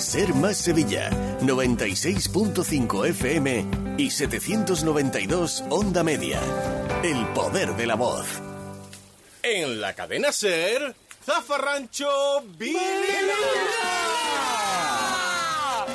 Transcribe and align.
Ser 0.00 0.34
Más 0.34 0.56
Sevilla, 0.56 1.10
96.5 1.42 3.06
FM 3.08 3.66
y 3.98 4.10
792 4.10 5.64
Onda 5.68 6.02
Media. 6.02 6.40
El 7.02 7.26
poder 7.28 7.76
de 7.76 7.86
la 7.86 7.96
voz. 7.96 8.26
En 9.42 9.80
la 9.80 9.94
cadena 9.94 10.32
Ser, 10.32 10.96
Zafarrancho 11.24 12.42
Billy. 12.58 12.78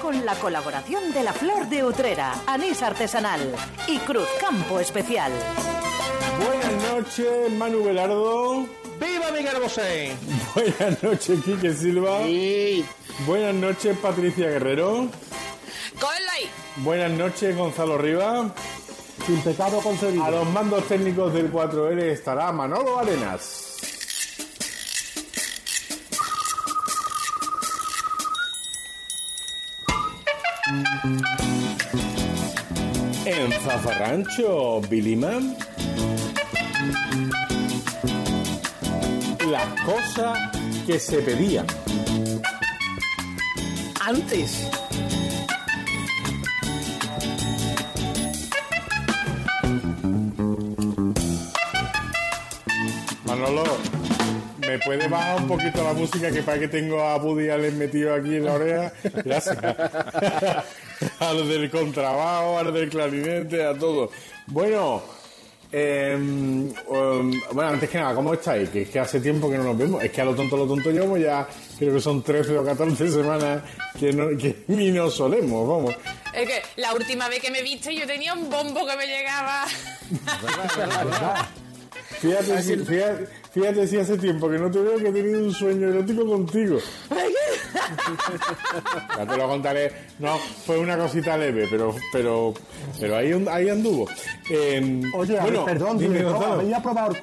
Con 0.01 0.23
la 0.23 0.35
colaboración 0.35 1.11
de 1.11 1.23
la 1.23 1.33
Flor 1.33 1.67
de 1.67 1.83
Utrera, 1.83 2.43
Anís 2.45 2.83
Artesanal 2.83 3.55
y 3.87 3.97
Cruz 3.99 4.27
Campo 4.39 4.79
Especial. 4.79 5.31
Buenas 6.45 6.93
noches, 6.93 7.51
Manu 7.57 7.83
Velardo. 7.83 8.84
¡Viva 9.35 9.51
Miguel 9.51 9.61
Bosé! 9.61 10.15
Buenas 10.55 11.03
noches, 11.03 11.39
Quique 11.43 11.73
Silva. 11.73 12.19
Buenas 13.25 13.55
noches, 13.55 13.97
Patricia 13.97 14.49
Guerrero. 14.49 15.09
¡Cógela 15.99 16.31
ahí! 16.33 16.49
Buenas 16.77 17.11
noches, 17.11 17.55
Gonzalo 17.55 17.97
Riva. 17.97 18.53
Sin 19.25 19.41
pecado 19.41 19.79
concebido. 19.79 20.23
A 20.23 20.31
los 20.31 20.47
mandos 20.49 20.87
técnicos 20.87 21.33
del 21.33 21.51
4L 21.51 22.01
estará 22.03 22.51
Manolo 22.51 22.99
Arenas. 22.99 23.61
En 33.25 33.51
Zafarrancho, 33.51 34.81
Biliman. 34.81 35.57
Las 39.55 39.81
cosas 39.83 40.37
que 40.85 40.99
se 40.99 41.19
pedían. 41.19 41.65
Antes. 44.05 44.69
Manolo, 53.23 53.63
¿me 54.57 54.77
puede 54.79 55.07
bajar 55.07 55.39
un 55.39 55.47
poquito 55.47 55.85
la 55.85 55.93
música 55.93 56.29
que 56.31 56.43
para 56.43 56.59
que 56.59 56.67
tengo 56.67 57.01
a 57.01 57.17
Buddy 57.17 57.47
Allen 57.47 57.77
metido 57.77 58.13
aquí 58.13 58.35
en 58.35 58.43
la 58.43 58.53
oreja? 58.55 58.91
Gracias. 59.23 59.57
a 61.19 61.33
lo 61.33 61.47
del 61.47 61.71
contrabajo, 61.71 62.59
a 62.59 62.63
lo 62.63 62.73
del 62.73 62.89
clarinete, 62.89 63.65
a 63.65 63.73
todo. 63.73 64.11
Bueno, 64.47 65.14
em, 65.77 66.73
um, 66.87 67.31
bueno, 67.51 67.71
antes 67.71 67.89
que 67.89 67.97
nada, 67.97 68.15
¿cómo 68.15 68.33
estáis? 68.33 68.69
Que 68.69 68.83
es 68.83 68.89
que 68.89 68.99
hace 68.99 69.19
tiempo 69.19 69.49
que 69.49 69.57
no 69.57 69.65
nos 69.65 69.77
vemos. 69.77 70.01
Es 70.01 70.11
que 70.11 70.21
a 70.21 70.25
lo 70.25 70.33
tonto, 70.33 70.55
lo 70.55 70.65
tonto 70.65 70.89
llevamos 70.89 71.19
ya, 71.19 71.45
creo 71.77 71.93
que 71.93 71.99
son 71.99 72.23
13 72.23 72.57
o 72.57 72.63
14 72.63 73.09
semanas 73.09 73.61
que, 73.99 74.13
no, 74.13 74.29
que 74.37 74.63
ni 74.67 74.91
nos 74.91 75.15
solemos, 75.15 75.67
vamos. 75.67 75.93
Es 76.33 76.47
que 76.47 76.61
la 76.77 76.93
última 76.93 77.27
vez 77.27 77.41
que 77.41 77.51
me 77.51 77.61
viste 77.61 77.93
yo 77.93 78.07
tenía 78.07 78.33
un 78.33 78.49
bombo 78.49 78.87
que 78.87 78.95
me 78.95 79.05
llegaba. 79.05 79.65
Fíjate 82.21 82.63
si, 82.63 82.77
fíjate, 82.77 83.27
fíjate 83.53 83.87
si 83.87 83.97
hace 83.97 84.17
tiempo 84.17 84.49
que 84.49 84.57
no 84.57 84.71
te 84.71 84.79
veo 84.79 84.97
que 84.97 85.09
he 85.09 85.11
tenido 85.11 85.43
un 85.43 85.53
sueño 85.53 85.89
erótico 85.89 86.25
contigo. 86.25 86.79
Ya 89.17 89.25
te 89.25 89.37
lo 89.37 89.47
contaré. 89.47 89.91
No, 90.19 90.37
fue 90.37 90.77
una 90.79 90.97
cosita 90.97 91.37
leve, 91.37 91.67
pero 91.69 91.95
pero 92.11 92.53
pero 92.99 93.17
ahí, 93.17 93.31
ahí 93.51 93.69
anduvo. 93.69 94.07
Eh, 94.49 95.01
Oye, 95.13 95.33
ver, 95.33 95.41
bueno, 95.43 95.65
perdón, 95.65 95.97
dime, 95.97 96.17
director, 96.17 96.33
Gonzalo. 96.33 96.53
¿habéis 96.61 96.75
aprobado, 96.75 97.15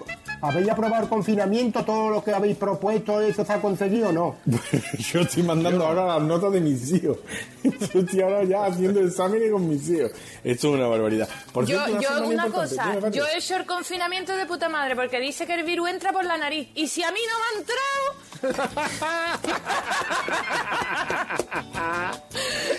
¿habéis 0.43 0.69
aprobado 0.69 1.05
el 1.05 1.09
confinamiento? 1.09 1.85
¿Todo 1.85 2.11
lo 2.11 2.23
que 2.23 2.33
habéis 2.33 2.57
propuesto, 2.57 3.21
eso 3.21 3.45
se 3.45 3.53
ha 3.53 3.61
conseguido 3.61 4.09
o 4.11 4.13
no? 4.13 4.37
Yo 5.13 5.21
estoy 5.21 5.45
mandando 5.45 5.87
ahora 5.87 6.05
las 6.07 6.23
notas 6.23 6.53
de 6.53 6.61
mis 6.61 6.93
hijos. 6.93 7.19
Yo 7.63 8.01
estoy 8.01 8.21
ahora 8.21 8.45
ya 8.45 8.65
haciendo 8.67 9.01
exámenes 9.01 9.51
con 9.51 9.69
mis 9.69 9.89
hijos. 9.89 10.11
Esto 10.45 10.69
es 10.69 10.75
una 10.75 10.89
barbaridad. 10.89 11.29
Por 11.53 11.65
Yo, 11.67 11.83
cierto, 11.85 12.03
yo 12.03 12.29
una 12.29 12.49
cosa, 12.49 12.99
yo 13.11 13.25
he 13.27 13.39
hecho 13.39 13.57
el 13.57 13.65
confinamiento 13.65 14.37
de 14.37 14.45
puta 14.47 14.69
madre 14.69 14.97
porque 14.97 15.21
dice 15.21 15.47
que 15.47 15.55
el 15.55 15.63
virus 15.65 15.89
entra 15.89 16.13
por 16.13 16.25
la 16.25 16.37
nariz. 16.37 16.69
Y 16.75 16.89
si 16.89 17.03
a 17.03 17.13
mí 17.13 17.21
no 17.29 17.39
me 17.39 17.45
ha 17.47 17.59
entrado. 17.61 18.13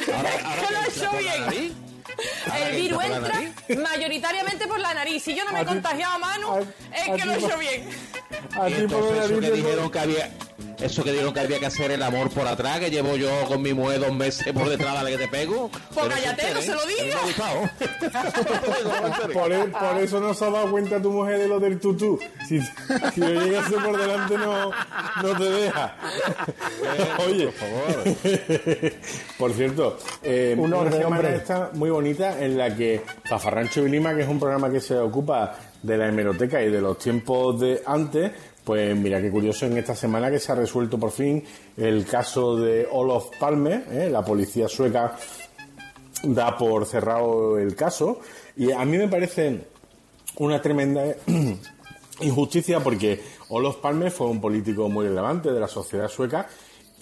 es 0.03 0.43
que 0.59 0.73
lo 0.73 0.79
he 0.79 0.87
hecho 0.89 1.09
bien. 1.17 1.92
El 2.67 2.75
virus 2.81 3.03
entra 3.03 3.41
mayoritariamente 3.81 4.67
por 4.67 4.79
la 4.79 4.93
nariz. 4.93 5.23
Si 5.23 5.35
yo 5.35 5.43
no 5.45 5.51
me 5.51 5.61
he 5.61 5.65
contagiado 5.65 6.19
Manu, 6.19 6.51
a- 6.53 6.59
es 6.61 7.09
a 7.09 7.15
que 7.15 7.25
lo 7.25 7.33
he 7.33 7.37
hecho 7.37 7.57
bien. 7.57 7.89
A 8.59 8.65
ti 8.67 8.73
por 8.89 9.15
la 9.15 9.27
nariz 9.27 9.53
dijeron 9.53 9.91
que 9.91 9.99
había 9.99 10.29
eso 10.79 11.03
que 11.03 11.11
dijeron 11.11 11.33
que 11.33 11.39
había 11.41 11.59
que 11.59 11.65
hacer 11.67 11.91
el 11.91 12.01
amor 12.03 12.29
por 12.29 12.47
atrás, 12.47 12.79
que 12.79 12.89
llevo 12.89 13.15
yo 13.15 13.29
con 13.47 13.61
mi 13.61 13.73
mujer 13.73 13.99
dos 13.99 14.13
meses 14.13 14.51
por 14.53 14.69
detrás 14.69 14.97
de 14.99 15.03
la 15.03 15.09
que 15.17 15.17
te 15.25 15.27
pego. 15.27 15.69
Pues 15.93 16.07
cállate, 16.07 16.53
no 16.53 16.61
se 16.61 16.73
lo 16.73 16.85
digas. 16.85 17.19
Por, 19.33 19.51
e- 19.51 19.67
por 19.67 19.97
eso 20.01 20.19
no 20.19 20.33
se 20.33 20.45
ha 20.45 20.49
dado 20.49 20.69
cuenta 20.71 21.01
tu 21.01 21.11
mujer 21.11 21.39
de 21.39 21.47
lo 21.47 21.59
del 21.59 21.79
tutú. 21.79 22.19
Si, 22.47 22.59
si 23.13 23.19
lo 23.19 23.29
llegase 23.43 23.71
por 23.73 23.97
delante 23.97 24.37
no, 24.37 24.69
no 25.21 25.37
te 25.37 25.43
deja. 25.49 25.95
Oye, 27.25 27.45
por 27.47 27.53
favor. 27.53 28.91
por 29.37 29.53
cierto, 29.53 29.97
eh, 30.21 30.55
Un 30.57 30.65
una 30.65 30.77
orden, 30.77 31.01
semana 31.01 31.29
esta 31.29 31.69
muy 31.73 31.89
bonita 31.89 32.39
en 32.43 32.57
la 32.57 32.75
que 32.75 33.01
Zafarrancho 33.27 33.85
y 33.85 33.89
Lima, 33.89 34.13
que 34.15 34.21
es 34.21 34.27
un 34.27 34.39
programa 34.39 34.69
que 34.71 34.79
se 34.79 34.95
ocupa 34.97 35.55
de 35.81 35.97
la 35.97 36.07
hemeroteca 36.07 36.61
y 36.61 36.69
de 36.69 36.81
los 36.81 36.97
tiempos 36.97 37.59
de 37.59 37.81
antes, 37.85 38.31
pues 38.63 38.95
mira 38.95 39.21
qué 39.21 39.29
curioso 39.29 39.65
en 39.65 39.77
esta 39.77 39.95
semana 39.95 40.31
que 40.31 40.39
se 40.39 40.51
ha 40.51 40.55
resuelto 40.55 40.97
por 40.97 41.11
fin 41.11 41.43
el 41.77 42.05
caso 42.05 42.55
de 42.55 42.87
Olof 42.91 43.37
Palme, 43.37 43.83
¿eh? 43.91 44.09
la 44.09 44.23
policía 44.23 44.67
sueca 44.67 45.17
da 46.23 46.57
por 46.57 46.85
cerrado 46.85 47.59
el 47.59 47.75
caso 47.75 48.19
y 48.55 48.71
a 48.71 48.85
mí 48.85 48.97
me 48.97 49.07
parece 49.07 49.65
una 50.37 50.61
tremenda 50.61 51.03
injusticia 52.21 52.79
porque 52.79 53.21
Olof 53.49 53.77
Palme 53.77 54.09
fue 54.09 54.27
un 54.27 54.39
político 54.39 54.87
muy 54.89 55.07
relevante 55.07 55.51
de 55.51 55.59
la 55.59 55.67
sociedad 55.67 56.07
sueca 56.07 56.47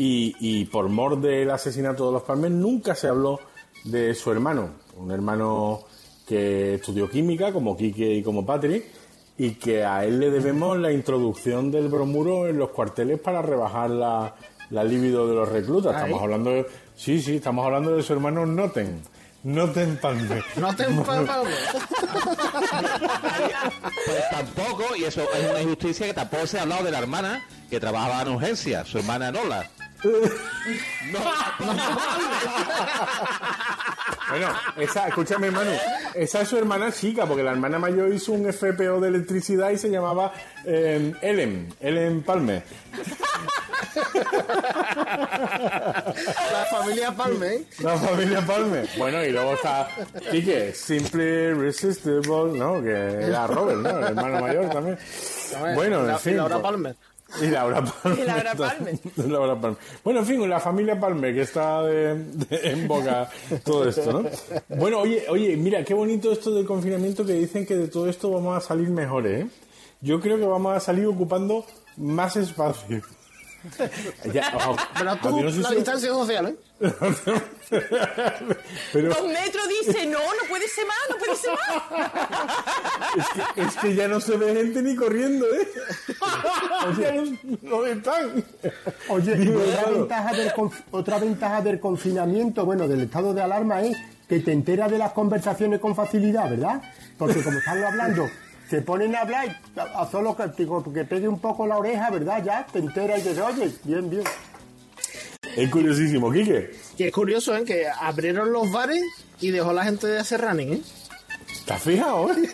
y, 0.04 0.66
por 0.66 0.90
mor 0.90 1.22
del 1.22 1.52
asesinato 1.52 2.04
de 2.04 2.10
Olof 2.10 2.24
Palme 2.24 2.50
nunca 2.50 2.96
se 2.96 3.08
habló 3.08 3.40
de 3.84 4.16
su 4.16 4.32
hermano, 4.32 4.72
un 4.98 5.12
hermano 5.12 5.82
que 6.28 6.76
estudió 6.76 7.08
química 7.08 7.54
como 7.54 7.78
Quique 7.78 8.16
y 8.16 8.24
como 8.24 8.44
Patrick 8.44 8.86
y 9.42 9.56
que 9.56 9.84
a 9.84 10.06
él 10.06 10.20
le 10.20 10.30
debemos 10.30 10.78
la 10.78 10.92
introducción 10.92 11.72
del 11.72 11.88
bromuro 11.88 12.48
en 12.48 12.60
los 12.60 12.70
cuarteles 12.70 13.20
para 13.20 13.42
rebajar 13.42 13.90
la, 13.90 14.36
la 14.70 14.84
libido 14.84 15.28
de 15.28 15.34
los 15.34 15.50
reclutas. 15.50 15.96
Estamos 15.96 16.22
hablando 16.22 16.52
de, 16.52 16.68
sí, 16.96 17.20
sí, 17.20 17.38
estamos 17.38 17.66
hablando 17.66 17.96
de 17.96 18.04
su 18.04 18.14
hermano 18.14 18.46
Noten. 18.46 19.02
Noten 19.44 19.98
Palme. 19.98 20.44
No 20.58 20.76
te 20.76 20.84
empapas. 20.84 21.40
Pues 24.06 24.30
tampoco, 24.30 24.96
y 24.96 25.06
eso 25.06 25.24
es 25.34 25.50
una 25.50 25.62
injusticia, 25.64 26.06
que 26.06 26.14
tampoco 26.14 26.46
se 26.46 26.60
ha 26.60 26.62
hablado 26.62 26.84
de 26.84 26.92
la 26.92 27.00
hermana 27.00 27.44
que 27.68 27.80
trabajaba 27.80 28.22
en 28.22 28.28
urgencia, 28.28 28.86
su 28.86 29.00
hermana 29.00 29.32
Nola. 29.32 29.68
Bueno, 34.32 34.48
esa, 34.78 35.08
escúchame, 35.08 35.48
hermano, 35.48 35.72
esa 36.16 36.42
es 36.42 36.48
su 36.48 36.58
hermana 36.58 36.92
chica, 36.92 37.26
porque 37.26 37.44
la 37.44 37.52
hermana 37.52 37.78
mayor 37.80 38.12
hizo 38.14 38.32
un 38.32 38.52
FPO 38.52 39.00
de 39.00 39.08
electricidad 39.10 39.70
y 39.72 39.78
se 39.78 39.90
llamaba 39.90 40.32
eh, 40.66 41.14
Ellen, 41.22 41.74
Ellen 41.80 42.24
Palme. 42.24 42.64
La 45.06 46.66
familia 46.70 47.12
Palme, 47.12 47.48
¿eh? 47.56 47.64
La 47.80 47.98
familia 47.98 48.42
Palme. 48.46 48.84
Bueno, 48.98 49.24
y 49.24 49.32
luego 49.32 49.54
está 49.54 49.88
Quique, 50.32 50.74
Simply 50.74 51.54
Resistible, 51.54 52.58
¿no? 52.58 52.82
Que 52.82 53.26
era 53.26 53.48
Robert, 53.48 53.80
¿no? 53.80 53.90
El 54.00 54.04
hermano 54.06 54.42
mayor 54.42 54.70
también. 54.70 54.98
Bueno, 55.76 56.04
La- 56.04 56.14
en 56.14 56.20
fin. 56.20 56.38
Laura 56.38 56.62
Palmer. 56.62 56.96
Y 57.42 57.48
Laura 57.48 57.84
Palme. 58.04 58.22
Y 58.22 58.26
Laura 58.26 58.56
Palme. 58.56 59.00
Laura 59.28 59.62
Palme. 59.62 59.78
Bueno, 60.04 60.20
en 60.22 60.26
fin, 60.26 60.50
la 60.50 60.60
familia 60.60 61.00
Palme, 61.00 61.34
que 61.34 61.42
está 61.42 61.84
de, 61.84 62.16
de- 62.16 62.72
en 62.72 62.88
boca 62.88 63.30
todo 63.64 63.88
esto, 63.88 64.12
¿no? 64.22 64.30
Bueno, 64.70 65.00
oye, 65.00 65.26
oye, 65.30 65.56
mira, 65.56 65.84
qué 65.86 65.94
bonito 65.94 66.32
esto 66.32 66.52
del 66.52 66.66
confinamiento 66.66 67.26
que 67.26 67.34
dicen 67.34 67.66
que 67.66 67.76
de 67.76 67.88
todo 67.88 68.10
esto 68.10 68.32
vamos 68.32 68.58
a 68.58 68.62
salir 68.66 68.90
mejores, 68.90 69.46
¿eh? 69.46 69.50
Yo 70.02 70.20
creo 70.20 70.38
que 70.38 70.46
vamos 70.46 70.76
a 70.76 70.80
salir 70.80 71.06
ocupando 71.06 71.64
más 71.98 72.36
espacio. 72.36 73.02
Ya, 74.34 74.52
ojo, 74.56 74.76
Pero 74.98 75.16
tú, 75.18 75.42
no 75.42 75.50
la 75.50 75.70
distancia 75.72 76.10
social, 76.10 76.48
¿eh? 76.48 76.56
Pero 78.92 79.10
Dos 79.10 79.28
metros 79.28 79.64
dice, 79.86 80.06
no, 80.08 80.18
no 80.20 80.50
puede 80.50 80.68
ser 80.68 80.86
más, 80.88 80.98
no 81.10 81.18
puede 81.18 81.36
ser 81.36 81.52
más. 81.52 81.84
es 83.18 83.54
que, 83.54 83.62
es 83.62 83.76
que 83.78 83.96
ya 83.96 84.08
no 84.08 84.20
se 84.20 84.36
ve 84.38 84.54
gente 84.56 84.82
ni 84.82 84.96
corriendo, 84.96 85.46
¿eh? 85.46 85.68
Ya 87.00 87.12
no, 87.14 87.38
no 87.62 87.86
están. 87.86 88.44
Oye, 89.10 89.56
otra 89.56 89.90
ventaja, 89.92 90.34
del 90.34 90.52
conf- 90.54 90.84
otra 90.92 91.20
ventaja 91.20 91.62
del 91.62 91.80
confinamiento, 91.80 92.66
bueno, 92.66 92.88
del 92.88 93.02
estado 93.02 93.34
de 93.34 93.42
alarma 93.44 93.82
es 93.82 93.96
que 94.28 94.40
te 94.40 94.52
enteras 94.52 94.90
de 94.90 94.98
las 94.98 95.12
conversaciones 95.12 95.80
con 95.80 95.96
facilidad, 95.96 96.50
¿verdad? 96.50 96.82
Porque 97.18 97.44
como 97.44 97.60
están 97.60 97.84
hablando, 97.84 98.28
te 98.72 98.82
ponen 98.82 99.16
a 99.16 99.22
hablar 99.22 99.60
y 99.76 99.80
a, 99.80 99.84
a 99.84 100.10
solo 100.10 100.36
que, 100.36 100.44
digo, 100.58 100.84
que 100.94 101.04
pegue 101.06 101.28
un 101.28 101.40
poco 101.40 101.68
la 101.68 101.78
oreja, 101.78 102.10
¿verdad? 102.10 102.44
Ya 102.44 102.66
te 102.72 102.80
enteras 102.80 103.20
y 103.20 103.30
dices, 103.30 103.40
oye, 103.44 103.72
bien, 103.84 104.10
bien. 104.10 104.24
Es 105.58 105.70
curiosísimo, 105.70 106.32
Quique. 106.32 106.72
Que 106.98 107.08
es 107.08 107.14
curioso, 107.14 107.54
¿eh? 107.56 107.66
Que 107.66 107.86
abrieron 107.88 108.54
los 108.54 108.72
bares 108.72 109.04
y 109.42 109.50
dejó 109.52 109.74
la 109.74 109.84
gente 109.84 110.08
de 110.08 110.20
hacer 110.20 110.40
running, 110.40 110.74
¿eh? 110.74 110.82
¿Te 111.66 111.74
has 111.74 111.82
fijado, 111.84 112.32
eh? 112.32 112.36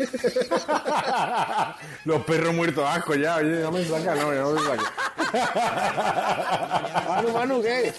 Los 2.06 2.24
perros 2.24 2.54
muertos 2.56 2.84
de 2.84 2.90
asco 2.90 3.14
ya, 3.16 3.36
oye, 3.36 3.62
no 3.62 3.72
me 3.72 3.86
saca, 3.86 4.16
no, 4.16 4.32
no 4.34 4.52
me 4.52 4.62
saca. 4.62 4.94
Manu, 7.08 7.30
Manu, 7.32 7.62
¿qué? 7.62 7.94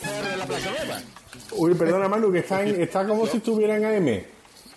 Uy, 1.53 1.75
perdona, 1.75 2.09
Manu, 2.09 2.33
que 2.33 2.39
está, 2.41 2.63
en- 2.63 2.81
está 2.83 3.07
como 3.07 3.27
si 3.27 3.37
estuviera 3.39 3.77
en 3.77 3.85
AM. 3.85 4.23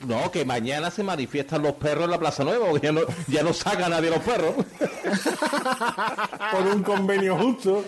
No, 0.08 0.32
que 0.32 0.46
mañana 0.46 0.90
se 0.90 1.04
manifiestan 1.04 1.62
los 1.62 1.74
perros 1.74 2.06
en 2.06 2.12
la 2.12 2.20
Plaza 2.20 2.44
Nueva, 2.44 2.68
porque 2.70 2.88
ya 2.88 2.92
no, 2.92 3.02
ya 3.28 3.44
no 3.44 3.54
saca 3.54 3.88
nadie 3.88 4.10
los 4.10 4.20
perros. 4.20 4.54
Por 6.52 6.68
un 6.76 6.84
convenio 6.84 7.38
justo. 7.38 7.84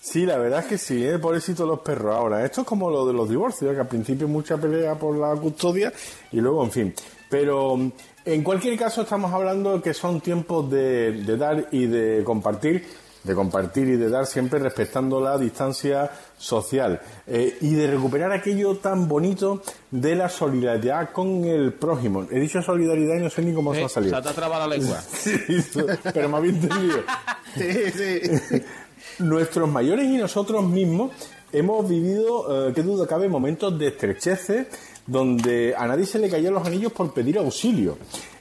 Sí, 0.00 0.24
la 0.24 0.38
verdad 0.38 0.60
es 0.60 0.66
que 0.66 0.78
sí, 0.78 1.06
¿eh? 1.06 1.18
pobrecito 1.18 1.66
los 1.66 1.80
perros. 1.80 2.14
Ahora, 2.14 2.44
esto 2.44 2.62
es 2.62 2.66
como 2.66 2.90
lo 2.90 3.06
de 3.06 3.12
los 3.12 3.28
divorcios, 3.28 3.74
que 3.74 3.80
al 3.80 3.88
principio 3.88 4.26
mucha 4.28 4.56
pelea 4.56 4.94
por 4.94 5.16
la 5.16 5.34
custodia 5.36 5.92
y 6.30 6.40
luego, 6.40 6.64
en 6.64 6.70
fin. 6.70 6.94
Pero 7.28 7.78
en 8.24 8.42
cualquier 8.42 8.78
caso 8.78 9.02
estamos 9.02 9.32
hablando 9.32 9.80
que 9.82 9.94
son 9.94 10.20
tiempos 10.20 10.70
de 10.70 11.36
dar 11.36 11.68
y 11.70 11.86
de 11.86 12.22
compartir, 12.24 12.86
de 13.24 13.34
compartir 13.34 13.88
y 13.88 13.96
de 13.96 14.08
dar 14.08 14.26
siempre 14.26 14.58
respetando 14.58 15.20
la 15.20 15.38
distancia 15.38 16.10
social 16.36 17.00
eh, 17.26 17.56
y 17.60 17.74
de 17.74 17.86
recuperar 17.86 18.32
aquello 18.32 18.76
tan 18.76 19.08
bonito 19.08 19.62
de 19.90 20.16
la 20.16 20.28
solidaridad 20.28 21.10
con 21.12 21.44
el 21.44 21.72
prójimo. 21.72 22.26
He 22.30 22.40
dicho 22.40 22.60
solidaridad 22.62 23.16
y 23.16 23.22
no 23.22 23.30
sé 23.30 23.42
ni 23.42 23.54
cómo 23.54 23.74
se 23.74 23.84
ha 23.84 23.88
salido. 23.88 24.16
se 24.16 24.22
te 24.22 24.28
ha 24.28 24.32
trabado 24.32 24.68
la 24.68 24.76
lengua. 24.76 25.00
Sí, 25.12 25.36
pero 26.12 26.28
me 26.28 26.36
había 26.36 26.50
entendido. 26.50 26.98
Sí, 27.54 27.90
sí. 27.92 28.62
Nuestros 29.18 29.68
mayores 29.68 30.06
y 30.06 30.16
nosotros 30.16 30.64
mismos 30.64 31.10
hemos 31.52 31.86
vivido, 31.86 32.68
eh, 32.68 32.72
qué 32.74 32.82
duda 32.82 33.06
cabe, 33.06 33.28
momentos 33.28 33.78
de 33.78 33.88
estrecheces 33.88 34.66
donde 35.06 35.74
a 35.76 35.86
nadie 35.86 36.06
se 36.06 36.18
le 36.18 36.30
caían 36.30 36.54
los 36.54 36.66
anillos 36.66 36.92
por 36.92 37.12
pedir 37.12 37.38
auxilio. 37.38 37.98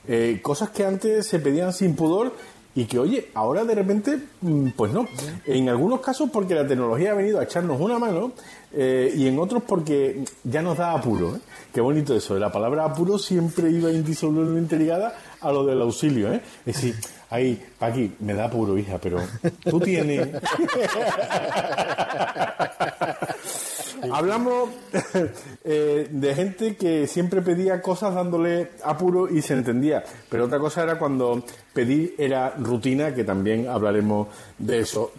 Eh, 0.08 0.40
cosas 0.42 0.70
que 0.72 0.86
antes 0.86 1.28
se 1.28 1.40
pedían 1.40 1.74
sin 1.74 1.96
pudor 1.96 2.34
y 2.74 2.86
que, 2.86 3.00
oye, 3.00 3.30
ahora 3.34 3.66
de 3.66 3.76
repente, 3.76 4.18
mm, 4.42 4.70
pues 4.70 4.94
no. 4.94 5.06
En 5.46 5.68
algunos 5.70 6.00
casos 6.00 6.30
porque 6.32 6.56
la 6.56 6.66
tecnología 6.66 7.12
ha 7.12 7.16
venido 7.16 7.40
a 7.40 7.44
echarnos 7.44 7.80
una 7.82 8.00
mano 8.00 8.32
eh, 8.72 9.14
y 9.16 9.28
en 9.28 9.38
otros 9.40 9.64
porque 9.64 10.24
ya 10.44 10.62
nos 10.62 10.78
da 10.78 10.94
apuro. 10.94 11.36
¿eh? 11.36 11.40
Qué 11.74 11.82
bonito 11.82 12.16
eso. 12.16 12.40
La 12.40 12.52
palabra 12.52 12.86
apuro 12.86 13.18
siempre 13.18 13.70
iba 13.70 13.92
indisolublemente 13.92 14.78
ligada 14.78 15.14
a 15.42 15.52
lo 15.52 15.66
del 15.66 15.82
auxilio. 15.82 16.32
¿eh? 16.32 16.42
Es 16.66 16.76
decir, 16.76 16.96
ahí, 17.30 17.62
Paqui, 17.78 18.14
me 18.20 18.34
da 18.34 18.46
apuro, 18.46 18.78
hija, 18.78 18.98
pero 19.00 19.20
tú 19.64 19.80
tienes... 19.80 20.30
Hablamos 24.10 24.70
eh, 25.64 26.08
de 26.10 26.36
gente 26.36 26.76
que 26.76 27.08
siempre 27.08 27.42
pedía 27.42 27.82
cosas 27.82 28.16
dándole 28.16 28.72
apuro 28.84 29.30
y 29.30 29.42
se 29.42 29.54
entendía, 29.54 30.04
pero 30.30 30.46
otra 30.46 30.60
cosa 30.60 30.84
era 30.84 30.98
cuando 30.98 31.44
pedir 31.74 32.16
era 32.18 32.52
rutina, 32.58 33.14
que 33.14 33.24
también 33.24 33.68
hablaremos 33.68 34.28
de 34.58 34.80
eso. 34.80 35.12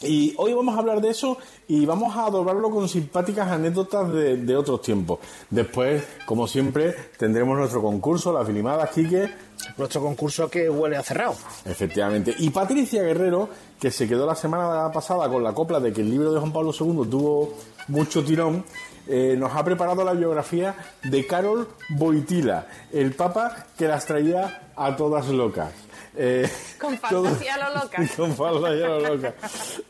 Y 0.00 0.34
hoy 0.36 0.52
vamos 0.52 0.76
a 0.76 0.78
hablar 0.78 1.00
de 1.00 1.08
eso 1.08 1.38
y 1.66 1.84
vamos 1.84 2.16
a 2.16 2.26
adorarlo 2.26 2.70
con 2.70 2.88
simpáticas 2.88 3.48
anécdotas 3.48 4.12
de, 4.12 4.36
de 4.36 4.56
otros 4.56 4.80
tiempos. 4.80 5.18
Después, 5.50 6.04
como 6.24 6.46
siempre, 6.46 6.94
tendremos 7.16 7.58
nuestro 7.58 7.82
concurso, 7.82 8.32
las 8.32 8.46
filimadas, 8.46 8.90
Quique, 8.90 9.28
Nuestro 9.76 10.00
concurso 10.00 10.48
que 10.48 10.68
huele 10.68 10.96
a 10.96 11.02
cerrado. 11.02 11.34
Efectivamente. 11.64 12.34
Y 12.38 12.50
Patricia 12.50 13.02
Guerrero, 13.02 13.48
que 13.78 13.90
se 13.90 14.08
quedó 14.08 14.26
la 14.26 14.34
semana 14.34 14.90
pasada 14.92 15.28
con 15.28 15.42
la 15.42 15.52
copla 15.52 15.80
de 15.80 15.92
que 15.92 16.00
el 16.00 16.10
libro 16.10 16.32
de 16.32 16.40
Juan 16.40 16.52
Pablo 16.52 16.72
II 16.72 17.08
tuvo 17.10 17.54
mucho 17.88 18.24
tirón, 18.24 18.64
eh, 19.06 19.34
nos 19.38 19.54
ha 19.54 19.64
preparado 19.64 20.04
la 20.04 20.12
biografía 20.12 20.74
de 21.04 21.26
Carol 21.26 21.68
Boitila, 21.90 22.66
el 22.92 23.14
papa 23.14 23.66
que 23.76 23.88
las 23.88 24.04
traía 24.06 24.70
a 24.76 24.94
todas 24.96 25.26
locas. 25.28 25.72
Eh, 26.16 26.48
Con 26.80 26.98
todo- 26.98 27.24
fantasía 27.24 27.54
a 27.54 27.68
lo 27.70 27.82
loca. 27.82 27.96
Con 28.16 28.34
fantasía 28.36 28.86
a 28.86 28.88
lo 28.88 29.00
loca. 29.16 29.34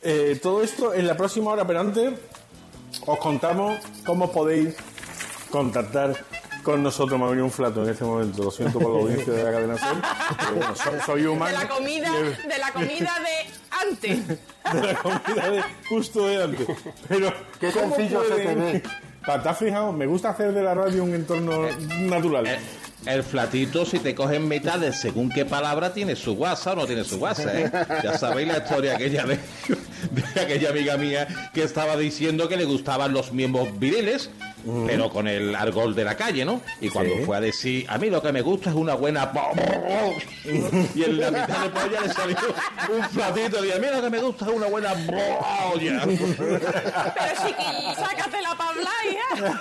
Eh, 0.03 0.39
todo 0.43 0.63
esto 0.63 0.95
en 0.95 1.07
la 1.07 1.17
próxima 1.17 1.51
hora, 1.53 1.67
pero 1.67 1.81
antes 1.81 2.13
os 3.07 3.19
contamos 3.19 3.79
cómo 4.07 4.31
podéis 4.33 4.75
contactar 5.51 6.15
con 6.73 6.83
nosotros. 6.83 7.19
Me 7.19 7.25
ha 7.25 7.29
venido 7.29 7.45
un 7.47 7.51
flato 7.53 7.83
en 7.83 7.91
este 7.91 8.05
momento. 8.05 8.43
Lo 8.45 8.51
siento 8.51 8.79
por 8.79 8.93
la 8.95 8.99
audiencia 9.03 9.33
de 9.33 9.43
la 9.45 9.51
cadena 9.53 9.79
Ser. 9.79 9.89
pero 10.39 10.55
bueno, 10.57 10.77
soy, 10.77 11.01
soy 11.07 11.23
De 11.23 11.29
humano. 11.29 11.59
la 11.59 11.69
comida, 11.69 12.09
Y- 12.09 12.49
de 12.49 12.59
la 12.59 12.73
comida 12.73 13.13
de 13.21 13.89
antes. 13.91 14.29
de 14.73 14.83
la 14.93 14.95
comida 14.95 15.51
de 15.51 15.63
justo 15.89 16.27
de 16.29 16.43
antes. 16.45 16.67
Pero, 17.09 17.33
Qué 17.61 17.71
¿cómo 17.73 17.97
sencillo 17.97 18.23
se 18.25 18.35
te 18.35 18.43
pueden- 18.43 18.59
ve. 18.73 18.83
Pa, 19.27 19.43
¿Te 19.43 19.49
has 19.51 19.59
fijado? 19.59 19.93
Me 19.93 20.07
gusta 20.07 20.31
hacer 20.31 20.53
de 20.53 20.63
la 20.63 20.75
radio 20.75 21.05
un 21.05 21.13
entorno 21.15 21.69
natural. 22.01 22.47
Eh, 22.47 22.59
El 23.05 23.23
flatito, 23.23 23.85
si 23.85 23.99
te 23.99 24.15
cogen 24.15 24.49
mitad 24.49 24.79
de 24.79 24.91
según 24.95 25.29
qué 25.29 25.45
palabra, 25.45 25.93
tiene 25.93 26.17
su 26.17 26.35
guasa 26.35 26.73
o 26.73 26.77
no 26.77 26.87
tiene 26.87 27.05
su 27.05 27.19
guasa, 27.19 27.61
¿eh? 27.61 27.71
Ya 28.03 28.17
sabéis 28.17 28.49
la 28.49 28.59
historia 28.59 28.95
aquella 28.95 29.25
de, 29.27 29.39
de 30.13 30.41
aquella 30.41 30.71
amiga 30.71 30.97
mía 30.97 31.51
que 31.53 31.63
estaba 31.63 31.97
diciendo 31.99 32.49
que 32.49 32.57
le 32.57 32.65
gustaban 32.65 33.13
los 33.13 33.33
miembros 33.33 33.79
viriles, 33.79 34.31
pero 34.87 35.09
con 35.11 35.27
el 35.29 35.55
argol 35.55 35.95
de 35.95 36.05
la 36.05 36.17
calle, 36.17 36.45
¿no? 36.45 36.61
Y 36.81 36.89
cuando 36.89 37.15
Sí. 37.17 37.23
fue 37.25 37.37
a 37.37 37.41
decir, 37.41 37.87
a 37.89 37.99
mí 37.99 38.11
lo 38.11 38.21
que 38.23 38.33
me 38.33 38.43
gusta 38.43 38.71
es 38.71 38.77
una 38.77 38.95
buena... 38.95 39.31
Y 40.95 41.03
en 41.05 41.19
la 41.21 41.31
mitad 41.31 41.63
de 41.63 41.69
polla 41.71 42.01
le 42.03 42.09
salió 42.13 42.37
un 42.91 43.03
flatito 43.11 43.65
y 43.65 43.73
a 43.73 43.79
mí 43.79 43.87
lo 43.93 44.03
que 44.03 44.11
me 44.11 44.19
gusta 44.21 44.47
es 44.47 44.53
una 44.53 44.67
buena... 44.67 44.91
polla". 44.95 46.03
Pero 46.07 47.35
chiquillo, 47.47 47.95
sácatela 47.95 48.55
para 48.57 48.71
hablar. 48.71 49.61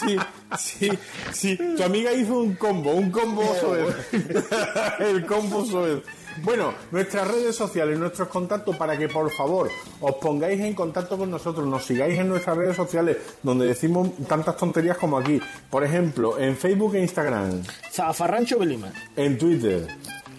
Sí, 0.00 0.16
sí, 0.58 0.90
sí. 1.32 1.56
Tu 1.76 1.82
amiga 1.82 2.12
hizo 2.12 2.38
un 2.38 2.54
combo, 2.54 2.92
un 2.92 3.10
combo 3.10 3.44
Soez. 3.60 3.94
El 5.00 5.26
combo 5.26 5.64
Soez. 5.64 6.02
Bueno, 6.38 6.72
nuestras 6.90 7.28
redes 7.28 7.54
sociales, 7.54 7.98
nuestros 7.98 8.28
contactos 8.28 8.74
para 8.76 8.96
que 8.96 9.06
por 9.08 9.30
favor 9.30 9.70
os 10.00 10.14
pongáis 10.16 10.58
en 10.60 10.74
contacto 10.74 11.16
con 11.18 11.30
nosotros, 11.30 11.66
nos 11.66 11.84
sigáis 11.84 12.18
en 12.18 12.28
nuestras 12.28 12.56
redes 12.56 12.74
sociales 12.76 13.18
donde 13.42 13.66
decimos 13.66 14.08
tantas 14.26 14.56
tonterías 14.56 14.96
como 14.98 15.18
aquí. 15.18 15.40
Por 15.70 15.84
ejemplo, 15.84 16.38
en 16.38 16.56
Facebook 16.56 16.94
e 16.96 17.00
Instagram, 17.00 17.62
Zafarrancho 17.92 18.58
Belima. 18.58 18.90
en 19.16 19.38
Twitter 19.38 19.86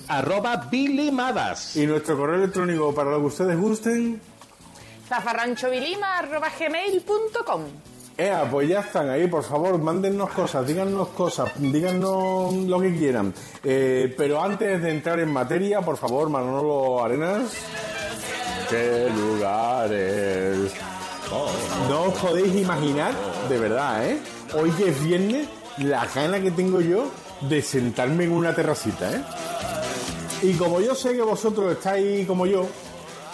Arroba 0.08 0.68
bilimadas. 0.70 1.76
y 1.78 1.86
nuestro 1.88 2.18
correo 2.18 2.36
electrónico 2.36 2.94
para 2.94 3.12
lo 3.12 3.20
que 3.20 3.26
ustedes 3.28 3.58
gusten. 3.58 4.20
zafarranchovilima.gmail.com 5.08 7.62
Ea, 8.16 8.48
pues 8.50 8.70
ya 8.70 8.82
están 8.82 9.10
ahí, 9.10 9.28
por 9.28 9.44
favor, 9.44 9.80
mándennos 9.80 10.30
cosas, 10.30 10.68
díganos 10.68 11.08
cosas, 11.10 11.52
díganos 11.58 12.54
lo 12.54 12.80
que 12.80 12.96
quieran. 12.96 13.34
Eh, 13.64 14.14
pero 14.16 14.42
antes 14.42 14.82
de 14.84 14.92
entrar 14.92 15.20
en 15.20 15.32
materia, 15.32 15.82
por 15.82 15.98
favor, 15.98 16.30
Manolo 16.30 17.04
Arenas. 17.04 17.54
¿Qué 18.70 19.10
lugares? 19.10 20.72
No 21.90 22.04
os 22.04 22.14
podéis 22.20 22.56
imaginar, 22.56 23.14
de 23.50 23.58
verdad, 23.58 24.08
¿eh? 24.08 24.20
Hoy 24.54 24.70
que 24.72 24.90
es 24.90 25.04
viernes, 25.04 25.48
la 25.80 26.06
gana 26.06 26.40
que 26.40 26.52
tengo 26.52 26.82
yo 26.82 27.06
de 27.42 27.64
sentarme 27.64 28.26
en 28.26 28.32
una 28.32 28.54
terracita, 28.54 29.12
¿eh? 29.12 29.24
Y 30.44 30.54
como 30.54 30.80
yo 30.82 30.94
sé 30.94 31.14
que 31.14 31.24
vosotros 31.24 31.72
estáis 31.72 32.28
como 32.28 32.46
yo, 32.46 32.68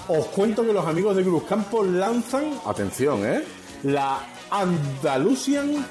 os 0.08 0.26
cuento 0.28 0.66
que 0.66 0.72
los 0.72 0.86
amigos 0.86 1.18
de 1.18 1.24
Cruz 1.24 1.44
Campo 1.44 1.84
lanzan, 1.84 2.54
atención, 2.66 3.26
¿eh? 3.26 3.44
La 3.84 4.20
Andalusian 4.52 5.86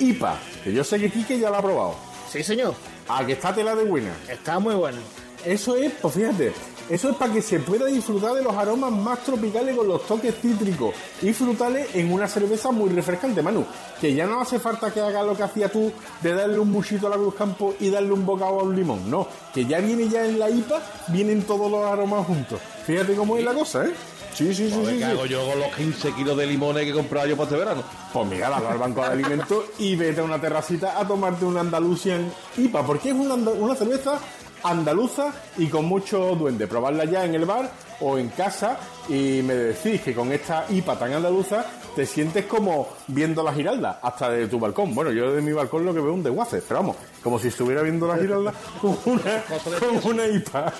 IPA, 0.00 0.38
que 0.64 0.72
yo 0.72 0.84
sé 0.84 0.98
que 0.98 1.10
Quique 1.10 1.38
ya 1.38 1.50
la 1.50 1.58
ha 1.58 1.62
probado. 1.62 1.94
Sí, 2.30 2.42
señor. 2.42 2.74
A 3.08 3.24
que 3.24 3.32
está 3.32 3.54
tela 3.54 3.74
de 3.74 3.84
buena. 3.84 4.14
Está 4.28 4.58
muy 4.58 4.74
bueno. 4.74 4.98
Eso 5.44 5.76
es, 5.76 5.92
pues 6.00 6.14
fíjate, 6.14 6.52
eso 6.90 7.10
es 7.10 7.16
para 7.16 7.32
que 7.32 7.42
se 7.42 7.60
pueda 7.60 7.86
disfrutar 7.86 8.32
de 8.32 8.42
los 8.42 8.54
aromas 8.54 8.90
más 8.90 9.20
tropicales 9.20 9.76
con 9.76 9.86
los 9.86 10.06
toques 10.06 10.34
cítricos 10.40 10.94
y 11.20 11.32
frutales 11.32 11.94
en 11.94 12.10
una 12.10 12.26
cerveza 12.26 12.70
muy 12.70 12.88
refrescante, 12.90 13.42
Manu. 13.42 13.64
Que 14.00 14.14
ya 14.14 14.26
no 14.26 14.40
hace 14.40 14.58
falta 14.58 14.90
que 14.90 15.00
haga 15.00 15.22
lo 15.22 15.36
que 15.36 15.42
hacía 15.42 15.70
tú 15.70 15.92
de 16.22 16.34
darle 16.34 16.58
un 16.58 16.72
buchito 16.72 17.06
a 17.06 17.10
la 17.10 17.16
Cruz 17.16 17.34
Campo 17.34 17.74
y 17.78 17.90
darle 17.90 18.12
un 18.12 18.24
bocado 18.24 18.60
a 18.60 18.62
un 18.62 18.74
limón. 18.74 19.10
No, 19.10 19.28
que 19.52 19.66
ya 19.66 19.80
viene 19.80 20.08
ya 20.08 20.24
en 20.24 20.38
la 20.38 20.48
IPA, 20.48 20.82
vienen 21.08 21.42
todos 21.42 21.70
los 21.70 21.84
aromas 21.84 22.26
juntos. 22.26 22.58
Fíjate 22.86 23.14
cómo 23.14 23.36
es 23.36 23.44
la 23.44 23.52
cosa, 23.52 23.84
¿eh? 23.84 23.92
Sí, 24.34 24.54
sí, 24.54 24.70
sí. 24.70 24.82
¿Qué 24.84 24.96
sí. 24.96 25.02
hago 25.02 25.26
yo 25.26 25.46
con 25.48 25.58
los 25.58 25.74
15 25.74 26.12
kilos 26.12 26.36
de 26.36 26.46
limones 26.46 26.84
que 26.84 26.90
he 26.90 26.94
comprado 26.94 27.26
yo 27.26 27.36
para 27.36 27.44
este 27.48 27.58
verano? 27.58 27.82
Pues 28.12 28.26
mira, 28.28 28.48
vas 28.48 28.64
al 28.64 28.78
banco 28.78 29.00
de 29.02 29.08
alimentos 29.08 29.64
y 29.78 29.96
vete 29.96 30.20
a 30.20 30.24
una 30.24 30.40
terracita 30.40 30.98
a 30.98 31.06
tomarte 31.06 31.44
una 31.44 31.60
Andalusian 31.60 32.30
IPA, 32.56 32.86
porque 32.86 33.08
es 33.10 33.14
una, 33.14 33.34
una 33.34 33.74
cerveza 33.74 34.20
andaluza 34.62 35.32
y 35.56 35.66
con 35.66 35.84
mucho 35.84 36.34
duende. 36.34 36.66
Probarla 36.66 37.04
ya 37.04 37.24
en 37.24 37.34
el 37.34 37.44
bar 37.44 37.70
o 38.00 38.18
en 38.18 38.28
casa 38.28 38.78
y 39.08 39.42
me 39.42 39.54
decís 39.54 40.00
que 40.02 40.14
con 40.14 40.32
esta 40.32 40.66
IPA 40.68 40.98
tan 40.98 41.12
andaluza 41.14 41.64
te 41.94 42.06
sientes 42.06 42.44
como 42.44 42.88
viendo 43.08 43.42
la 43.42 43.52
giralda 43.52 43.98
hasta 44.02 44.30
de 44.30 44.46
tu 44.46 44.58
balcón. 44.58 44.94
Bueno, 44.94 45.10
yo 45.10 45.32
de 45.32 45.42
mi 45.42 45.52
balcón 45.52 45.84
lo 45.84 45.92
que 45.92 46.00
veo 46.00 46.10
es 46.10 46.14
un 46.14 46.22
desguace, 46.22 46.62
pero 46.66 46.80
vamos, 46.80 46.96
como 47.22 47.38
si 47.38 47.48
estuviera 47.48 47.82
viendo 47.82 48.06
la 48.06 48.16
giralda 48.16 48.52
con 48.80 48.96
una, 49.06 49.42
con 49.80 50.12
una 50.12 50.26
IPA. 50.26 50.72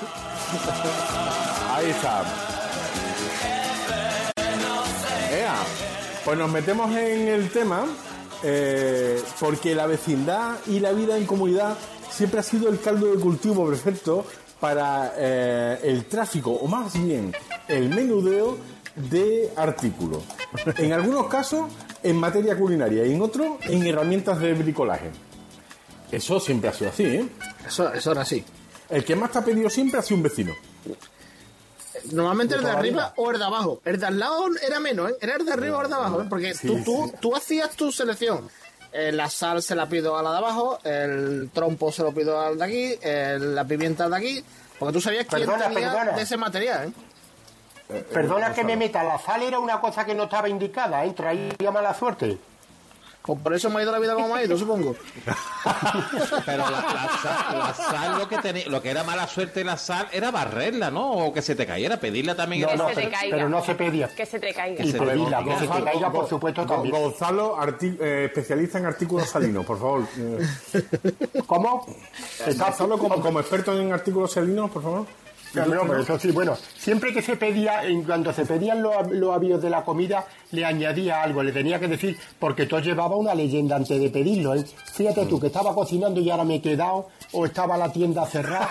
Ahí 1.74 1.90
está. 1.90 2.57
Pues 6.24 6.38
nos 6.38 6.50
metemos 6.50 6.90
en 6.96 7.28
el 7.28 7.50
tema 7.50 7.86
eh, 8.42 9.22
porque 9.40 9.74
la 9.74 9.86
vecindad 9.86 10.56
y 10.66 10.80
la 10.80 10.92
vida 10.92 11.16
en 11.16 11.26
comunidad 11.26 11.76
siempre 12.10 12.40
ha 12.40 12.42
sido 12.42 12.68
el 12.68 12.80
caldo 12.80 13.06
de 13.06 13.20
cultivo 13.20 13.66
perfecto 13.66 14.26
para 14.60 15.14
eh, 15.16 15.78
el 15.84 16.06
tráfico, 16.06 16.50
o 16.50 16.66
más 16.66 16.92
bien 16.92 17.32
el 17.68 17.88
menudeo 17.88 18.58
de 18.96 19.52
artículos. 19.56 20.24
En 20.76 20.92
algunos 20.92 21.26
casos 21.28 21.70
en 22.02 22.16
materia 22.16 22.56
culinaria 22.56 23.06
y 23.06 23.14
en 23.14 23.22
otros 23.22 23.58
en 23.62 23.86
herramientas 23.86 24.40
de 24.40 24.54
bricolaje. 24.54 25.10
Eso 26.10 26.40
siempre 26.40 26.70
ha 26.70 26.72
sido 26.72 26.90
así, 26.90 27.04
¿eh? 27.04 27.28
Eso, 27.66 27.92
eso 27.92 28.12
era 28.12 28.22
así. 28.22 28.44
El 28.88 29.04
que 29.04 29.14
más 29.14 29.30
te 29.30 29.38
ha 29.38 29.44
pedido 29.44 29.68
siempre 29.68 30.00
ha 30.00 30.02
sido 30.02 30.16
un 30.16 30.22
vecino. 30.22 30.52
Normalmente 32.12 32.54
el 32.54 32.64
de 32.64 32.70
arriba 32.70 33.12
o 33.16 33.30
el 33.30 33.38
de 33.38 33.44
abajo. 33.44 33.80
El 33.84 33.98
de 34.00 34.06
al 34.06 34.18
lado 34.18 34.46
era 34.66 34.80
menos, 34.80 35.10
¿eh? 35.10 35.14
Era 35.20 35.36
el 35.36 35.44
de 35.44 35.52
arriba 35.52 35.78
o 35.78 35.82
el 35.82 35.88
de 35.88 35.94
abajo, 35.94 36.22
¿eh? 36.22 36.26
Porque 36.28 36.54
tú, 36.54 36.82
tú, 36.84 37.12
tú 37.20 37.36
hacías 37.36 37.70
tu 37.70 37.90
selección. 37.92 38.48
Eh, 38.92 39.12
la 39.12 39.28
sal 39.28 39.62
se 39.62 39.74
la 39.74 39.86
pido 39.86 40.16
a 40.16 40.22
la 40.22 40.30
de 40.32 40.38
abajo, 40.38 40.78
el 40.84 41.50
trompo 41.52 41.92
se 41.92 42.02
lo 42.02 42.12
pido 42.12 42.40
al 42.40 42.56
de 42.58 42.64
aquí, 42.64 42.98
el- 43.02 43.54
la 43.54 43.64
pimienta 43.64 44.04
al 44.04 44.10
de 44.12 44.16
aquí. 44.16 44.44
Porque 44.78 44.92
tú 44.94 45.00
sabías 45.00 45.26
quién 45.26 45.42
Perdona, 45.42 45.68
tenía 45.68 45.90
perdona. 45.92 46.12
de 46.12 46.22
ese 46.22 46.36
material, 46.36 46.88
¿eh? 46.88 48.04
Perdona 48.12 48.52
que 48.54 48.64
me 48.64 48.76
meta, 48.76 49.02
la 49.02 49.18
sal 49.18 49.42
era 49.42 49.58
una 49.58 49.80
cosa 49.80 50.04
que 50.04 50.14
no 50.14 50.24
estaba 50.24 50.48
indicada, 50.48 51.04
¿eh? 51.04 51.12
Traía 51.12 51.70
mala 51.72 51.94
suerte. 51.94 52.38
Pues 53.28 53.40
por 53.42 53.52
eso 53.52 53.68
me 53.68 53.80
ha 53.80 53.82
ido 53.82 53.92
la 53.92 53.98
vida 53.98 54.14
como 54.14 54.28
me 54.32 54.40
ha 54.40 54.44
ido, 54.44 54.56
supongo. 54.56 54.96
Pero 56.46 56.58
la, 56.70 56.70
la 56.80 57.18
sal, 57.22 57.58
la 57.58 57.74
sal 57.74 58.18
lo 58.18 58.26
que 58.26 58.38
tenía, 58.38 58.66
lo 58.68 58.80
que 58.80 58.88
era 58.88 59.04
mala 59.04 59.26
suerte 59.28 59.60
de 59.60 59.64
la 59.66 59.76
sal 59.76 60.08
era 60.12 60.30
barrerla, 60.30 60.90
¿no? 60.90 61.10
O 61.10 61.32
que 61.34 61.42
se 61.42 61.54
te 61.54 61.66
cayera, 61.66 61.98
pedirla 62.00 62.34
también. 62.34 62.62
No, 62.62 62.68
era- 62.68 62.76
no, 62.78 62.88
se 62.88 62.94
te 62.94 63.00
pero, 63.02 63.10
caiga. 63.12 63.36
pero 63.36 63.48
no 63.50 63.62
se 63.62 63.74
pedía. 63.74 64.08
Que 64.08 64.24
se 64.24 64.40
te 64.40 64.54
caiga. 64.54 64.82
Y 64.82 64.90
se 64.92 64.98
pedirla, 64.98 65.44
que 65.44 65.58
se 65.58 65.68
te 65.68 65.84
caiga, 65.84 66.10
por 66.10 66.26
supuesto, 66.26 66.64
también. 66.64 66.94
Gonzalo, 66.94 67.56
arti- 67.58 67.98
eh, 68.00 68.24
especialista 68.28 68.78
en 68.78 68.86
artículos 68.86 69.28
salinos, 69.28 69.66
por 69.66 69.78
favor. 69.78 70.04
¿Cómo? 71.46 71.86
Gonzalo, 72.56 72.98
como, 72.98 73.20
como 73.20 73.40
experto 73.40 73.78
en 73.78 73.92
artículos 73.92 74.32
salinos, 74.32 74.70
por 74.70 74.82
favor. 74.82 75.06
No, 75.54 75.66
no, 75.66 75.82
pero 75.82 76.00
eso 76.00 76.18
sí, 76.18 76.30
bueno, 76.30 76.56
siempre 76.76 77.12
que 77.12 77.22
se 77.22 77.36
pedía, 77.36 77.84
en 77.84 78.02
cuando 78.02 78.32
se 78.32 78.44
pedían 78.44 78.82
los, 78.82 79.10
los 79.10 79.34
avíos 79.34 79.62
de 79.62 79.70
la 79.70 79.82
comida, 79.84 80.26
le 80.52 80.64
añadía 80.64 81.22
algo, 81.22 81.42
le 81.42 81.52
tenía 81.52 81.80
que 81.80 81.88
decir, 81.88 82.16
porque 82.38 82.66
todo 82.66 82.80
llevaba 82.80 83.16
una 83.16 83.34
leyenda 83.34 83.76
antes 83.76 84.00
de 84.00 84.10
pedirlo, 84.10 84.54
¿eh? 84.54 84.64
Fíjate 84.92 85.26
tú, 85.26 85.40
que 85.40 85.46
estaba 85.48 85.74
cocinando 85.74 86.20
y 86.20 86.28
ahora 86.30 86.44
me 86.44 86.56
he 86.56 86.60
quedado, 86.62 87.08
o 87.32 87.46
estaba 87.46 87.76
la 87.78 87.90
tienda 87.92 88.26
cerrada, 88.26 88.68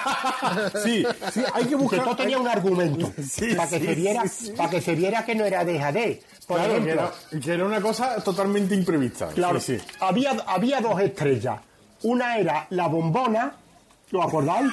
Sí, 0.83 1.05
sí, 1.31 1.41
hay 1.53 1.63
que 1.63 1.69
que 1.69 1.75
buscar. 1.75 2.03
todo 2.03 2.15
tenía 2.15 2.37
un 2.37 2.47
argumento, 2.47 3.11
Sí, 3.27 3.53
para 3.55 3.69
que 3.69 3.79
sí, 3.79 3.85
se 3.85 3.95
viera, 3.95 4.27
sí, 4.27 4.51
para 4.55 4.69
que 4.69 4.81
se 4.81 4.95
viera 4.95 5.25
que 5.25 5.35
no 5.35 5.45
era 5.45 5.65
dejadez. 5.65 6.23
Por 6.47 6.57
Claro, 6.57 6.73
que 6.75 6.79
ejemplo, 6.79 7.11
era, 7.31 7.39
que 7.41 7.51
era 7.53 7.65
una 7.65 7.81
cosa 7.81 8.15
totalmente 8.23 8.73
imprevista. 8.73 9.27
Claro. 9.29 9.59
Había, 9.99 10.31
había 10.47 10.79
dos 10.79 10.99
estrellas. 11.01 11.59
Una 12.03 12.37
era 12.37 12.67
la 12.69 12.87
bombona, 12.87 13.53
¿lo 14.11 14.23
acordáis? 14.23 14.71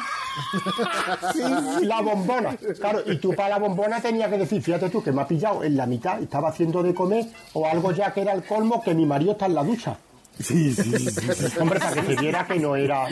La 1.82 2.00
bombona. 2.00 2.56
Claro, 2.78 3.02
y 3.06 3.16
tú 3.18 3.34
para 3.34 3.50
la 3.50 3.58
bombona 3.58 4.00
tenías 4.00 4.30
que 4.30 4.38
decir, 4.38 4.62
fíjate 4.62 4.90
tú, 4.90 5.02
que 5.02 5.12
me 5.12 5.22
ha 5.22 5.26
pillado 5.26 5.62
en 5.62 5.76
la 5.76 5.86
mitad, 5.86 6.20
estaba 6.20 6.48
haciendo 6.48 6.82
de 6.82 6.94
comer, 6.94 7.26
o 7.52 7.66
algo 7.66 7.92
ya 7.92 8.12
que 8.12 8.22
era 8.22 8.32
el 8.32 8.44
colmo, 8.44 8.82
que 8.82 8.94
mi 8.94 9.06
marido 9.06 9.32
está 9.32 9.46
en 9.46 9.54
la 9.54 9.64
ducha. 9.64 9.96
Sí, 10.40 10.74
sí, 10.74 10.82
sí, 10.98 11.10
sí. 11.10 11.58
Hombre, 11.60 11.78
para 11.78 11.94
que 11.94 12.02
se 12.02 12.20
viera 12.20 12.44
que 12.46 12.58
no 12.58 12.74
era. 12.74 13.06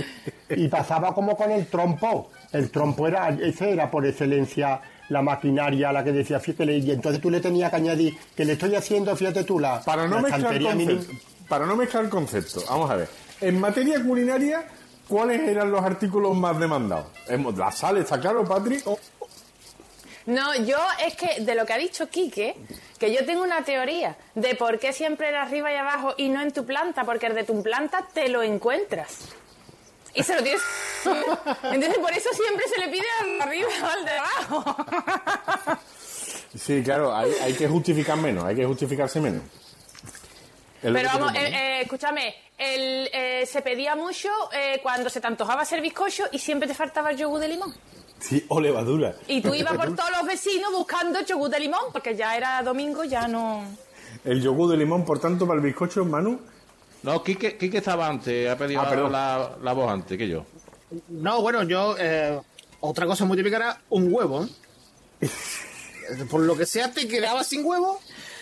Y 0.51 0.67
pasaba 0.69 1.15
como 1.15 1.37
con 1.37 1.53
el 1.53 1.67
trompo. 1.67 2.31
El 2.51 2.71
trompo 2.71 3.07
era, 3.07 3.29
ese 3.29 3.71
era 3.71 3.91
por 3.91 4.05
excelencia 4.05 4.81
la 5.09 5.23
maquinaria 5.23 5.91
a 5.91 5.93
la 5.93 6.03
que 6.03 6.13
decía, 6.13 6.41
fíjate, 6.41 6.79
y 6.79 6.91
entonces 6.91 7.21
tú 7.21 7.31
le 7.31 7.41
tenías 7.41 7.71
que 7.71 7.77
añadir 7.77 8.17
que 8.35 8.45
le 8.45 8.55
estoy 8.55 8.75
haciendo, 8.75 9.15
fíjate 9.15 9.45
tú, 9.45 9.59
la, 9.59 9.81
Para 9.81 10.09
no, 10.09 10.17
la 10.17 10.23
mezclar 10.23 10.61
conceptos, 10.61 11.17
para 11.49 11.67
no 11.67 11.77
mezclar 11.77 12.09
conceptos, 12.09 12.67
vamos 12.69 12.91
a 12.91 12.97
ver. 12.97 13.09
En 13.41 13.61
materia 13.61 14.03
culinaria, 14.03 14.65
¿cuáles 15.13 15.47
eran 15.47 15.71
los 15.71 15.85
artículos 15.85 16.35
más 16.35 16.59
demandados? 16.59 17.05
La 17.55 17.71
sal, 17.71 17.99
está 17.99 18.19
claro, 18.19 18.47
Patrick. 18.47 18.83
No, 20.25 20.55
yo 20.65 20.79
es 21.05 21.17
que 21.17 21.43
de 21.43 21.55
lo 21.55 21.67
que 21.67 21.75
ha 21.75 21.77
dicho 21.77 22.09
Quique, 22.09 22.57
que 22.99 23.13
yo 23.13 23.27
tengo 23.27 23.43
una 23.43 23.63
teoría 23.63 24.17
de 24.35 24.55
por 24.55 24.79
qué 24.79 24.95
siempre 24.95 25.29
era 25.29 25.43
arriba 25.43 25.71
y 25.71 25.77
abajo 25.77 26.15
y 26.17 26.31
no 26.31 26.41
en 26.41 26.51
tu 26.51 26.65
planta, 26.65 27.05
porque 27.05 27.27
el 27.27 27.35
de 27.35 27.45
tu 27.45 27.63
planta 27.63 28.09
te 28.15 28.31
lo 28.31 28.43
encuentras. 28.43 29.19
Y 30.15 30.23
se 30.23 30.35
lo 30.35 30.43
tienes. 30.43 30.63
Entonces 31.05 31.99
por 31.99 32.13
eso 32.13 32.31
siempre 32.33 32.65
se 32.75 32.81
le 32.81 32.89
pide 32.89 33.07
al 33.21 33.27
de 33.27 33.43
arriba 33.43 33.69
o 33.83 33.87
al 33.87 34.05
de 34.07 34.13
abajo. 34.13 34.77
Sí, 36.55 36.83
claro, 36.83 37.15
hay, 37.15 37.33
hay 37.43 37.53
que 37.53 37.69
justificar 37.69 38.17
menos, 38.17 38.45
hay 38.45 38.57
que 38.57 38.65
justificarse 38.65 39.21
menos. 39.21 39.43
Pero 40.83 41.09
vamos, 41.09 41.35
eh, 41.35 41.39
eh, 41.49 41.81
escúchame, 41.83 42.35
el, 42.59 43.09
eh, 43.13 43.47
se 43.47 43.63
pedía 43.63 43.95
mucho 43.97 44.29
eh, 44.53 44.81
cuando 44.83 45.09
se 45.09 45.21
te 45.21 45.27
antojaba 45.29 45.63
hacer 45.63 45.81
bizcocho 45.81 46.25
y 46.33 46.39
siempre 46.39 46.67
te 46.69 46.75
faltaba 46.75 47.11
el 47.13 47.17
yogur 47.17 47.41
de 47.41 47.49
limón. 47.49 47.73
Sí, 48.19 48.45
o 48.49 48.61
levadura. 48.61 49.15
Y 49.29 49.41
tú 49.41 49.55
ibas 49.55 49.75
por 49.77 49.95
todos 49.95 50.11
los 50.11 50.27
vecinos 50.27 50.73
buscando 50.73 51.21
yogur 51.25 51.49
de 51.51 51.61
limón, 51.61 51.93
porque 51.93 52.17
ya 52.17 52.37
era 52.37 52.63
domingo, 52.63 53.05
ya 53.05 53.29
no... 53.29 53.65
El 54.25 54.43
yogur 54.43 54.71
de 54.71 54.77
limón, 54.77 55.05
por 55.05 55.19
tanto, 55.21 55.47
para 55.47 55.59
el 55.61 55.65
bizcocho, 55.65 56.05
Manu. 56.05 56.41
No, 57.03 57.23
Quique, 57.25 57.57
Quique 57.57 57.79
estaba 57.79 58.07
antes, 58.07 58.49
ha 58.49 58.57
pedido 58.57 58.81
Ah, 58.83 58.95
la, 59.11 59.57
la 59.63 59.73
voz 59.73 59.91
antes 59.91 60.17
que 60.19 60.29
yo. 60.29 60.45
No, 61.09 61.41
bueno, 61.43 61.63
yo. 61.65 61.97
eh, 61.99 62.41
otra 62.81 63.07
cosa 63.07 63.25
muy 63.25 63.37
típica 63.37 63.57
era 63.57 63.81
un 63.91 64.13
huevo. 64.13 64.47
Por 66.31 66.41
lo 66.43 66.57
que 66.57 66.67
sea, 66.67 66.93
te 66.93 67.09
quedabas 67.09 67.47
sin 67.49 67.65
huevo 67.65 68.01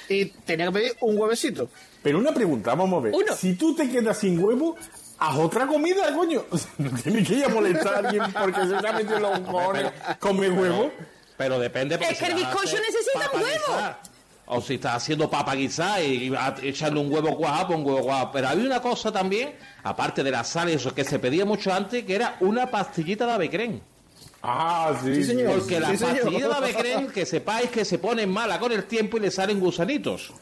y 0.08 0.26
tenía 0.26 0.66
que 0.66 0.72
pedir 0.72 0.96
un 1.00 1.18
huevecito. 1.18 1.68
Pero 2.02 2.18
una 2.18 2.32
pregunta, 2.32 2.74
vamos 2.74 3.00
a 3.00 3.04
ver. 3.04 3.14
Uno. 3.14 3.34
Si 3.36 3.54
tú 3.54 3.74
te 3.74 3.88
quedas 3.90 4.18
sin 4.18 4.38
huevo, 4.42 4.76
haz 5.18 5.36
otra 5.38 5.66
comida, 5.66 6.14
coño. 6.14 6.44
No 6.78 6.90
tienes 7.02 7.28
que 7.28 7.34
ir 7.34 7.44
a 7.44 7.48
molestar 7.48 7.94
a 7.94 7.98
alguien 8.08 8.22
porque 8.32 8.60
se 8.66 8.74
te 8.76 8.88
ha 8.88 8.92
metido 8.92 9.16
en 9.16 9.22
los 9.22 9.40
cojones 9.40 9.92
come 10.18 10.48
huevo. 10.50 10.90
Pero 11.36 11.58
depende. 11.58 11.98
Es 12.00 12.18
que 12.18 12.26
el 12.26 12.34
bizcocho 12.34 12.76
necesita 12.76 13.20
papa 13.24 13.36
huevo. 13.38 13.96
O 14.52 14.60
si 14.60 14.74
estás 14.74 14.96
haciendo 14.96 15.30
papa 15.30 15.54
guisada 15.54 16.02
y 16.02 16.32
echarle 16.62 16.98
un 17.00 17.12
huevo 17.12 17.36
cuajado, 17.36 17.76
un 17.76 17.86
huevo 17.86 18.00
cuajado. 18.02 18.30
Pero 18.32 18.48
había 18.48 18.66
una 18.66 18.82
cosa 18.82 19.12
también, 19.12 19.54
aparte 19.84 20.22
de 20.24 20.30
la 20.32 20.42
sal 20.42 20.68
y 20.70 20.72
eso, 20.72 20.92
que 20.92 21.04
se 21.04 21.18
pedía 21.20 21.44
mucho 21.44 21.72
antes, 21.72 22.04
que 22.04 22.14
era 22.16 22.36
una 22.40 22.66
pastillita 22.70 23.26
de 23.26 23.32
avecrén. 23.32 23.80
Ah, 24.42 24.92
sí. 25.04 25.22
señor. 25.22 25.58
Porque 25.58 25.78
la 25.78 25.90
Sí, 25.90 25.98
señor. 25.98 26.14
pastillita 26.20 26.48
de 26.48 26.54
avecrén, 26.54 27.10
que 27.12 27.24
sepáis 27.26 27.70
que 27.70 27.84
se 27.84 27.98
pone 27.98 28.26
mala 28.26 28.58
con 28.58 28.72
el 28.72 28.84
tiempo 28.84 29.18
y 29.18 29.20
le 29.20 29.30
salen 29.30 29.60
gusanitos. 29.60 30.32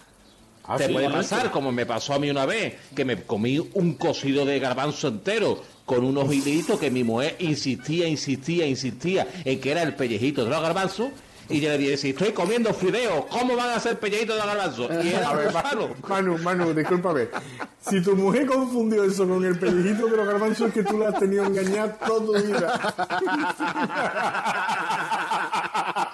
Ah, 0.71 0.77
Te 0.77 0.87
sí, 0.87 0.93
puede 0.93 1.09
pasar, 1.09 1.51
como 1.51 1.73
me 1.73 1.87
pasó 1.87 2.13
a 2.13 2.19
mí 2.19 2.29
una 2.29 2.45
vez, 2.45 2.75
que 2.95 3.07
me 3.07 3.23
comí 3.23 3.59
un 3.59 3.95
cocido 3.95 4.45
de 4.45 4.59
garbanzo 4.61 5.09
entero 5.09 5.63
con 5.87 6.05
unos 6.05 6.31
hilitos 6.31 6.79
que 6.79 6.91
mi 6.91 7.03
mujer 7.05 7.37
insistía, 7.39 8.07
insistía, 8.07 8.67
insistía 8.67 9.27
en 9.47 9.59
que 9.61 9.71
era 9.71 9.83
el 9.83 9.95
pellejito 9.95 10.45
de 10.45 10.51
los 10.51 10.61
garbanzos. 10.61 11.09
Y 11.49 11.61
yo 11.61 11.71
le 11.71 11.79
dije, 11.79 11.97
si 11.97 12.11
estoy 12.11 12.33
comiendo 12.33 12.75
fideos, 12.75 13.25
¿cómo 13.31 13.57
van 13.57 13.71
a 13.71 13.81
ser 13.81 13.99
pellejitos 13.99 14.37
de 14.37 14.43
los 14.45 14.55
garbanzos? 14.55 15.05
Y 15.05 15.09
era 15.09 15.31
A 15.31 15.35
ver, 15.35 15.47
gusano. 15.47 15.89
Manu, 16.09 16.39
Manu, 16.39 16.75
discúlpame. 16.75 17.29
Si 17.81 18.03
tu 18.03 18.15
mujer 18.15 18.47
confundió 18.47 19.05
eso 19.05 19.27
con 19.27 19.45
el 19.45 19.59
pellejito 19.59 20.07
de 20.09 20.17
los 20.17 20.27
garbanzos, 20.27 20.69
es 20.69 20.75
que 20.75 20.83
tú 20.83 20.99
la 20.99 21.09
has 21.09 21.19
tenido 21.19 21.45
engañada 21.47 21.95
toda 21.95 22.27
tu 22.27 22.33
vida. 22.47 22.95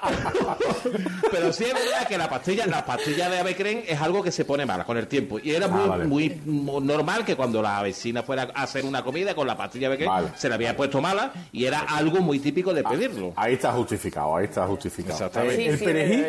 Pero 1.30 1.52
sí 1.52 1.64
es 1.64 1.72
verdad 1.74 2.06
que 2.08 2.18
la 2.18 2.28
pastilla, 2.28 2.66
la 2.66 2.84
pastilla 2.84 3.28
de 3.28 3.38
avecren 3.40 3.82
es 3.86 4.00
algo 4.00 4.22
que 4.22 4.30
se 4.30 4.44
pone 4.44 4.64
mala 4.66 4.84
con 4.84 4.96
el 4.96 5.06
tiempo. 5.08 5.38
Y 5.42 5.50
era 5.52 5.66
Ah, 5.66 5.68
muy, 5.68 5.88
vale. 5.88 6.04
muy, 6.04 6.40
normal 6.82 7.24
que 7.24 7.34
cuando 7.36 7.62
la 7.62 7.82
vecina 7.82 8.22
fuera 8.22 8.48
a 8.54 8.62
hacer 8.64 8.84
una 8.84 9.02
comida 9.02 9.34
con 9.34 9.46
la 9.46 9.56
pastilla 9.56 9.88
de 9.88 9.94
avecren, 9.94 10.08
Vale. 10.10 10.28
se 10.36 10.48
le 10.48 10.54
había 10.54 10.76
puesto 10.76 11.00
mala 11.00 11.32
y 11.52 11.64
era 11.64 11.80
algo 11.80 12.20
muy 12.20 12.38
típico 12.38 12.72
de 12.74 12.84
pedirlo. 12.84 13.32
Ahí 13.36 13.54
está 13.54 13.72
justificado, 13.72 14.36
ahí 14.36 14.44
está 14.44 14.66
justificado. 14.66 15.23
Exactamente. 15.26 15.56
Sí, 15.62 15.68
el 15.68 15.78
sí, 15.78 15.84
perejil, 15.84 16.24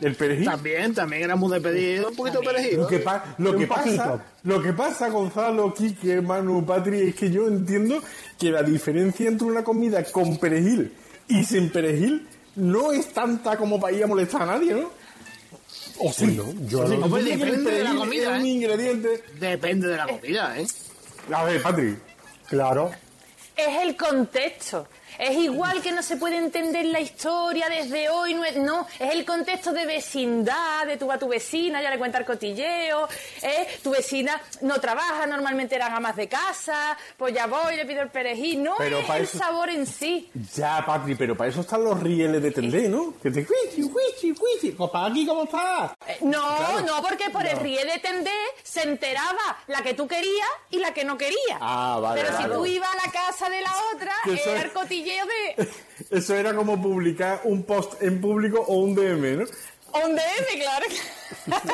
el. 0.00 0.44
También, 0.44 0.94
también 0.94 1.22
éramos 1.24 1.50
de 1.50 1.60
pedir 1.60 2.04
un 2.06 2.14
poquito 2.14 2.40
de 2.40 2.46
perejil. 2.46 2.76
Lo 2.78 2.86
que, 2.86 2.98
pa- 3.00 3.34
lo, 3.38 3.50
Un 3.50 3.58
que 3.58 3.66
pasa, 3.66 4.24
lo 4.44 4.62
que 4.62 4.72
pasa, 4.72 5.08
Gonzalo, 5.08 5.74
Quique, 5.74 6.20
Manu, 6.20 6.64
Patri, 6.64 7.08
es 7.08 7.14
que 7.16 7.30
yo 7.30 7.48
entiendo 7.48 8.00
que 8.38 8.50
la 8.52 8.62
diferencia 8.62 9.26
entre 9.28 9.46
una 9.48 9.64
comida 9.64 10.04
con 10.04 10.38
perejil 10.38 10.92
y 11.26 11.42
sin 11.44 11.70
perejil 11.70 12.28
no 12.54 12.92
es 12.92 13.12
tanta 13.12 13.56
como 13.56 13.80
para 13.80 13.96
ir 13.96 14.04
a 14.04 14.06
molestar 14.06 14.42
a 14.42 14.46
nadie, 14.46 14.72
¿no? 14.74 14.90
O 16.00 16.12
sí, 16.12 16.26
Bueno, 16.26 16.54
yo 16.68 16.86
sea, 16.86 16.96
no- 16.96 17.16
el 17.16 17.24
depende 17.24 17.70
de 17.72 17.82
la 17.84 17.94
comida, 17.96 18.34
es 18.36 18.40
un 18.40 18.46
¿eh? 18.46 18.50
ingrediente. 18.50 19.24
Depende 19.40 19.88
de 19.88 19.96
la 19.96 20.06
comida, 20.06 20.60
¿eh? 20.60 20.66
A 21.32 21.44
ver, 21.44 21.60
Patri. 21.60 21.96
Claro. 22.48 22.90
Es 23.56 23.82
el 23.82 23.96
contexto. 23.96 24.86
Es 25.18 25.36
igual 25.36 25.82
que 25.82 25.90
no 25.92 26.02
se 26.02 26.16
puede 26.16 26.36
entender 26.36 26.84
la 26.86 27.00
historia 27.00 27.68
desde 27.68 28.08
hoy, 28.08 28.34
no 28.34 28.44
es, 28.44 28.56
no, 28.56 28.86
es 28.98 29.12
el 29.14 29.24
contexto 29.24 29.72
de 29.72 29.84
vecindad, 29.84 30.86
de 30.86 30.96
tú 30.96 31.10
a 31.10 31.18
tu 31.18 31.28
vecina, 31.28 31.82
ya 31.82 31.90
le 31.90 31.98
cuenta 31.98 32.18
el 32.18 32.24
cotilleo, 32.24 33.08
¿eh? 33.42 33.66
tu 33.82 33.90
vecina 33.90 34.40
no 34.62 34.80
trabaja, 34.80 35.26
normalmente 35.26 35.74
eran 35.74 35.92
amas 35.92 36.14
de 36.16 36.28
casa, 36.28 36.96
pues 37.16 37.34
ya 37.34 37.46
voy, 37.46 37.76
le 37.76 37.84
pido 37.84 38.02
el 38.02 38.10
perejil, 38.10 38.62
no 38.62 38.74
Pero 38.78 38.98
es 39.00 39.08
el 39.10 39.22
eso- 39.24 39.38
sabor 39.38 39.70
en 39.70 39.86
sí. 39.86 40.30
Ya, 40.54 40.84
Patri, 40.86 41.14
pero 41.16 41.36
para 41.36 41.50
eso 41.50 41.62
están 41.62 41.82
los 41.84 41.98
rieles 42.00 42.42
de 42.42 42.50
Tendé, 42.52 42.88
¿no? 42.88 43.14
Que 43.22 43.30
te 43.30 43.44
cuichi, 43.46 43.82
cuichi, 43.88 44.34
cuichi. 44.34 44.72
Copa, 44.72 45.06
aquí, 45.06 45.26
¿cómo 45.26 45.44
estás? 45.44 45.92
Eh, 46.06 46.18
No, 46.22 46.80
no, 46.80 47.02
porque 47.02 47.28
por 47.30 47.44
el 47.46 47.58
ríe 47.58 47.84
de 47.84 47.98
tendé 47.98 48.30
se 48.62 48.82
enteraba 48.82 49.58
la 49.66 49.82
que 49.82 49.94
tú 49.94 50.06
querías 50.06 50.48
y 50.70 50.78
la 50.78 50.92
que 50.94 51.04
no 51.04 51.16
querías. 51.18 51.58
Ah, 51.60 51.98
vale, 52.00 52.20
Pero 52.22 52.32
vale. 52.34 52.44
si 52.46 52.52
tú 52.54 52.66
ibas 52.66 52.88
a 52.92 53.06
la 53.06 53.12
casa 53.12 53.48
de 53.50 53.60
la 53.60 53.72
otra, 53.94 54.12
era 54.26 54.62
el 54.62 54.72
cotilleo 54.72 55.07
de... 55.12 55.68
Eso 56.18 56.34
era 56.34 56.54
como 56.54 56.80
publicar 56.80 57.40
un 57.44 57.62
post 57.64 58.02
en 58.02 58.20
público 58.20 58.60
o 58.66 58.76
un 58.78 58.94
DM, 58.94 59.38
¿no? 59.38 59.44
Un 60.04 60.14
DM, 60.14 60.60
claro. 60.60 60.86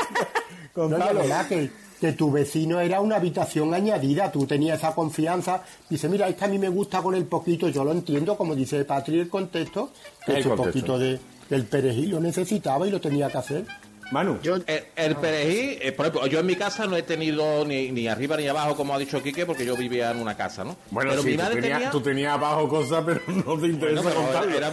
No, 0.77 0.89
la 0.89 0.97
Gonzalo. 0.99 1.21
verdad 1.21 1.47
que, 1.49 1.71
que 2.01 2.13
tu 2.15 2.33
vecino 2.33 2.81
era 2.81 3.01
una 3.01 3.15
habitación 3.17 3.73
añadida, 3.75 4.33
tú 4.33 4.45
tenías 4.45 4.79
esa 4.79 4.93
confianza. 4.93 5.63
Dice, 5.89 6.09
mira, 6.09 6.27
es 6.29 6.35
que 6.35 6.45
a 6.45 6.49
mí 6.49 6.59
me 6.59 6.69
gusta 6.69 7.01
con 7.01 7.15
el 7.15 7.27
poquito, 7.27 7.69
yo 7.69 7.85
lo 7.85 7.93
entiendo, 7.93 8.37
como 8.37 8.57
dice 8.57 8.85
Patri, 8.85 9.21
el 9.21 9.29
contexto, 9.29 9.93
que 10.27 10.33
El 10.33 10.39
ese 10.39 10.49
contexto. 10.49 10.73
poquito 10.73 10.99
de, 10.99 11.21
del 11.49 11.67
perejil 11.67 12.11
lo 12.11 12.21
necesitaba 12.21 12.89
y 12.89 12.91
lo 12.91 13.01
tenía 13.01 13.31
que 13.31 13.39
hacer. 13.39 13.65
Manu. 14.13 14.39
Yo, 14.43 14.57
El, 14.57 14.85
el 14.97 15.17
perejil, 15.17 15.79
eh, 15.81 15.93
por 15.93 16.07
ejemplo, 16.07 16.27
yo 16.29 16.39
en 16.41 16.47
mi 16.47 16.57
casa 16.57 16.87
no 16.87 16.97
he 16.97 17.03
tenido 17.03 17.65
ni, 17.65 17.91
ni 17.91 18.07
arriba 18.07 18.37
ni 18.37 18.47
abajo, 18.47 18.77
como 18.77 18.95
ha 18.95 18.99
dicho 18.99 19.23
Quique, 19.23 19.45
porque 19.47 19.65
yo 19.65 19.77
vivía 19.77 20.11
en 20.11 20.19
una 20.21 20.37
casa, 20.37 20.63
¿no? 20.65 20.77
Bueno, 20.91 21.11
pero 21.11 21.23
sí, 21.23 21.29
mi 21.31 21.37
tú 21.37 21.43
madre 21.43 21.55
tenías, 21.61 21.79
tenía... 21.79 21.91
tú 21.91 22.01
tenías 22.01 22.33
abajo 22.35 22.69
cosas, 22.69 23.03
pero 23.05 23.21
no 23.47 23.59
te 23.59 23.67
interesa 23.69 24.03
Bueno, 24.03 24.21
contarlo. 24.23 24.57
era- 24.57 24.71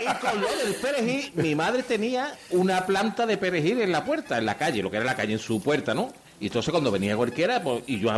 y 0.00 0.04
con 0.20 0.40
lo 0.40 0.48
del 0.48 0.74
perejil, 0.74 1.32
mi 1.34 1.54
madre 1.54 1.82
tenía 1.82 2.34
una 2.50 2.84
planta 2.86 3.26
de 3.26 3.36
perejil 3.36 3.80
en 3.80 3.92
la 3.92 4.04
puerta, 4.04 4.38
en 4.38 4.46
la 4.46 4.56
calle, 4.56 4.82
lo 4.82 4.90
que 4.90 4.96
era 4.98 5.06
la 5.06 5.16
calle 5.16 5.32
en 5.34 5.38
su 5.38 5.62
puerta, 5.62 5.94
¿no? 5.94 6.12
Y 6.40 6.46
entonces 6.46 6.70
cuando 6.70 6.90
venía 6.92 7.16
cualquiera, 7.16 7.62
pues, 7.62 7.82
y 7.86 7.98
yo 7.98 8.10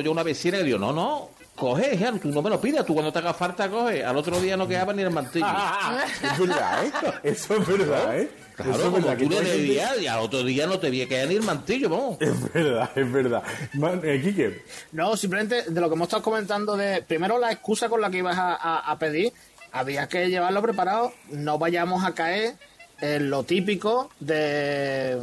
yo 0.00 0.10
una 0.10 0.22
vecina 0.24 0.58
que 0.58 0.64
dijo, 0.64 0.78
no, 0.78 0.92
no, 0.92 1.30
coge, 1.58 1.94
hija, 1.94 2.12
tú 2.20 2.28
no 2.28 2.40
me 2.42 2.50
lo 2.50 2.60
pidas, 2.60 2.86
tú 2.86 2.94
cuando 2.94 3.12
te 3.12 3.18
haga 3.18 3.34
falta 3.34 3.68
coge. 3.68 4.04
Al 4.04 4.16
otro 4.16 4.40
día 4.40 4.56
no 4.56 4.66
quedaba 4.68 4.92
ni 4.92 5.02
el 5.02 5.10
mantillo. 5.10 5.46
es 6.22 6.38
verdad, 6.38 6.84
¿eh? 6.86 6.92
Eso 7.24 7.56
es 7.56 7.66
verdad, 7.66 8.18
¿eh? 8.18 8.30
Claro, 8.54 8.70
Eso 8.72 8.80
es 8.80 8.84
como 8.86 8.96
verdad. 9.06 9.16
tú 9.18 9.28
le 9.30 9.36
gente- 9.36 9.50
debías, 9.52 10.00
y 10.00 10.06
al 10.06 10.18
otro 10.20 10.42
día 10.42 10.66
no 10.66 10.78
te 10.78 10.90
vi 10.90 11.06
quedar 11.06 11.28
ni 11.28 11.34
el 11.36 11.42
mantillo, 11.42 11.88
vamos. 11.90 12.16
Es 12.20 12.52
verdad, 12.52 12.90
es 12.96 13.12
verdad. 13.12 13.42
Man, 13.74 14.00
eh, 14.04 14.20
Quique, 14.22 14.62
No, 14.92 15.16
simplemente 15.16 15.62
de 15.70 15.80
lo 15.80 15.88
que 15.88 15.94
hemos 15.94 16.06
estado 16.08 16.22
comentando 16.22 16.76
de 16.76 17.02
primero 17.02 17.38
la 17.38 17.52
excusa 17.52 17.88
con 17.88 18.00
la 18.00 18.10
que 18.10 18.18
ibas 18.18 18.36
a, 18.38 18.54
a- 18.54 18.90
a 18.90 18.98
pedir, 18.98 19.32
había 19.72 20.08
que 20.08 20.28
llevarlo 20.30 20.60
preparado, 20.62 21.12
no 21.30 21.58
vayamos 21.58 22.04
a 22.04 22.14
caer 22.14 22.54
en 23.00 23.30
lo 23.30 23.44
típico 23.44 24.10
de 24.18 25.18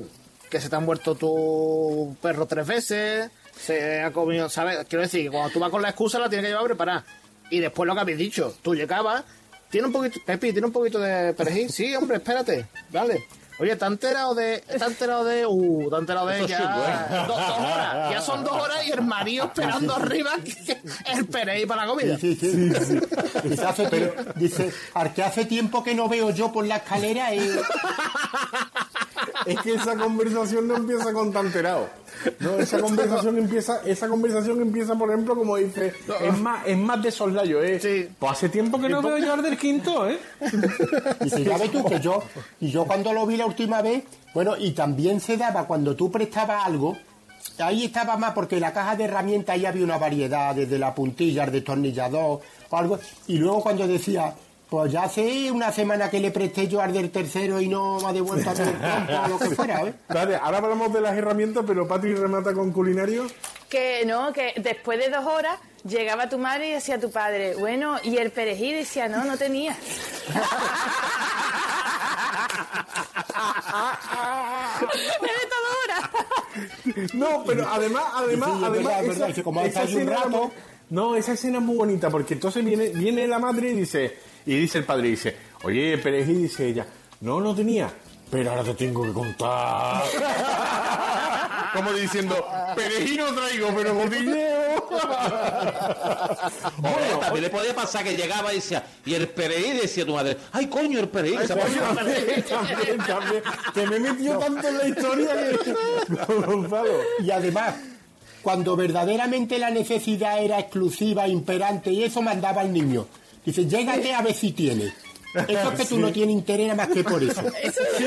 que 0.50 0.62
se 0.62 0.70
te 0.70 0.76
ha 0.76 0.80
muerto 0.80 1.16
tu 1.16 2.16
perro 2.22 2.46
tres 2.46 2.66
veces, 2.68 3.30
se 3.60 4.02
ha 4.02 4.12
comido, 4.12 4.50
¿sabes? 4.50 4.86
Quiero 4.88 5.04
decir, 5.04 5.30
cuando 5.32 5.50
tú 5.52 5.60
vas 5.60 5.70
con 5.70 5.82
la 5.82 5.90
excusa 5.90 6.20
la 6.20 6.30
tienes 6.30 6.46
que 6.46 6.50
llevar 6.52 6.66
preparada. 6.66 7.04
Y 7.50 7.60
después 7.60 7.88
lo 7.88 7.94
que 7.94 8.02
habéis 8.02 8.18
dicho, 8.18 8.56
tú 8.62 8.74
llegabas, 8.76 9.24
tiene 9.70 9.88
un 9.88 9.94
poquito, 9.94 10.20
Pepi, 10.26 10.52
tiene 10.52 10.68
un 10.68 10.74
poquito 10.74 11.00
de 11.00 11.34
perejil, 11.34 11.70
sí, 11.72 11.96
hombre, 11.96 12.18
espérate, 12.18 12.68
vale. 12.90 13.26
Oye, 13.58 13.74
¿te 13.78 13.86
has 13.86 13.92
enterado 13.92 14.36
de, 14.36 14.58
te 14.68 14.76
has 14.76 14.82
enterado 14.92 15.24
de, 15.24 15.46
uh, 15.46 15.90
te 15.90 15.96
has 15.96 16.02
enterado 16.02 16.28
de 16.28 16.46
ya, 16.46 16.58
¿eh? 16.60 17.26
dos, 17.26 17.38
dos 17.38 17.58
horas, 17.58 18.12
ya 18.12 18.20
son 18.22 18.44
dos 18.44 18.52
horas 18.52 18.86
y 18.86 18.92
el 18.92 19.02
marido 19.02 19.46
esperando 19.46 19.96
arriba 19.96 20.32
que- 20.44 20.78
el 21.14 21.26
perejil 21.26 21.66
para 21.66 21.84
la 21.84 21.88
comida. 21.88 22.18
Sí, 22.20 22.36
sí, 22.36 22.52
sí. 22.52 23.00
Dice, 23.48 23.64
hace 23.66 23.88
tie- 23.90 24.34
dice, 24.36 24.74
al 24.94 25.14
que 25.14 25.24
hace 25.24 25.46
tiempo 25.46 25.86
que 25.86 25.96
no 25.96 26.10
veo 26.10 26.32
yo 26.32 26.52
por 26.52 26.66
la 26.66 26.78
escalera 26.78 27.34
y... 27.34 27.50
es 29.46 29.60
que 29.62 29.74
esa 29.74 29.96
conversación 29.96 30.68
no 30.68 30.78
empieza 30.78 31.14
con 31.14 31.32
tan 31.32 31.48
enterado. 31.48 31.90
No, 32.40 32.58
esa 32.58 32.80
conversación 32.80 33.38
empieza, 33.38 33.82
esa 33.86 34.08
conversación 34.08 34.62
empieza, 34.62 34.96
por 34.96 35.10
ejemplo, 35.10 35.36
como 35.36 35.58
dice, 35.58 35.94
es 36.22 36.40
más, 36.40 36.66
es 36.66 36.78
más 36.78 37.02
de 37.02 37.12
soslayo, 37.12 37.62
¿eh? 37.62 37.80
Sí. 37.80 38.08
Pues 38.18 38.32
hace 38.32 38.50
tiempo 38.50 38.80
que 38.80 38.90
no 38.90 39.02
veo 39.02 39.18
yo 39.18 39.34
al 39.34 39.44
del 39.44 39.58
quinto, 39.58 40.08
¿eh? 40.08 40.20
Dice, 41.22 41.44
ya 41.44 41.58
ves 41.58 41.72
tú 41.72 41.84
que 41.86 42.00
yo, 42.00 42.24
y 42.60 42.70
yo 42.70 42.86
cuando 42.86 43.14
lo 43.14 43.26
vi 43.26 43.38
la 43.38 43.46
última 43.46 43.82
vez, 43.82 44.04
bueno, 44.34 44.56
y 44.58 44.72
también 44.72 45.20
se 45.20 45.38
daba 45.38 45.66
cuando 45.66 45.96
tú 45.96 46.12
prestabas 46.12 46.66
algo, 46.66 46.98
ahí 47.60 47.86
estaba 47.86 48.18
más 48.18 48.34
porque 48.34 48.60
la 48.60 48.74
caja 48.74 48.96
de 48.96 49.06
herramientas 49.06 49.56
ahí 49.56 49.66
había 49.66 49.84
una 49.84 49.98
variedad, 49.98 50.56
desde 50.56 50.80
la 50.80 50.96
puntilla, 50.96 51.44
el 51.44 51.52
destornillador 51.52 52.42
o 52.70 52.78
algo, 52.78 53.00
y 53.28 53.38
luego 53.38 53.62
cuando 53.62 53.88
decía, 53.88 54.34
pues 54.70 54.92
ya 54.92 55.04
hace 55.04 55.52
una 55.52 55.72
semana 55.72 56.10
que 56.10 56.20
le 56.20 56.32
presté 56.32 56.68
yo 56.68 56.82
al 56.82 56.92
del 56.92 57.12
tercero 57.12 57.62
y 57.62 57.68
no 57.68 58.00
me 58.00 58.08
ha 58.10 58.14
devuelto 58.14 58.50
a 58.50 58.54
mí 58.54 58.60
el 58.62 58.78
trompo 58.80 59.14
o 59.24 59.28
lo 59.28 59.40
que 59.40 59.56
fuera, 59.56 59.82
¿eh? 59.84 59.94
Vale, 60.10 60.36
ahora 60.36 60.58
hablamos 60.58 60.92
de 60.94 61.02
las 61.02 61.16
herramientas, 61.16 61.64
pero 61.68 61.88
Patri 61.88 62.16
remata 62.16 62.54
con 62.54 62.72
culinario. 62.72 63.28
Que 63.70 64.04
no, 64.06 64.34
que 64.34 64.54
después 64.58 64.98
de 65.00 65.10
dos 65.10 65.26
horas 65.26 65.58
llegaba 65.88 66.30
tu 66.30 66.38
madre 66.38 66.70
y 66.70 66.72
decía 66.74 66.96
a 66.96 67.00
tu 67.00 67.12
padre, 67.12 67.56
bueno, 67.56 67.98
y 68.04 68.18
el 68.18 68.32
perejil 68.32 68.76
decía, 68.78 69.08
no, 69.08 69.24
no 69.24 69.38
tenía. 69.38 69.76
No, 77.14 77.44
pero 77.46 77.68
además, 77.68 78.04
además, 78.14 78.50
Sí, 78.50 78.58
sí, 78.58 78.64
es 78.64 78.70
además, 78.70 78.72
verdad, 78.72 79.00
es 79.00 79.04
esa- 79.06 79.10
verdad. 79.14 79.28
Dice, 79.28 79.44
como 79.44 79.62
esa 79.62 79.82
un 79.82 79.88
escena 79.88 80.12
era 80.12 80.24
rato. 80.24 80.52
No, 80.90 81.16
esa 81.16 81.34
escena 81.34 81.58
es 81.58 81.64
muy 81.64 81.76
bonita 81.78 82.10
porque 82.10 82.36
entonces 82.36 82.64
viene, 82.64 82.90
viene 82.90 83.28
la 83.28 83.40
madre 83.40 83.70
y 83.72 83.74
dice, 83.76 84.18
y 84.46 84.56
dice 84.56 84.80
el 84.80 84.84
padre, 84.84 85.10
dice, 85.10 85.36
oye, 85.64 85.98
perejil, 85.98 86.44
dice 86.44 86.68
ella, 86.68 86.86
no, 87.22 87.42
no 87.42 87.56
tenía, 87.56 87.92
pero 88.30 88.52
ahora 88.52 88.64
te 88.64 88.74
tengo 88.76 89.04
que 89.04 89.14
contar. 89.14 90.04
Como 91.74 91.92
diciendo, 91.92 92.48
perejil 92.74 93.18
no 93.18 93.34
traigo, 93.34 93.70
pero 93.76 93.98
cotilleo. 93.98 94.86
Bueno, 96.78 97.20
también 97.20 97.44
le 97.44 97.50
podía 97.50 97.74
pasar 97.76 98.04
que 98.04 98.16
llegaba 98.16 98.52
y 98.54 98.58
decía, 98.58 98.84
y 99.06 99.14
el 99.14 99.28
perejil 99.28 99.82
decía 99.82 100.06
tu 100.06 100.14
madre, 100.14 100.38
ay 100.52 100.68
coño, 100.68 101.00
el 101.00 101.10
perejil. 101.10 101.46
se 101.46 101.54
el 101.54 101.60
perejil". 101.60 102.44
también, 102.44 102.98
también, 103.00 103.44
que 103.74 103.88
me 103.88 103.96
he 103.96 104.00
metido 104.00 104.40
tanto 104.40 104.68
en 104.68 104.78
la 104.78 104.88
historia 104.88 105.30
que... 105.36 105.74
Gonzalo. 106.46 107.00
Y 107.20 107.32
además, 107.32 107.76
cuando 108.42 108.76
verdaderamente 108.76 109.58
la 109.58 109.70
necesidad 109.70 110.42
era 110.44 110.60
exclusiva, 110.60 111.28
imperante, 111.28 111.92
y 111.92 112.04
eso 112.04 112.22
mandaba 112.22 112.62
al 112.62 112.72
niño. 112.72 113.08
Dice, 113.46 113.66
llégate 113.66 114.14
a 114.14 114.22
ver 114.22 114.34
si 114.34 114.52
tiene. 114.52 114.94
Eso 115.48 115.72
es 115.72 115.80
que 115.80 115.86
tú 115.86 116.00
no 116.00 116.12
tienes 116.12 116.34
interés 116.34 116.76
más 116.76 116.88
que 116.88 117.04
por 117.04 117.22
eso. 117.22 117.42
Sí, 117.98 118.06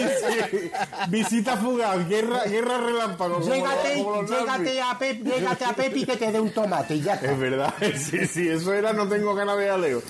sí. 0.50 0.70
Visita 1.08 1.56
fugaz, 1.56 2.08
guerra, 2.08 2.44
guerra 2.44 2.78
relámpago. 2.78 3.40
Llégate, 3.40 3.94
como 4.02 4.22
llégate 4.22 4.80
a, 4.80 4.98
Pep, 4.98 5.22
llégate 5.24 5.64
a 5.64 5.72
Pepi 5.72 6.04
que 6.04 6.16
te 6.16 6.32
dé 6.32 6.40
un 6.40 6.50
tomate 6.50 6.96
y 6.96 7.00
ya 7.00 7.14
está. 7.14 7.32
Es 7.32 7.38
verdad, 7.38 7.74
sí, 7.96 8.26
sí, 8.26 8.48
eso 8.48 8.72
era 8.72 8.92
no 8.92 9.08
tengo 9.08 9.34
ganas 9.34 9.58
de 9.58 9.70
aleo. 9.70 10.02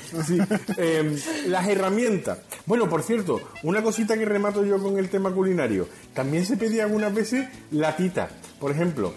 Eh, 0.77 1.19
las 1.47 1.67
herramientas. 1.69 2.38
Bueno, 2.67 2.88
por 2.88 3.03
cierto, 3.03 3.41
una 3.62 3.83
cosita 3.83 4.17
que 4.17 4.25
remato 4.25 4.64
yo 4.64 4.83
con 4.83 4.99
el 4.99 5.09
tema 5.09 5.33
culinario. 5.33 5.88
También 6.14 6.45
se 6.45 6.57
pedía 6.57 6.85
algunas 6.85 7.14
veces 7.14 7.49
latita. 7.71 8.29
Por 8.59 8.73
ejemplo, 8.73 9.14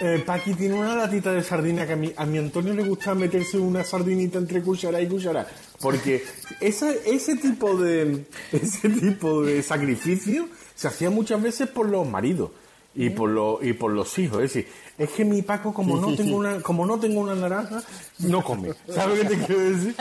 eh, 0.00 0.22
Paqui 0.24 0.54
tiene 0.54 0.74
una 0.74 0.94
latita 0.96 1.32
de 1.32 1.42
sardina 1.42 1.86
que 1.86 1.92
a 1.92 1.96
mi, 1.96 2.12
a 2.16 2.24
mi 2.26 2.38
Antonio 2.38 2.74
le 2.74 2.82
gusta 2.82 3.14
meterse 3.14 3.58
una 3.58 3.84
sardinita 3.84 4.38
entre 4.38 4.62
cuchara 4.62 5.00
y 5.00 5.06
cuchara. 5.08 5.46
Porque 5.80 6.24
esa- 6.60 6.92
ese, 6.92 7.36
tipo 7.36 7.76
de, 7.76 8.24
ese 8.52 8.88
tipo 8.88 9.42
de 9.42 9.62
sacrificio 9.62 10.48
se 10.74 10.88
hacía 10.88 11.10
muchas 11.10 11.40
veces 11.42 11.68
por 11.68 11.88
los 11.88 12.08
maridos. 12.08 12.50
Y 12.94 13.08
por, 13.08 13.30
los 13.30 13.64
y 13.64 13.72
por 13.72 13.90
los 13.90 14.18
hijos, 14.18 14.42
es 14.42 14.52
decir, 14.52 14.68
es 14.98 15.08
que 15.12 15.24
mi 15.24 15.40
Paco 15.40 15.72
como 15.72 15.94
Sí, 15.96 16.00
no 16.02 16.08
sí, 16.10 16.16
tengo 16.16 16.28
sí. 16.28 16.34
una 16.34 16.60
como 16.60 16.84
no 16.84 17.00
tengo 17.00 17.20
una 17.22 17.34
naranja, 17.34 17.82
no 18.18 18.44
come. 18.44 18.74
¿Sabes 18.86 19.20
qué 19.20 19.28
te 19.34 19.38
quiero 19.46 19.60
decir? 19.62 19.96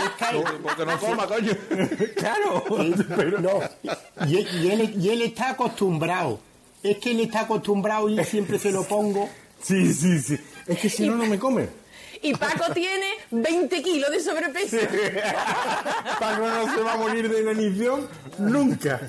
Porque 0.61 0.85
no 0.85 0.99
coma, 0.99 1.25
coño. 1.25 1.53
claro, 2.17 2.65
pero 3.15 3.39
No, 3.39 3.59
y, 4.27 4.35
él- 4.39 4.47
y 4.61 4.67
él, 4.71 4.93
y 4.99 5.07
él 5.09 5.21
está 5.21 5.51
acostumbrado. 5.51 6.41
Es 6.83 6.97
que 6.97 7.11
él 7.11 7.21
está 7.21 7.41
acostumbrado 7.41 8.09
y 8.09 8.21
siempre 8.25 8.59
se 8.59 8.73
lo 8.73 8.83
pongo. 8.83 9.29
Sí, 9.63 9.93
sí, 9.93 10.19
sí. 10.19 10.39
Es 10.67 10.79
que 10.79 10.89
si 10.89 11.07
no 11.07 11.15
no 11.15 11.25
me 11.25 11.37
come. 11.39 11.67
Y 12.23 12.35
Paco 12.35 12.71
tiene 12.71 13.07
20 13.31 13.81
kilos 13.81 14.11
de 14.11 14.19
sobrepeso. 14.19 14.77
Paco 16.19 16.47
no 16.47 16.75
se 16.75 16.81
va 16.83 16.93
a 16.93 16.97
morir 16.97 17.27
de 17.27 17.41
inanición 17.41 18.07
nunca. 18.37 18.99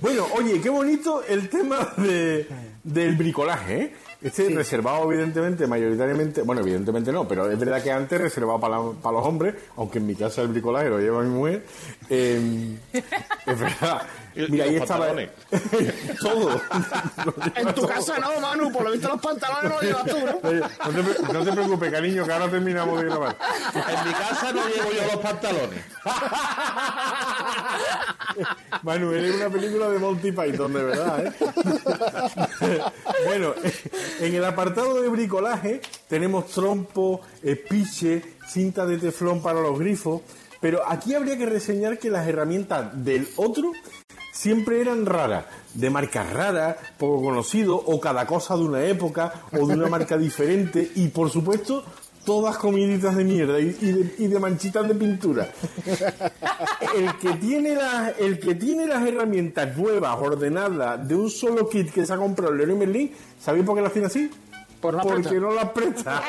bueno, 0.00 0.26
oye, 0.36 0.60
qué 0.60 0.70
bonito 0.70 1.22
el 1.24 1.48
tema 1.50 1.92
de, 1.98 2.46
del 2.82 3.14
bricolaje, 3.16 3.76
¿eh? 3.82 3.92
Este 4.22 4.48
reservado, 4.50 5.10
evidentemente, 5.12 5.66
mayoritariamente, 5.66 6.42
bueno, 6.42 6.60
evidentemente 6.62 7.10
no, 7.10 7.26
pero 7.26 7.50
es 7.50 7.58
verdad 7.58 7.82
que 7.82 7.90
antes 7.90 8.20
reservado 8.20 8.60
para, 8.60 8.78
la- 8.78 8.92
para 8.92 9.16
los 9.18 9.26
hombres, 9.26 9.54
aunque 9.76 9.98
en 9.98 10.06
mi 10.06 10.14
casa 10.14 10.42
el 10.42 10.48
bricolaje 10.48 10.88
lo 10.88 10.98
lleva 11.00 11.22
mi 11.22 11.28
mujer. 11.30 11.64
eh, 12.08 12.76
es 12.92 13.58
verdad. 13.60 14.02
Y- 14.34 14.50
Mira, 14.50 14.66
y 14.66 14.70
ahí 14.70 14.74
los 14.78 14.82
estaba 14.82 15.08
todo. 16.20 16.60
En 17.56 17.74
tu 17.74 17.86
casa 17.86 18.18
no, 18.18 18.40
Manu, 18.40 18.72
por 18.72 18.84
lo 18.84 18.92
visto 18.92 19.08
los 19.08 19.20
pantalones 19.20 19.64
no 19.64 19.70
los 19.76 19.82
llevas 19.82 20.04
tú, 20.04 20.16
¿no? 20.18 20.48
Oye, 20.48 20.60
No 20.60 20.90
te, 20.90 21.02
pre- 21.02 21.32
no 21.32 21.44
te 21.44 21.52
preocupes, 21.52 21.92
cariño, 21.92 22.24
que 22.24 22.32
ahora 22.32 22.50
terminamos 22.50 22.98
de 22.98 23.04
grabar. 23.06 23.36
En 23.74 24.08
mi 24.08 24.14
casa 24.14 24.52
no 24.52 24.68
llevo 24.68 24.90
yo 24.92 25.02
los 25.12 25.16
pantalones. 25.22 25.84
Manuel 28.82 29.24
es 29.24 29.34
una 29.36 29.48
película 29.50 29.88
de 29.90 29.98
Monty 29.98 30.32
Python, 30.32 30.72
de 30.72 30.82
verdad, 30.82 31.26
¿eh? 31.26 32.82
bueno, 33.26 33.54
en 34.20 34.34
el 34.34 34.44
apartado 34.44 35.00
de 35.00 35.08
bricolaje 35.08 35.80
tenemos 36.08 36.46
trompo, 36.48 37.20
espiche, 37.42 38.22
cinta 38.48 38.86
de 38.86 38.98
teflón 38.98 39.42
para 39.42 39.60
los 39.60 39.78
grifos, 39.78 40.22
pero 40.60 40.80
aquí 40.88 41.14
habría 41.14 41.36
que 41.36 41.46
reseñar 41.46 41.98
que 41.98 42.10
las 42.10 42.26
herramientas 42.26 42.90
del 43.04 43.28
otro 43.36 43.72
siempre 44.32 44.80
eran 44.80 45.06
raras, 45.06 45.44
de 45.74 45.90
marcas 45.90 46.32
raras, 46.32 46.76
poco 46.98 47.22
conocido, 47.22 47.76
o 47.76 48.00
cada 48.00 48.26
cosa 48.26 48.56
de 48.56 48.62
una 48.62 48.84
época, 48.84 49.32
o 49.52 49.66
de 49.66 49.74
una 49.74 49.86
marca 49.86 50.18
diferente, 50.18 50.90
y 50.96 51.08
por 51.08 51.30
supuesto, 51.30 51.84
todas 52.24 52.56
comiditas 52.56 53.16
de 53.16 53.24
mierda 53.24 53.60
y, 53.60 53.72
de, 53.72 54.14
y 54.18 54.26
de 54.26 54.38
manchitas 54.38 54.88
de 54.88 54.94
pintura. 54.94 55.48
El 56.96 57.16
que, 57.18 57.34
tiene 57.34 57.74
las, 57.74 58.18
el 58.18 58.38
que 58.38 58.54
tiene 58.54 58.86
las 58.86 59.06
herramientas 59.06 59.76
nuevas, 59.76 60.16
ordenadas, 60.18 61.06
de 61.06 61.14
un 61.14 61.30
solo 61.30 61.68
kit 61.68 61.90
que 61.90 62.06
se 62.06 62.12
ha 62.12 62.16
comprado 62.16 62.52
el 62.52 62.58
Leroy 62.58 62.76
Merlin, 62.76 63.12
¿sabéis 63.38 63.64
por 63.64 63.76
qué 63.76 63.82
las 63.82 63.92
tiene 63.92 64.06
así? 64.06 64.30
Por 64.82 64.94
la 64.94 65.02
Porque 65.02 65.38
no 65.38 65.52
las 65.52 65.70
presta. 65.70 66.20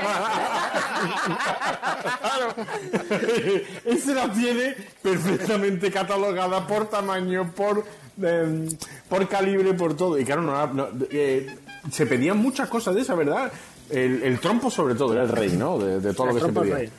Ese 3.84 4.14
la 4.14 4.32
tiene 4.32 4.76
perfectamente 5.02 5.92
catalogada 5.92 6.66
por 6.68 6.88
tamaño, 6.88 7.52
por, 7.56 7.84
em, 8.22 8.70
por 9.10 9.28
calibre, 9.28 9.74
por 9.74 9.98
todo. 9.98 10.20
Y 10.20 10.24
claro, 10.24 10.44
no, 10.44 10.68
no, 10.68 10.88
eh, 11.10 11.56
se 11.92 12.06
pedían 12.06 12.38
muchas 12.38 12.70
cosas 12.70 12.94
de 12.94 13.02
esa, 13.02 13.16
¿verdad? 13.16 13.52
El, 13.90 14.22
el 14.24 14.40
trompo 14.40 14.70
sobre 14.70 14.94
todo 14.96 15.14
era 15.14 15.24
el 15.24 15.30
rey, 15.30 15.50
¿no? 15.58 15.80
De, 15.80 16.00
de 16.00 16.14
todo 16.14 16.28
lo 16.28 16.34
que 16.36 16.40
se 16.42 16.46
el 16.48 16.54
pedía. 16.54 16.76
rey. 16.76 16.90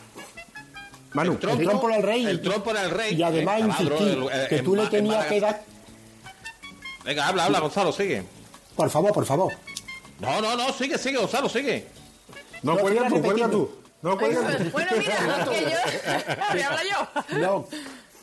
Manu, 1.12 1.32
El 1.32 1.38
trompo 1.38 1.88
era 1.88 1.96
el 1.98 2.02
rey. 2.02 2.26
El 2.26 2.42
trompo 2.42 2.70
era 2.72 2.82
el 2.82 2.90
rey. 2.90 3.14
Y 3.14 3.22
además 3.22 3.60
El 3.80 3.92
el- 3.92 4.22
eh, 4.24 4.46
que 4.48 4.56
en 4.56 4.64
tú 4.64 4.74
le 4.74 4.86
tenías 4.88 5.26
que 5.26 5.40
dar... 5.40 5.62
Venga, 7.04 7.28
habla, 7.28 7.44
habla, 7.44 7.60
Gonzalo, 7.60 7.92
sigue. 7.92 8.24
Por 8.74 8.90
favor, 8.90 9.12
por 9.12 9.24
favor. 9.24 9.52
No, 10.20 10.40
no, 10.40 10.56
no, 10.56 10.72
sigue, 10.72 10.98
sigue, 10.98 11.18
Gonzalo, 11.18 11.48
sigue. 11.48 11.86
no, 12.62 12.74
no 12.74 12.80
cuelga 12.80 13.08
tú, 13.08 13.22
cuelga 13.22 13.50
tú. 13.50 13.70
No, 14.02 14.18
cuelga 14.18 14.56
tú. 14.56 14.64
Bueno, 14.70 14.90
mira, 14.98 15.44
que 15.50 15.60
yo. 15.62 15.78
Voy 16.52 16.60
a 16.60 16.66
hablar 16.68 16.84
yo. 16.84 17.38
No, 17.38 17.66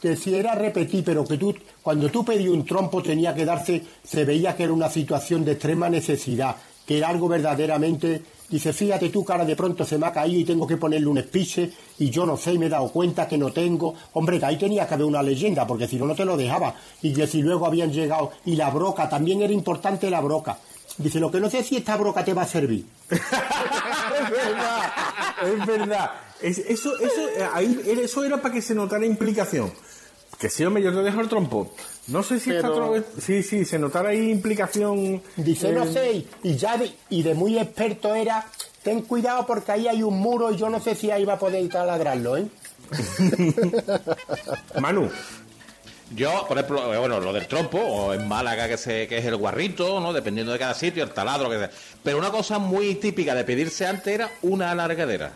que 0.02 0.16
si 0.16 0.36
era 0.36 0.56
repetir, 0.56 1.04
pero 1.04 1.24
que 1.26 1.38
tú, 1.38 1.56
cuando 1.82 2.10
tú 2.10 2.26
pedías 2.26 2.50
un 2.50 2.66
trompo 2.66 3.04
tenía 3.04 3.36
que 3.36 3.46
darse, 3.46 3.84
se 4.04 4.26
veía 4.26 4.56
que 4.56 4.64
era 4.64 4.74
una 4.74 4.90
situación 4.90 5.46
de 5.46 5.54
extrema 5.54 5.90
necesidad, 5.90 6.56
que 6.86 6.98
era 6.98 7.10
algo 7.10 7.28
verdaderamente, 7.28 8.24
dice, 8.50 8.74
fíjate 8.74 9.10
tú, 9.10 9.24
cara, 9.24 9.46
de 9.46 9.56
pronto 9.56 9.86
se 9.86 10.00
me 10.00 10.08
ha 10.08 10.12
caído 10.12 10.40
y 10.40 10.44
tengo 10.44 10.66
que 10.66 10.78
ponerle 10.78 11.08
un 11.08 11.20
espiche 11.20 11.72
y 12.00 12.10
yo 12.10 12.26
no 12.26 12.36
sé, 12.36 12.54
y 12.54 12.58
me 12.58 12.66
he 12.66 12.70
dado 12.70 12.90
cuenta 12.90 13.28
que 13.28 13.38
no 13.38 13.52
tengo. 13.52 13.94
Hombre, 14.14 14.40
que 14.40 14.46
ahí 14.46 14.58
tenía 14.58 14.88
que 14.88 14.96
haber 14.96 15.06
una 15.06 15.22
leyenda, 15.22 15.68
porque 15.68 15.88
si 15.88 15.98
no, 15.98 16.06
no 16.08 16.16
te 16.16 16.26
lo 16.26 16.36
dejaba. 16.36 16.76
Y 17.04 17.14
que 17.14 17.28
si 17.28 17.44
luego 17.44 17.68
habían 17.68 17.94
llegado, 17.94 18.32
y 18.46 18.56
la 18.56 18.72
broca, 18.72 19.08
también 19.08 19.44
era 19.44 19.54
importante 19.54 20.10
la 20.10 20.20
broca. 20.20 20.58
Dice, 21.02 21.20
lo 21.20 21.32
que 21.32 21.40
no 21.40 21.50
sé 21.50 21.64
si 21.64 21.78
esta 21.78 21.98
broca 21.98 22.24
te 22.24 22.34
va 22.34 22.44
a 22.44 22.48
servir. 22.48 22.86
es 23.10 23.20
verdad, 24.32 24.94
es 25.44 25.66
verdad. 25.66 26.12
Es- 26.42 26.58
eso, 26.60 26.98
eso, 27.00 27.30
eh, 27.38 27.48
ahí, 27.54 27.82
era- 27.86 28.02
eso 28.02 28.24
era 28.24 28.38
para 28.42 28.54
que 28.54 28.62
se 28.62 28.74
notara 28.76 29.06
implicación. 29.06 29.72
Que 30.40 30.50
sí, 30.50 30.64
hombre, 30.66 30.82
yo 30.84 30.92
te 30.94 31.02
dejo 31.04 31.22
el 31.22 31.30
trompo. 31.30 31.74
No 32.08 32.24
sé 32.24 32.40
si 32.40 32.52
está 32.52 32.68
Pero- 32.70 32.92
otro- 32.92 33.06
Sí, 33.22 33.44
sí, 33.44 33.64
se 33.66 33.78
notara 33.78 34.10
ahí 34.10 34.32
implicación. 34.32 35.22
Dice, 35.36 35.72
no 35.72 35.84
eh, 35.84 35.94
sé, 35.94 36.12
y- 36.14 36.28
y 36.44 36.56
ya 36.58 36.78
de, 36.78 36.92
y 37.10 37.22
de 37.24 37.36
muy 37.36 37.60
experto 37.60 38.16
era, 38.16 38.46
ten 38.84 39.02
cuidado 39.02 39.46
porque 39.46 39.72
ahí 39.72 39.88
hay 39.88 40.02
un 40.02 40.18
muro 40.20 40.52
y 40.52 40.58
yo 40.58 40.70
no 40.70 40.80
sé 40.80 40.96
si 40.96 41.12
ahí 41.12 41.26
va 41.26 41.34
a 41.34 41.40
poder 41.40 41.68
taladrarlo, 41.70 42.38
¿eh? 42.38 42.48
Manu, 44.82 45.10
Yo, 46.16 46.46
por 46.48 46.58
ejemplo, 46.58 46.94
eh, 46.94 46.98
bueno, 46.98 47.20
lo 47.20 47.32
del 47.32 47.48
trompo, 47.48 47.80
o 47.80 48.14
en 48.14 48.28
Málaga 48.28 48.68
que, 48.68 48.78
se, 48.78 49.08
que 49.08 49.18
es 49.18 49.26
el 49.26 49.38
guarrito, 49.38 50.00
¿no? 50.00 50.12
Dependiendo 50.12 50.52
de 50.52 50.60
cada 50.60 50.74
sitio, 50.74 51.04
el 51.04 51.12
taladro, 51.12 51.50
que 51.50 51.58
sea. 51.58 51.70
Pero 52.04 52.18
una 52.18 52.32
cosa 52.32 52.60
muy 52.60 52.96
típica 52.96 53.34
de 53.34 53.44
pedirse 53.44 53.88
antes 53.88 54.14
era 54.14 54.30
una 54.42 54.72
alargadera. 54.72 55.32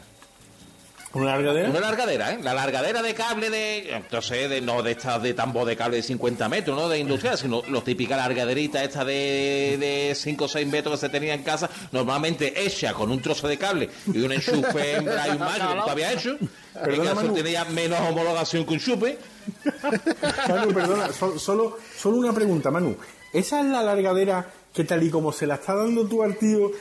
¿una 1.15 1.27
largadera? 1.27 1.69
Una 1.69 1.79
largadera, 1.79 2.33
¿eh? 2.33 2.39
La 2.43 2.53
largadera 2.53 3.01
de 3.01 3.13
cable 3.13 3.49
de, 3.49 3.95
entonces, 3.95 4.49
de, 4.49 4.59
no 4.59 4.83
de 4.83 4.91
estas 4.91 5.21
de 5.23 5.33
tambo 5.33 5.65
de 5.65 5.77
cable 5.77 5.97
de 5.97 6.03
50 6.03 6.49
metros, 6.49 6.77
no 6.77 6.89
de 6.89 6.99
industrial, 6.99 7.37
sino 7.37 7.61
los 7.69 7.83
típicas 7.85 8.17
largaderitas 8.17 8.83
estas 8.83 9.05
de, 9.05 9.77
de 9.79 10.13
5 10.13 10.43
o 10.43 10.47
6 10.47 10.67
metros 10.67 10.95
que 10.95 11.07
se 11.07 11.09
tenía 11.09 11.33
en 11.33 11.43
casa, 11.43 11.69
normalmente 11.93 12.65
hecha 12.65 12.93
con 12.93 13.11
un 13.11 13.21
trozo 13.21 13.47
de 13.47 13.57
cable 13.57 13.89
y 14.13 14.19
un 14.19 14.33
enchufe 14.33 14.93
y 14.93 14.97
un 14.97 15.05
que 15.05 15.81
tú 15.85 15.89
habías 15.89 16.13
hecho. 16.13 16.37
Perdona, 16.83 17.13
Manu. 17.15 17.33
tenía 17.33 17.65
menos 17.65 17.99
homologación 18.01 18.65
que 18.65 18.73
un 18.73 18.79
chupe. 18.79 19.17
Manu, 20.49 20.73
perdona, 20.73 21.11
so- 21.13 21.37
solo, 21.39 21.77
solo 21.97 22.17
una 22.17 22.33
pregunta, 22.33 22.71
Manu. 22.71 22.95
¿Esa 23.33 23.59
es 23.59 23.65
la 23.67 23.81
largadera 23.83 24.45
que 24.73 24.83
tal 24.83 25.03
y 25.03 25.09
como 25.09 25.31
se 25.31 25.47
la 25.47 25.55
está 25.55 25.73
dando 25.75 26.05
tú 26.07 26.23
al 26.23 26.37
tío, 26.37 26.71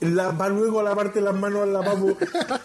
la- 0.00 0.30
va 0.30 0.48
luego 0.48 0.80
a 0.80 0.82
lavarte 0.84 1.20
las 1.20 1.34
manos 1.34 1.62
al 1.62 1.72
lavabo 1.72 2.16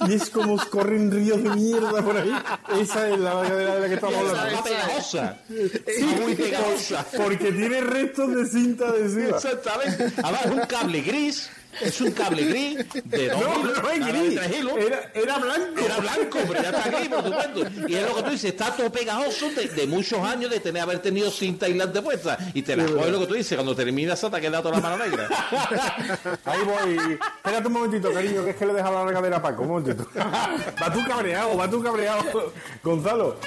y 0.07 0.13
es 0.13 0.29
como 0.29 0.57
corren 0.69 1.12
ríos 1.12 1.41
de 1.43 1.49
mierda 1.49 2.01
por 2.03 2.15
ahí? 2.17 2.31
Esa 2.79 3.09
es 3.09 3.19
la 3.19 3.33
largadera 3.36 3.75
de 3.75 3.79
la 3.81 3.88
que 3.88 3.93
estamos 3.95 4.15
hablando. 4.17 4.47
Está 4.49 4.63
pegajosa. 4.63 5.38
Está 5.49 6.05
muy 6.21 6.36
pegajosa. 6.36 7.05
Porque 7.17 7.51
tiene 7.51 7.81
restos 7.81 8.36
de 8.36 8.45
cinta 8.47 8.88
adhesiva. 8.89 9.38
Exactamente. 9.38 10.12
Además, 10.23 10.45
es 10.45 10.51
un 10.51 10.59
cable 10.67 11.01
gris. 11.01 11.49
Es 11.81 12.01
un 12.01 12.12
cable 12.12 12.43
gris 12.45 12.77
de 13.05 13.29
dos 13.29 13.41
No, 13.41 13.59
hilos, 13.59 13.81
no 13.83 13.89
es 13.89 14.07
gris. 14.07 14.36
tres 14.36 14.59
hilos. 14.59 14.73
Era, 14.77 15.12
era 15.13 15.38
blanco. 15.39 15.79
Era 15.86 15.97
blanco, 15.97 16.39
pero 16.47 16.53
ya 16.62 16.69
está 16.69 16.89
gris, 16.89 17.09
por 17.09 17.23
supuesto. 17.23 17.59
Y 17.88 17.95
es 17.95 18.07
lo 18.07 18.15
que 18.15 18.23
tú 18.23 18.29
dices, 18.31 18.51
está 18.51 18.71
todo 18.75 18.91
pegajoso 18.91 19.49
de, 19.51 19.67
de 19.67 19.88
muchos 19.88 20.19
años 20.19 20.49
de 20.51 20.59
tener 20.59 20.81
haber 20.81 20.99
tenido 20.99 21.31
cinta 21.31 21.65
aislante 21.65 22.01
puesta. 22.01 22.38
Y 22.53 22.62
te 22.62 22.75
la 22.75 22.86
coges 22.86 23.12
lo 23.12 23.19
que 23.19 23.27
tú 23.27 23.33
dices, 23.36 23.55
cuando 23.55 23.75
terminas 23.75 24.19
te 24.21 24.41
queda 24.41 24.62
toda 24.62 24.75
la 24.75 24.81
mano 24.81 24.97
negra. 25.03 25.27
Ahí 26.45 26.59
voy. 26.63 27.19
Espérate 27.38 27.67
un 27.67 27.73
momentito, 27.73 28.12
cariño, 28.13 28.43
que 28.43 28.51
es 28.51 28.55
que 28.55 28.65
le 28.65 28.71
he 28.71 28.75
dejado 28.75 28.95
la 28.95 29.05
largadera 29.05 29.38
a 29.38 29.41
Paco. 29.41 29.63
Un 29.63 29.67
momentito. 29.69 30.07
Va 30.15 30.91
tú 30.93 30.99
cabreado, 31.07 31.57
va 31.57 31.69
tú 31.69 31.81
cabreado. 31.83 32.53
Gonzalo. 32.83 33.38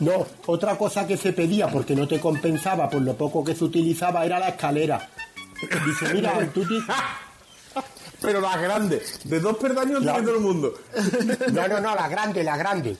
No, 0.00 0.26
otra 0.46 0.76
cosa 0.76 1.06
que 1.06 1.16
se 1.16 1.32
pedía 1.32 1.68
porque 1.68 1.94
no 1.94 2.08
te 2.08 2.18
compensaba 2.18 2.88
por 2.90 3.02
lo 3.02 3.14
poco 3.16 3.44
que 3.44 3.54
se 3.54 3.64
utilizaba 3.64 4.24
era 4.24 4.38
la 4.38 4.48
escalera. 4.48 5.08
Dice, 5.86 6.14
mira, 6.14 6.48
tú 6.54 6.64
ti- 6.66 6.80
Pero 8.20 8.40
las 8.40 8.60
grandes. 8.60 9.20
De 9.24 9.40
dos 9.40 9.56
perdaños 9.56 10.02
La- 10.02 10.12
tiene 10.14 10.26
todo 10.28 10.36
el 10.36 10.42
mundo. 10.42 10.74
No, 11.52 11.68
no, 11.68 11.80
no, 11.80 11.94
la 11.94 12.08
grande, 12.08 12.44
la 12.44 12.56
grande. 12.56 12.96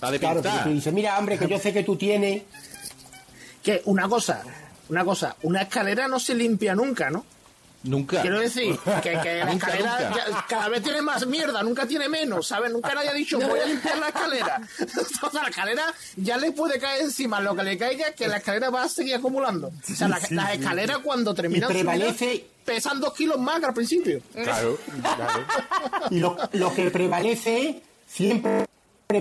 La 0.00 0.10
de 0.10 0.18
Claro, 0.18 0.42
pintar. 0.42 0.64
tú 0.64 0.70
dices, 0.70 0.92
mira, 0.92 1.18
hombre, 1.18 1.38
que 1.38 1.46
yo 1.46 1.58
sé 1.58 1.72
que 1.72 1.82
tú 1.84 1.96
tienes... 1.96 2.42
Que 3.62 3.82
una 3.84 4.08
cosa, 4.08 4.42
una 4.88 5.04
cosa, 5.04 5.36
una 5.42 5.62
escalera 5.62 6.08
no 6.08 6.18
se 6.18 6.34
limpia 6.34 6.74
nunca, 6.74 7.10
¿no? 7.10 7.24
Nunca. 7.82 8.20
Quiero 8.20 8.40
decir 8.40 8.76
que, 9.02 9.18
que 9.22 9.34
la 9.38 9.46
Nunca, 9.46 9.68
escalera 9.68 10.10
nunca. 10.10 10.26
ya- 10.28 10.46
cada 10.48 10.68
vez 10.68 10.82
tiene 10.82 11.00
más 11.02 11.26
mierda, 11.26 11.62
nunca 11.62 11.86
tiene 11.86 12.08
menos, 12.08 12.46
¿sabes? 12.48 12.70
Nunca 12.72 12.94
nadie 12.94 13.08
ha 13.08 13.14
dicho 13.14 13.38
voy 13.40 13.58
a 13.60 13.64
limpiar 13.66 13.98
la 13.98 14.08
escalera. 14.08 14.60
O 15.22 15.30
sea, 15.30 15.42
la 15.42 15.48
escalera 15.48 15.84
ya 16.16 16.36
le 16.36 16.52
puede 16.52 16.78
caer 16.78 17.02
encima 17.02 17.40
lo 17.40 17.54
que 17.54 17.62
le 17.62 17.78
caiga, 17.78 18.12
que 18.12 18.28
la 18.28 18.38
escalera 18.38 18.68
va 18.70 18.82
a 18.84 18.88
seguir 18.88 19.14
acumulando. 19.14 19.68
O 19.68 19.94
sea, 19.94 20.08
la- 20.08 20.20
Sí, 20.20 20.26
sí, 20.28 20.34
las 20.34 20.50
sí. 20.52 20.58
escaleras 20.58 20.98
cuando 20.98 21.34
terminan 21.34 21.70
prevalece- 21.70 22.44
pesan 22.64 23.00
dos 23.00 23.14
kilos 23.14 23.38
más 23.38 23.60
que 23.60 23.66
al 23.66 23.74
principio. 23.74 24.20
Claro, 24.34 24.78
claro. 25.00 25.46
Y 26.10 26.18
lo, 26.20 26.36
lo 26.52 26.74
que 26.74 26.90
prevalece, 26.90 27.82
siempre 28.06 28.66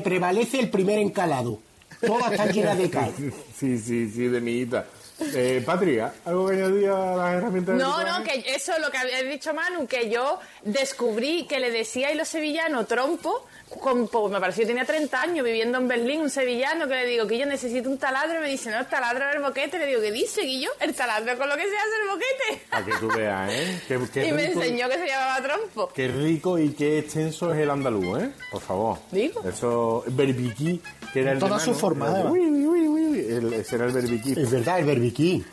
prevalece 0.04 0.60
el 0.60 0.70
primer 0.70 1.00
encalado. 1.00 1.60
Todas 2.06 2.32
están 2.32 2.52
llenas 2.52 2.78
de 2.78 2.90
cal. 2.90 3.14
Sí, 3.58 3.78
sí, 3.78 4.10
sí, 4.10 4.28
de 4.28 4.40
mi 4.42 4.52
hija. 4.54 4.86
Eh, 5.34 5.62
Patria, 5.66 6.14
¿algo 6.26 6.48
que 6.48 6.56
añadir 6.56 6.90
a 6.90 7.16
las 7.16 7.34
herramientas 7.36 7.76
No, 7.76 8.04
no, 8.04 8.24
que 8.24 8.44
eso 8.48 8.74
es 8.74 8.80
lo 8.80 8.90
que 8.90 8.98
había 8.98 9.22
dicho 9.24 9.54
Manu, 9.54 9.86
que 9.88 10.10
yo 10.10 10.40
descubrí 10.64 11.46
que 11.46 11.60
le 11.60 11.72
decía 11.72 12.12
y 12.12 12.16
los 12.16 12.28
sevillanos 12.28 12.88
trompo, 12.88 13.46
con, 13.80 14.08
pues, 14.08 14.32
me 14.32 14.40
pareció 14.40 14.64
que 14.64 14.68
tenía 14.68 14.86
30 14.86 15.22
años 15.22 15.46
viviendo 15.46 15.78
en 15.78 15.88
Berlín, 15.88 16.22
un 16.22 16.30
sevillano 16.30 16.88
que 16.88 16.96
le 16.96 17.06
digo 17.06 17.28
que 17.28 17.38
yo 17.38 17.46
necesito 17.46 17.90
un 17.90 17.98
taladro 17.98 18.40
y 18.40 18.42
me 18.42 18.50
dice, 18.50 18.72
no, 18.72 18.80
el 18.80 18.88
taladro 18.88 19.30
es 19.30 19.36
el 19.36 19.42
boquete, 19.42 19.78
le 19.78 19.86
digo, 19.86 20.02
¿qué 20.02 20.12
dice 20.12 20.42
Guillo? 20.42 20.70
El 20.80 20.96
taladro 20.96 21.38
con 21.38 21.50
lo 21.50 21.56
que 21.56 21.64
se 21.64 21.78
hace 21.78 22.02
el 22.02 22.10
boquete. 22.10 22.66
Para 22.70 22.86
que 22.86 22.92
tú 22.94 23.08
veas, 23.16 23.52
¿eh? 23.52 23.82
Qué, 23.88 24.00
qué 24.12 24.28
y 24.30 24.32
me 24.32 24.46
enseñó 24.46 24.90
que 24.90 24.98
se 24.98 25.08
llamaba 25.08 25.42
trompo. 25.42 25.90
Qué 25.94 26.08
rico 26.08 26.58
y 26.58 26.72
qué 26.74 27.00
extenso 27.00 27.54
es 27.54 27.60
el 27.60 27.70
andaluz, 27.70 28.22
¿eh? 28.22 28.32
Por 28.52 28.62
favor. 28.62 28.98
Digo. 29.12 29.44
Eso, 29.48 30.04
berbiquí, 30.08 30.82
que 31.14 31.22
era 31.22 31.32
el 31.34 31.40
Toda 31.40 31.58
de 31.58 31.64
su 31.66 31.74
forma, 31.74 32.08
el- 32.08 32.14
además. 32.16 32.34
uy, 32.34 32.40
uy, 32.42 32.88
uy, 32.88 32.88
uy, 33.08 33.20
el- 33.20 33.54
ese 33.54 33.76
era 33.76 33.86
el 33.86 33.92
berbiquí. 33.92 34.32
Es 34.40 34.52
verdad, 34.52 34.80
el 34.80 34.86
berbiquí. 34.86 35.44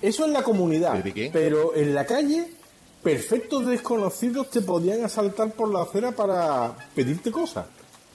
Eso 0.00 0.24
en 0.24 0.32
la 0.32 0.42
comunidad, 0.42 0.92
¿Berbiquí? 0.94 1.30
pero 1.32 1.74
en 1.74 1.94
la 1.94 2.06
calle, 2.06 2.46
perfectos 3.02 3.66
desconocidos 3.66 4.50
te 4.50 4.60
podían 4.60 5.04
asaltar 5.04 5.50
por 5.52 5.70
la 5.72 5.82
acera 5.82 6.12
para 6.12 6.74
pedirte 6.94 7.30
cosas. 7.30 7.66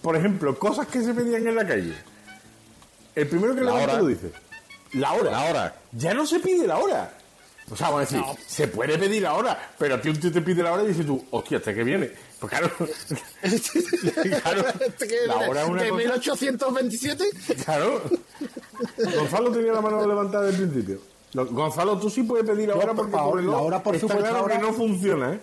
Por 0.01 0.15
ejemplo, 0.15 0.57
cosas 0.57 0.87
que 0.87 1.01
se 1.03 1.13
pedían 1.13 1.45
en 1.47 1.55
la 1.55 1.65
calle. 1.67 1.93
El 3.15 3.27
primero 3.27 3.53
que 3.53 3.61
La 3.61 3.67
levanta 3.71 3.93
hora. 3.93 4.01
lo 4.01 4.07
dice. 4.07 4.31
la 4.93 5.13
hora. 5.13 5.31
La 5.31 5.43
hora. 5.49 5.75
Ya 5.91 6.13
no 6.13 6.25
se 6.25 6.39
pide 6.39 6.67
la 6.67 6.77
hora. 6.77 7.11
O 7.73 7.75
sea, 7.75 7.87
vamos 7.89 8.01
a 8.01 8.15
decir, 8.17 8.21
se 8.45 8.67
puede 8.67 8.99
pedir 8.99 9.23
la 9.23 9.33
hora, 9.33 9.73
pero 9.79 9.95
a 9.95 10.01
ti 10.01 10.09
un 10.09 10.19
tío 10.19 10.31
te 10.31 10.41
pide 10.41 10.61
la 10.61 10.73
hora 10.73 10.83
y 10.83 10.87
dices 10.89 11.05
tú, 11.07 11.25
hostia, 11.31 11.57
¿hasta 11.57 11.73
qué 11.73 11.83
viene? 11.83 12.11
Pues 12.39 12.49
claro, 12.51 12.69
claro, 12.77 14.65
Este 14.79 15.07
que- 15.07 15.27
la 15.27 15.35
hora 15.49 15.63
es 15.63 15.69
una 15.69 15.81
que 15.83 15.89
cosa... 15.89 15.97
1827. 16.03 17.23
Claro. 17.65 18.01
Gonzalo 19.17 19.51
tenía 19.51 19.71
la 19.73 19.81
mano 19.81 20.05
levantada 20.07 20.45
desde 20.45 20.63
el 20.63 20.69
principio. 20.69 20.99
Lo- 21.33 21.45
Gonzalo, 21.47 21.97
tú 21.97 22.09
sí 22.11 22.23
puedes 22.23 22.45
pedir 22.45 22.67
la 22.69 22.75
No, 22.75 22.81
hora 22.81 22.93
por 22.93 22.95
porque 22.97 23.11
tu 23.11 23.17
favor, 23.17 23.37
reloj 23.37 23.55
la 23.55 23.61
hora, 23.61 23.83
por 23.83 23.95
está 23.95 24.07
supuesto, 24.07 24.23
claro 24.29 24.39
ahora- 24.43 24.55
que 24.57 24.61
no 24.61 24.73
funciona, 24.73 25.33
¿eh? 25.33 25.39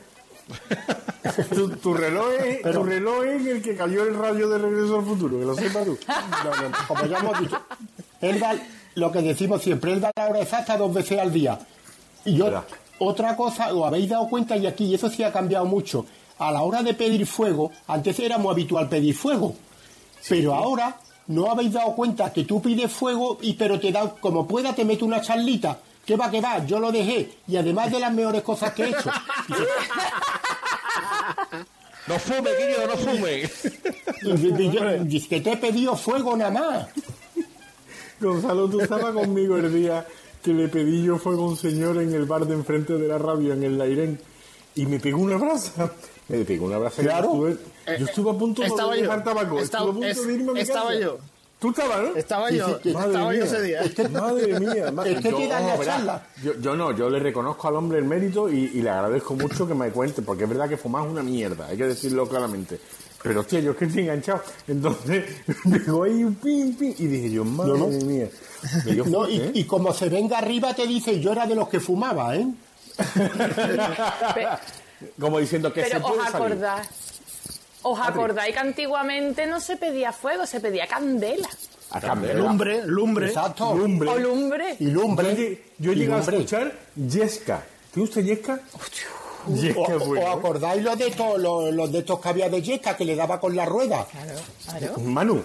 tu, 1.54 1.68
tu 1.70 1.94
reloj 1.94 2.26
es, 2.44 2.62
tu 2.62 2.82
reloj 2.82 3.24
es 3.24 3.46
el 3.46 3.62
que 3.62 3.76
cayó 3.76 4.02
el 4.04 4.16
rayo 4.16 4.48
de 4.48 4.58
regreso 4.58 4.98
al 4.98 5.04
futuro, 5.04 5.38
que 5.38 5.44
lo 5.44 5.54
sepas 5.56 5.84
tú. 5.84 5.98
No, 6.08 6.68
no, 6.68 6.76
como 6.88 7.06
ya 7.06 7.18
hemos 7.18 7.40
dicho, 7.40 7.60
él 8.20 8.38
da 8.40 8.54
lo 8.94 9.10
que 9.12 9.22
decimos 9.22 9.62
siempre, 9.62 9.92
él 9.92 10.00
da 10.00 10.10
la 10.16 10.28
hora 10.28 10.40
exacta 10.42 10.76
dos 10.76 10.92
veces 10.94 11.18
al 11.18 11.32
día. 11.32 11.58
Y 12.24 12.36
yo, 12.36 12.64
otra 12.98 13.36
cosa, 13.36 13.72
os 13.72 13.86
habéis 13.86 14.08
dado 14.08 14.28
cuenta, 14.28 14.56
y 14.56 14.66
aquí, 14.66 14.84
y 14.84 14.94
eso 14.94 15.08
sí 15.08 15.22
ha 15.22 15.32
cambiado 15.32 15.64
mucho, 15.64 16.06
a 16.38 16.50
la 16.52 16.62
hora 16.62 16.82
de 16.82 16.94
pedir 16.94 17.26
fuego, 17.26 17.70
antes 17.86 18.18
era 18.18 18.38
muy 18.38 18.52
habitual 18.52 18.88
pedir 18.88 19.14
fuego, 19.14 19.54
pero 20.28 20.54
ahora 20.54 20.96
no 21.28 21.50
habéis 21.50 21.72
dado 21.72 21.94
cuenta 21.94 22.32
que 22.32 22.44
tú 22.44 22.60
pides 22.60 22.90
fuego, 22.92 23.38
y 23.40 23.54
pero 23.54 23.78
te 23.78 23.92
da, 23.92 24.10
como 24.20 24.46
pueda, 24.46 24.74
te 24.74 24.84
mete 24.84 25.04
una 25.04 25.20
charlita. 25.20 25.78
¿Qué 26.04 26.16
va, 26.16 26.30
que 26.30 26.40
va? 26.40 26.64
Yo 26.66 26.80
lo 26.80 26.90
dejé. 26.90 27.30
Y 27.46 27.56
además 27.56 27.92
de 27.92 28.00
las 28.00 28.12
mejores 28.12 28.42
cosas 28.42 28.72
que 28.72 28.84
he 28.84 28.88
hecho. 28.88 29.10
No 32.06 32.18
fume, 32.18 32.50
Guillo, 32.58 32.86
no 32.88 32.96
fume. 32.96 33.48
Dice 35.04 35.28
que 35.28 35.40
te 35.40 35.52
he 35.52 35.56
pedido 35.56 35.94
fuego 35.94 36.36
nada 36.36 36.50
más. 36.50 36.88
Gonzalo, 38.20 38.68
tú 38.68 38.80
estabas 38.80 39.14
conmigo 39.14 39.56
el 39.58 39.72
día 39.72 40.04
que 40.42 40.52
le 40.54 40.68
pedí 40.68 41.02
yo 41.04 41.18
fuego 41.18 41.44
a 41.44 41.48
un 41.50 41.56
señor 41.56 41.98
en 41.98 42.12
el 42.14 42.24
bar 42.24 42.46
de 42.46 42.54
enfrente 42.54 42.94
de 42.94 43.06
la 43.08 43.18
radio, 43.18 43.52
en 43.52 43.62
el 43.62 43.76
Lairén, 43.78 44.18
y 44.74 44.86
me 44.86 44.98
pegó 45.00 45.18
una 45.18 45.36
brasa. 45.36 45.92
Me 46.28 46.44
pegó 46.44 46.66
una 46.66 46.78
brasa. 46.78 47.02
Claro. 47.02 47.32
Yo 47.34 47.48
estuve, 47.48 47.98
yo 47.98 48.06
estuve 48.06 48.30
a 48.30 48.34
punto 48.34 48.62
Estaba 48.62 48.92
de 48.92 48.98
yo. 48.98 49.02
dejar 49.04 49.24
tabaco. 49.24 49.58
Estaba- 49.58 49.84
estuve 49.90 49.90
a 49.90 49.92
punto 49.92 50.06
es- 50.06 50.26
de 50.26 50.32
irme 50.34 50.50
a 50.50 50.54
mi 50.54 50.60
estaba 50.60 50.86
casa. 50.90 51.00
yo. 51.00 51.18
Tú 51.58 51.68
estabas, 51.70 52.00
¿no? 52.00 52.16
Estaba 52.16 52.48
Sí, 52.48 52.56
yo, 52.56 52.78
sí, 52.82 52.88
estaba 52.88 53.34
yo 53.34 53.44
ese 53.44 53.60
día. 53.60 53.82
Madre 54.12 54.58
mía, 54.60 54.90
madre 54.94 55.12
Es 55.12 55.20
que 55.20 55.46
dan 55.48 55.66
la 55.66 55.78
charla. 55.84 56.26
Yo, 56.42 56.54
yo 56.58 56.74
no, 56.74 56.96
yo 56.96 57.10
le 57.10 57.18
reconozco 57.18 57.68
al 57.68 57.76
hombre 57.76 57.98
el 57.98 58.06
mérito 58.06 58.48
y, 58.48 58.70
y 58.72 58.80
le 58.80 58.88
agradezco 58.88 59.34
mucho 59.34 59.68
que 59.68 59.74
me 59.74 59.90
cuente, 59.90 60.22
porque 60.22 60.44
es 60.44 60.48
verdad 60.48 60.70
que 60.70 60.78
fumar 60.78 61.04
es 61.04 61.10
una 61.12 61.22
mierda, 61.22 61.66
hay 61.66 61.76
que 61.76 61.84
decirlo 61.84 62.26
claramente. 62.26 62.80
Pero 63.22 63.40
hostia, 63.40 63.60
yo 63.60 63.72
es 63.72 63.76
que 63.76 63.84
estoy 63.84 64.02
enganchado. 64.02 64.42
Entonces, 64.66 65.24
llegó 65.64 66.04
ahí 66.04 66.24
un 66.24 66.34
pim, 66.36 66.74
pim, 66.74 66.94
y 66.98 67.06
dije 67.06 67.30
yo, 67.30 67.44
madre 67.44 67.72
No, 67.72 67.78
no. 67.78 67.86
mía. 68.06 68.28
No, 69.06 69.28
y, 69.28 69.36
¿eh? 69.40 69.50
y 69.54 69.64
como 69.64 69.92
se 69.92 70.08
venga 70.08 70.38
arriba 70.38 70.72
te 70.74 70.86
dice, 70.86 71.20
yo 71.20 71.32
era 71.32 71.46
de 71.46 71.54
los 71.54 71.68
que 71.68 71.80
fumaba, 71.80 72.34
¿eh? 72.36 72.46
Como 75.18 75.38
diciendo 75.38 75.72
que 75.72 75.84
se 75.84 75.96
os 75.96 76.02
puede 76.02 76.22
salir. 76.24 76.36
acordáis, 76.36 76.88
os 77.82 77.98
acordáis 77.98 78.52
que 78.54 78.60
antiguamente 78.60 79.46
no 79.46 79.60
se 79.60 79.76
pedía 79.76 80.12
fuego, 80.12 80.44
se 80.46 80.60
pedía 80.60 80.86
candela 80.86 81.48
A 81.90 82.00
cambio, 82.00 82.34
Lumbre, 82.34 82.84
lumbre. 82.86 83.26
Exacto. 83.28 83.74
lumbre. 83.74 84.08
o 84.10 84.18
lumbre. 84.18 84.76
Y 84.78 84.86
Yo, 84.92 85.00
lumbre. 85.00 85.32
he- 85.32 85.62
yo 85.78 85.92
he 85.92 85.94
llegado 85.94 86.20
a 86.20 86.24
escuchar 86.24 86.72
Yesca. 86.96 87.62
¿Tiene 87.92 88.08
usted 88.08 88.22
Yesca? 88.24 88.60
O- 88.74 88.78
Yesca 89.48 89.82
es 89.96 90.02
o- 90.02 90.06
bueno, 90.06 90.26
¿Os 90.26 90.34
¿eh? 90.34 90.38
acordáis 90.38 90.82
los 90.82 90.98
de 90.98 91.06
estos, 91.08 91.38
los, 91.38 91.72
los 91.72 91.92
de 91.92 91.98
estos 92.00 92.20
que 92.20 92.28
había 92.28 92.48
de 92.48 92.62
Yesca 92.62 92.96
que 92.96 93.04
le 93.04 93.14
daba 93.16 93.40
con 93.40 93.54
la 93.56 93.64
rueda? 93.66 94.06
Manu, 95.04 95.42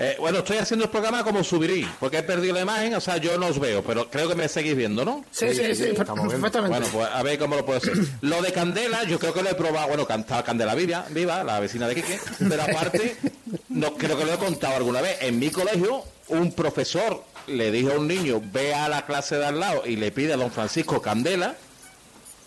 Eh, 0.00 0.16
bueno, 0.20 0.38
estoy 0.38 0.58
haciendo 0.58 0.84
el 0.84 0.92
programa 0.92 1.24
como 1.24 1.42
subirí, 1.42 1.84
porque 1.98 2.18
he 2.18 2.22
perdido 2.22 2.54
la 2.54 2.60
imagen, 2.60 2.94
o 2.94 3.00
sea, 3.00 3.16
yo 3.16 3.36
no 3.36 3.46
os 3.48 3.58
veo, 3.58 3.82
pero 3.82 4.08
creo 4.08 4.28
que 4.28 4.36
me 4.36 4.48
seguís 4.48 4.76
viendo, 4.76 5.04
¿no? 5.04 5.24
Sí, 5.32 5.48
sí, 5.52 5.74
sí, 5.74 5.86
estamos 5.86 6.28
viendo. 6.28 6.30
perfectamente. 6.50 6.78
Bueno, 6.78 6.86
pues 6.92 7.08
a 7.12 7.20
ver 7.24 7.36
cómo 7.36 7.56
lo 7.56 7.64
puedo 7.66 7.78
hacer. 7.78 7.94
Lo 8.20 8.40
de 8.40 8.52
Candela, 8.52 9.02
yo 9.02 9.18
creo 9.18 9.34
que 9.34 9.42
lo 9.42 9.50
he 9.50 9.54
probado, 9.56 9.88
bueno, 9.88 10.06
cantaba 10.06 10.44
Candela 10.44 10.76
Viva, 10.76 11.04
viva, 11.10 11.42
la 11.42 11.58
vecina 11.58 11.88
de 11.88 11.96
Quique, 11.96 12.16
pero 12.48 12.62
aparte, 12.62 13.16
no 13.70 13.94
creo 13.94 14.16
que 14.16 14.24
lo 14.24 14.34
he 14.34 14.38
contado 14.38 14.76
alguna 14.76 15.00
vez. 15.00 15.16
En 15.20 15.36
mi 15.40 15.50
colegio, 15.50 16.04
un 16.28 16.52
profesor 16.52 17.24
le 17.48 17.72
dijo 17.72 17.90
a 17.90 17.94
un 17.98 18.06
niño, 18.06 18.40
ve 18.52 18.74
a 18.74 18.88
la 18.88 19.04
clase 19.04 19.34
de 19.36 19.46
al 19.46 19.58
lado 19.58 19.82
y 19.84 19.96
le 19.96 20.12
pide 20.12 20.34
a 20.34 20.36
don 20.36 20.52
Francisco 20.52 21.02
Candela, 21.02 21.56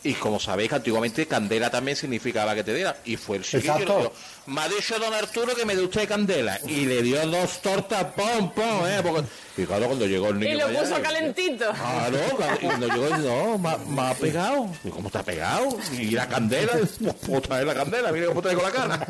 y 0.04 0.14
como 0.14 0.40
sabéis 0.40 0.70
que 0.70 0.76
antiguamente 0.76 1.28
Candela 1.28 1.70
también 1.70 1.96
significaba 1.96 2.56
que 2.56 2.64
te 2.64 2.74
diera, 2.74 2.98
y 3.06 3.18
fue 3.18 3.38
el 3.38 3.44
chiquillo 3.44 3.74
le 3.78 3.84
Exacto. 3.84 3.98
dijo, 4.00 4.14
me 4.48 4.62
ha 4.62 4.68
dicho 4.70 4.98
don 5.00 5.14
Arturo 5.14 5.56
que 5.56 5.66
me 5.66 5.76
dé 5.76 5.84
usted 5.84 6.08
Candela, 6.08 6.60
y 6.68 6.86
le 6.86 7.02
dio 7.04 7.26
dos 7.28 7.62
tortas, 7.62 8.04
pom, 8.16 8.52
pom, 8.52 8.88
eh, 8.88 9.00
porque... 9.04 9.24
Y 9.58 9.66
claro, 9.66 9.88
cuando 9.88 10.06
llegó 10.08 10.30
el 10.30 10.40
niño... 10.40 10.54
Y 10.54 10.58
lo 10.58 10.66
allá, 10.68 10.80
puso 10.82 10.98
eh, 10.98 11.02
calentito. 11.02 11.66
Claro, 11.74 12.18
claro, 12.38 12.58
y 12.62 12.66
cuando 12.66 12.88
llegó, 12.88 13.18
no, 13.18 13.58
me, 13.58 13.70
ha- 13.70 13.78
me 13.78 14.02
ha 14.02 14.14
pegado. 14.16 14.68
Y 14.84 14.90
¿Cómo 14.90 15.12
ha 15.14 15.24
pegado? 15.24 15.78
Y 15.92 16.12
la 16.12 16.28
candela, 16.30 16.72
pues 17.28 17.42
traer 17.44 17.68
la 17.68 17.74
candela, 17.76 18.12
mira 18.14 18.28
cómo 18.28 18.42
trae 18.42 18.56
con 18.56 18.64
la 18.64 18.72
cara. 18.72 19.06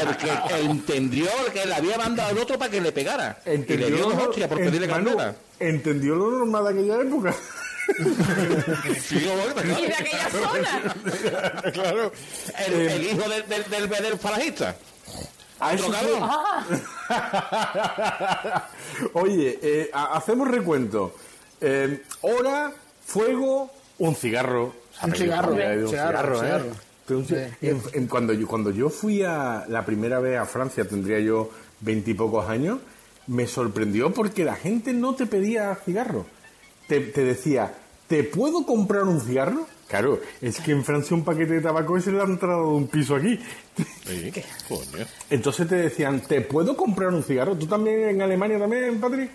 Porque 0.00 0.30
entendió 0.60 1.26
que 1.52 1.64
le 1.66 1.74
había 1.74 1.96
mandado 1.98 2.28
al 2.30 2.38
otro 2.38 2.58
para 2.58 2.70
que 2.70 2.80
le 2.80 2.92
pegara. 2.92 3.38
y 3.46 3.56
le 3.76 3.86
dio 3.90 4.06
dos 4.08 4.14
hostias 4.28 4.48
por 4.48 4.58
pedirle 4.58 4.86
candela. 4.86 5.34
entendió 5.58 6.14
lo 6.14 6.30
normal 6.30 6.64
de 6.64 6.80
aquella 6.80 7.00
época. 7.02 7.34
Sí, 9.00 9.16
Y 9.16 9.86
de 9.86 9.94
aquella 9.94 10.30
zona. 10.30 10.94
claro. 11.72 12.12
El, 12.66 12.72
el 12.74 13.02
hijo 13.06 13.28
del, 13.28 13.48
del, 13.48 13.64
del, 13.70 13.88
del 13.88 14.18
falangista. 14.18 14.76
A 15.60 15.72
Otro 15.72 15.86
eso 15.86 15.92
cabrón. 15.92 16.30
Oye, 19.14 19.58
eh, 19.62 19.90
ha- 19.92 20.16
hacemos 20.16 20.48
recuento. 20.48 21.14
Eh, 21.60 22.02
hora, 22.22 22.72
fuego, 23.04 23.70
un 23.98 24.14
cigarro. 24.14 24.74
Un 25.02 25.14
cigarro, 25.14 25.52
un 25.52 25.58
cigarro, 25.88 26.40
cigarro, 26.40 26.66
¿eh? 26.66 27.52
en- 27.62 27.82
en- 27.92 28.06
cuando, 28.06 28.32
yo, 28.32 28.46
cuando 28.46 28.70
yo 28.70 28.88
fui 28.88 29.22
a 29.22 29.64
la 29.68 29.84
primera 29.84 30.20
vez 30.20 30.38
a 30.38 30.46
Francia, 30.46 30.86
tendría 30.88 31.18
yo 31.20 31.50
veintipocos 31.80 32.48
años, 32.48 32.78
me 33.26 33.46
sorprendió 33.46 34.12
porque 34.12 34.44
la 34.44 34.54
gente 34.56 34.92
no 34.92 35.14
te 35.14 35.26
pedía 35.26 35.74
cigarro. 35.84 36.26
Te, 36.86 37.00
te 37.00 37.22
decía, 37.24 37.72
¿te 38.08 38.22
puedo 38.24 38.64
comprar 38.66 39.02
un 39.04 39.20
cigarro? 39.20 39.66
Claro, 39.88 40.18
es 40.40 40.60
que 40.60 40.72
en 40.72 40.84
Francia 40.84 41.14
un 41.16 41.24
paquete 41.24 41.54
de 41.54 41.60
tabaco 41.60 41.96
es 41.96 42.06
la 42.06 42.24
entrada 42.24 42.56
de 42.56 42.62
un 42.64 42.86
piso 42.88 43.14
aquí. 43.16 43.38
Sí, 44.06 44.32
coño. 44.68 45.04
Entonces 45.30 45.68
te 45.68 45.76
decían, 45.76 46.20
¿te 46.20 46.40
puedo 46.40 46.76
comprar 46.76 47.10
un 47.10 47.22
cigarro? 47.22 47.54
¿Tú 47.56 47.66
también 47.66 48.08
en 48.08 48.22
Alemania 48.22 48.58
también, 48.58 49.00
Patri? 49.00 49.28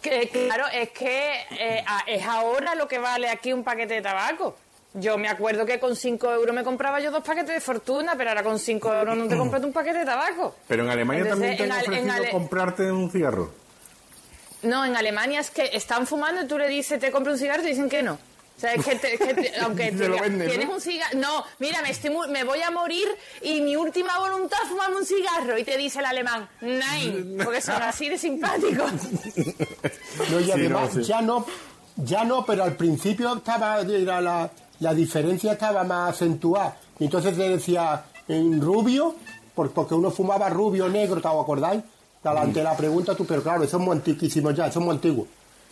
Que, 0.00 0.28
claro, 0.28 0.64
es 0.72 0.90
que 0.90 1.32
eh, 1.58 1.82
a- 1.86 2.04
es 2.06 2.24
ahora 2.24 2.74
lo 2.74 2.86
que 2.86 2.98
vale 2.98 3.28
aquí 3.28 3.52
un 3.52 3.64
paquete 3.64 3.94
de 3.94 4.02
tabaco. 4.02 4.56
Yo 4.96 5.18
me 5.18 5.28
acuerdo 5.28 5.66
que 5.66 5.80
con 5.80 5.96
5 5.96 6.30
euros 6.32 6.54
me 6.54 6.62
compraba 6.62 7.00
yo 7.00 7.10
dos 7.10 7.24
paquetes 7.24 7.54
de 7.54 7.60
fortuna, 7.60 8.14
pero 8.16 8.30
ahora 8.30 8.44
con 8.44 8.58
5 8.60 8.94
euros 8.94 9.16
no 9.16 9.26
te 9.26 9.36
compras 9.36 9.64
un 9.64 9.72
paquete 9.72 9.98
de 9.98 10.04
tabaco. 10.04 10.54
Pero 10.68 10.84
en 10.84 10.90
Alemania 10.90 11.22
Entonces, 11.24 11.56
también 11.58 11.68
te 11.68 11.74
han 11.74 12.02
ofrecido 12.04 12.30
comprarte 12.30 12.92
un 12.92 13.10
cigarro. 13.10 13.50
No, 14.64 14.84
en 14.84 14.96
Alemania 14.96 15.40
es 15.40 15.50
que 15.50 15.70
están 15.72 16.06
fumando 16.06 16.42
y 16.42 16.46
tú 16.46 16.58
le 16.58 16.68
dices, 16.68 16.98
te 17.00 17.10
compro 17.10 17.32
un 17.32 17.38
cigarro 17.38 17.60
y 17.60 17.64
te 17.64 17.70
dicen 17.70 17.88
que 17.88 18.02
no. 18.02 18.14
O 18.56 18.60
sea, 18.60 18.72
es 18.74 18.84
que, 18.84 18.94
te- 18.94 19.14
es 19.14 19.20
que 19.20 19.34
te- 19.34 19.52
aunque 19.60 19.90
te 19.90 20.06
lo 20.08 20.14
diga, 20.14 20.22
venden, 20.22 20.48
tienes 20.48 20.68
¿no? 20.68 20.74
un 20.74 20.80
cigarro, 20.80 21.18
no, 21.18 21.44
mira, 21.58 21.82
me, 21.82 21.90
estoy 21.90 22.10
mu- 22.10 22.28
me 22.28 22.44
voy 22.44 22.62
a 22.62 22.70
morir 22.70 23.06
y 23.42 23.60
mi 23.60 23.74
última 23.76 24.16
voluntad 24.20 24.58
es 24.62 24.68
fumarme 24.70 24.96
un 24.96 25.04
cigarro. 25.06 25.58
Y 25.58 25.64
te 25.64 25.76
dice 25.76 25.98
el 25.98 26.04
alemán, 26.06 26.48
nein, 26.60 27.36
porque 27.44 27.60
son 27.60 27.82
así 27.82 28.08
de 28.08 28.18
simpáticos. 28.18 28.90
No, 30.30 30.40
y 30.40 30.44
Sí, 30.44 30.50
además 30.52 30.94
no, 30.94 31.02
sí. 31.02 31.08
ya 31.08 31.20
no, 31.20 31.46
ya 31.96 32.24
no, 32.24 32.46
pero 32.46 32.62
al 32.64 32.76
principio 32.76 33.34
estaba 33.36 33.80
era 33.80 34.20
la, 34.20 34.50
la 34.80 34.94
diferencia 34.94 35.52
estaba 35.52 35.84
más 35.84 36.10
acentuada. 36.14 36.76
Y 36.98 37.04
entonces 37.06 37.36
te 37.36 37.48
decía 37.48 38.04
en 38.28 38.60
rubio, 38.60 39.16
por- 39.54 39.72
porque 39.72 39.94
uno 39.94 40.10
fumaba 40.10 40.48
rubio, 40.48 40.88
negro, 40.88 41.20
¿te 41.20 41.28
acordáis? 41.28 41.82
Ante 42.24 42.62
la 42.62 42.76
pregunta 42.76 43.14
tú, 43.14 43.26
pero 43.26 43.42
claro, 43.42 43.64
eso 43.64 43.76
es 43.76 43.82
muy 43.82 43.92
antiquísimo 43.96 44.50
ya, 44.50 44.66
eso 44.66 44.78
es 44.78 44.84
muy 44.84 44.94
antiguo. 44.94 45.26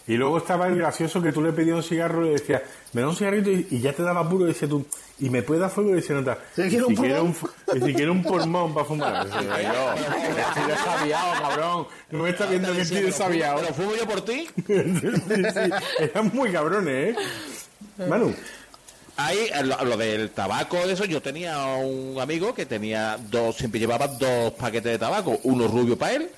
Y 0.06 0.16
luego 0.16 0.38
estaba 0.38 0.66
el 0.66 0.76
gracioso 0.76 1.22
que 1.22 1.32
tú 1.32 1.40
le 1.40 1.52
pedías 1.52 1.76
un 1.76 1.82
cigarro 1.82 2.22
y 2.22 2.26
le 2.26 2.32
decías, 2.32 2.62
me 2.92 3.02
da 3.02 3.08
un 3.08 3.16
cigarrito 3.16 3.50
y, 3.50 3.68
y 3.70 3.80
ya 3.80 3.92
te 3.92 4.02
daba 4.02 4.28
puro 4.28 4.44
y 4.44 4.48
decía 4.48 4.68
tú, 4.68 4.84
¿y 5.20 5.30
me 5.30 5.42
puedes 5.42 5.60
dar 5.60 5.70
fuego? 5.70 5.90
Y 5.90 5.94
decía 5.94 6.16
nota, 6.16 6.38
¿Sí, 6.56 6.62
quiero 6.68 6.88
un 6.88 7.34
si 7.36 7.94
si 7.94 8.02
un 8.02 8.22
pulmón 8.22 8.74
para 8.74 8.84
fumar. 8.84 9.24
Decía, 9.26 9.72
yo, 9.72 9.92
estoy 9.94 10.64
desaviado, 10.66 11.32
cabrón. 11.40 11.86
No 12.10 12.22
me 12.24 12.30
está 12.30 12.46
viendo 12.46 12.72
que 12.72 12.80
estoy 12.80 13.02
desaviado. 13.02 13.60
¿Pero 13.60 13.74
fumo 13.74 13.92
yo 13.94 14.06
por 14.06 14.24
ti? 14.24 14.48
Sí, 14.66 15.42
sí. 15.54 15.70
Eran 16.00 16.30
muy 16.34 16.50
cabrones, 16.50 17.16
¿eh? 17.16 18.06
Manu, 18.08 18.34
Ahí, 19.16 19.50
lo, 19.62 19.84
lo 19.84 19.96
del 19.96 20.30
tabaco, 20.30 20.84
de 20.86 20.94
eso, 20.94 21.04
yo 21.04 21.22
tenía 21.22 21.64
un 21.76 22.18
amigo 22.20 22.54
que 22.54 22.66
tenía 22.66 23.18
dos, 23.30 23.56
siempre 23.56 23.78
llevaba 23.78 24.08
dos 24.08 24.52
paquetes 24.54 24.92
de 24.92 24.98
tabaco, 24.98 25.38
uno 25.44 25.68
rubio 25.68 25.96
para 25.96 26.14
él 26.14 26.30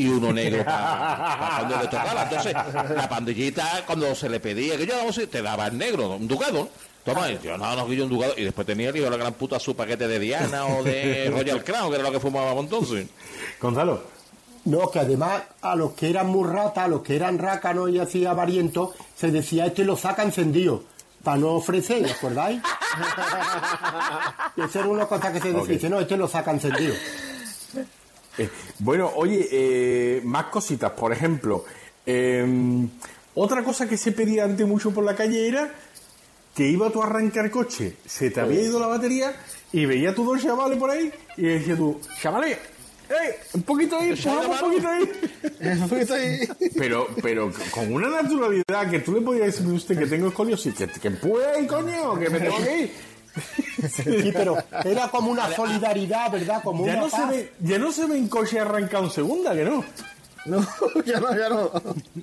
y 0.00 0.08
uno 0.08 0.32
negro 0.32 0.64
para 0.64 1.56
cuando 1.58 1.76
le 1.76 1.88
tocaba. 1.88 2.22
Entonces, 2.22 2.54
la 2.96 3.08
pandillita, 3.08 3.82
cuando 3.86 4.14
se 4.14 4.30
le 4.30 4.40
pedía 4.40 4.78
que 4.78 4.86
yo 4.86 5.28
te 5.28 5.42
daba 5.42 5.66
el 5.66 5.76
negro, 5.76 6.16
un 6.16 6.26
ducado. 6.26 6.68
Toma, 7.04 7.30
y 7.30 7.38
yo 7.42 7.56
no, 7.56 7.76
no, 7.76 7.92
yo 7.92 8.04
un 8.04 8.10
ducado. 8.10 8.34
Y 8.36 8.44
después 8.44 8.66
tenía 8.66 8.88
el 8.88 8.96
hijo 8.96 9.04
de 9.04 9.10
la 9.10 9.16
gran 9.18 9.34
puta 9.34 9.58
su 9.58 9.76
paquete 9.76 10.08
de 10.08 10.18
Diana 10.18 10.66
o 10.66 10.82
de 10.82 11.30
Royal 11.34 11.62
Crown, 11.62 11.90
que 11.90 11.96
era 11.96 12.04
lo 12.04 12.12
que 12.12 12.20
fumábamos 12.20 12.64
entonces. 12.64 13.08
Gonzalo, 13.60 14.02
No, 14.64 14.90
que 14.90 15.00
además 15.00 15.42
a 15.60 15.76
los 15.76 15.92
que 15.92 16.08
eran 16.08 16.28
muy 16.28 16.48
ratas, 16.48 16.84
a 16.84 16.88
los 16.88 17.02
que 17.02 17.16
eran 17.16 17.38
rácanos 17.38 17.90
y 17.90 17.98
así 17.98 18.24
avarientos, 18.24 18.90
se 19.14 19.30
decía 19.30 19.66
este 19.66 19.84
lo 19.84 19.96
saca 19.96 20.22
encendido, 20.22 20.84
para 21.22 21.36
no 21.36 21.48
ofrecer, 21.50 22.04
¿os 22.04 22.12
acordáis? 22.12 22.62
y 24.56 24.62
esa 24.62 24.78
era 24.78 24.88
una 24.88 25.06
cosa 25.06 25.30
que 25.32 25.40
se 25.40 25.52
decía, 25.52 25.90
no, 25.90 26.00
este 26.00 26.16
lo 26.16 26.26
saca 26.26 26.52
encendido. 26.52 26.94
Eh, 28.40 28.48
bueno, 28.78 29.12
oye, 29.16 29.46
eh, 29.52 30.22
más 30.24 30.46
cositas. 30.46 30.92
Por 30.92 31.12
ejemplo, 31.12 31.64
eh, 32.06 32.86
otra 33.34 33.62
cosa 33.62 33.86
que 33.86 33.98
se 33.98 34.12
pedía 34.12 34.44
antes 34.44 34.66
mucho 34.66 34.92
por 34.92 35.04
la 35.04 35.14
calle 35.14 35.46
era 35.46 35.74
que 36.54 36.66
iba 36.66 36.88
tú 36.90 37.02
a 37.02 37.06
arrancar 37.06 37.50
coche, 37.50 37.96
se 38.06 38.30
te 38.30 38.40
había 38.40 38.62
ido 38.62 38.80
la 38.80 38.86
batería 38.86 39.36
y 39.72 39.84
veía 39.84 40.14
tú 40.14 40.24
dos 40.24 40.42
chavales 40.42 40.78
por 40.78 40.90
ahí 40.90 41.12
y 41.36 41.42
decía 41.42 41.76
tú, 41.76 42.00
chavales, 42.20 42.56
¡eh! 43.10 43.36
Un 43.52 43.62
poquito 43.62 43.98
ahí, 43.98 44.10
empujamos 44.10 44.62
un 44.62 45.88
poquito 45.88 46.14
ahí. 46.14 46.48
Pero, 46.76 47.08
pero 47.22 47.52
con 47.70 47.92
una 47.92 48.08
naturalidad 48.08 48.90
que 48.90 49.00
tú 49.00 49.12
le 49.12 49.20
podías 49.20 49.46
decir 49.46 49.66
a 49.66 49.74
usted 49.74 49.98
que 49.98 50.06
tengo 50.06 50.28
escoliosis, 50.28 50.74
que, 50.74 50.88
que 50.88 51.08
ahí, 51.08 51.66
coño, 51.66 52.18
que 52.18 52.30
me 52.30 52.40
tengo 52.40 52.56
que 52.56 52.78
ir. 52.80 52.90
Sí, 53.90 54.30
pero 54.32 54.56
era 54.84 55.08
como 55.08 55.30
una 55.30 55.54
solidaridad, 55.54 56.30
¿verdad? 56.30 56.62
Como 56.62 56.84
Ya 56.86 56.92
una 56.92 57.00
no, 57.02 57.10
se 57.10 57.26
ve, 57.26 57.52
ya 57.60 57.78
no 57.78 57.92
se 57.92 58.06
ven 58.06 58.28
coches 58.28 58.60
arrancados 58.60 59.08
en 59.08 59.14
segunda, 59.14 59.54
que 59.54 59.64
no. 59.64 59.84
No, 60.46 60.66
ya 61.04 61.20
no, 61.20 61.36
ya 61.36 61.48
no. 61.48 61.70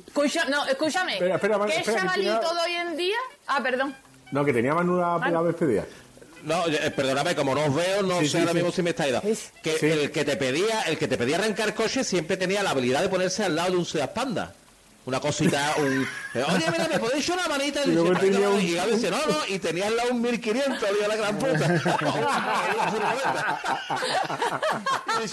Escucha, 0.07 0.45
no, 0.45 0.65
escúchame. 0.65 1.13
Espera, 1.13 1.35
espera, 1.35 1.59
¿Qué 1.65 1.77
espera, 1.77 2.01
chavalito 2.01 2.53
de 2.53 2.61
hoy 2.65 2.73
en 2.73 2.97
día? 2.97 3.17
Ah, 3.47 3.61
perdón. 3.63 3.95
No, 4.31 4.43
que 4.45 4.53
tenía 4.53 4.73
Manu 4.73 4.97
la, 4.97 5.17
la 5.29 5.43
despedida. 5.43 5.85
No, 6.43 6.67
eh, 6.67 6.91
perdóname, 6.95 7.35
como 7.35 7.55
no 7.55 7.65
os 7.65 7.73
veo, 7.75 8.03
no 8.03 8.19
Sí, 8.19 8.25
sé 8.25 8.31
sí, 8.33 8.37
ahora 8.39 8.51
sí. 8.51 8.55
mismo 8.57 8.71
si 8.71 8.81
me 8.83 8.91
está 8.91 9.07
ido. 9.07 9.21
Que 9.21 9.77
Sí. 9.79 9.85
el 9.87 10.11
que 10.11 10.23
te 10.25 10.35
pedía, 10.37 10.81
el 10.83 10.97
que 10.97 11.07
te 11.07 11.17
pedía 11.17 11.37
arrancar 11.37 11.73
coche 11.73 12.03
siempre 12.03 12.37
tenía 12.37 12.61
la 12.63 12.69
habilidad 12.71 13.01
de 13.01 13.09
ponerse 13.09 13.43
al 13.43 13.55
lado 13.55 13.71
de 13.71 13.77
un 13.77 13.85
Seat 13.85 14.13
Panda. 14.13 14.53
Una 15.07 15.21
cosita, 15.21 15.73
un... 15.77 16.05
eh, 16.33 16.43
Oye, 16.53 16.65
mira, 16.69 16.85
¿me 16.91 16.99
podéis 16.99 17.23
echar 17.23 17.37
una 17.39 17.47
manita? 17.47 17.79
Y 17.85 17.91
luego 17.93 18.09
dice, 18.09 18.21
tenía 18.25 18.49
"Venga, 18.49 18.61
un- 18.61 18.67
Y 18.67 18.77
a 18.77 18.85
veces, 18.85 19.09
no, 19.09 19.17
no, 19.25 19.37
y 19.47 19.57
tenía 19.57 19.87
al 19.87 19.95
lado 19.95 20.09
un 20.11 20.21
1500, 20.21 20.83
oye, 20.83 21.07
la 21.07 21.15
gran 21.15 21.39
puta. 21.39 21.65
Y 25.17 25.19
"Pues 25.19 25.31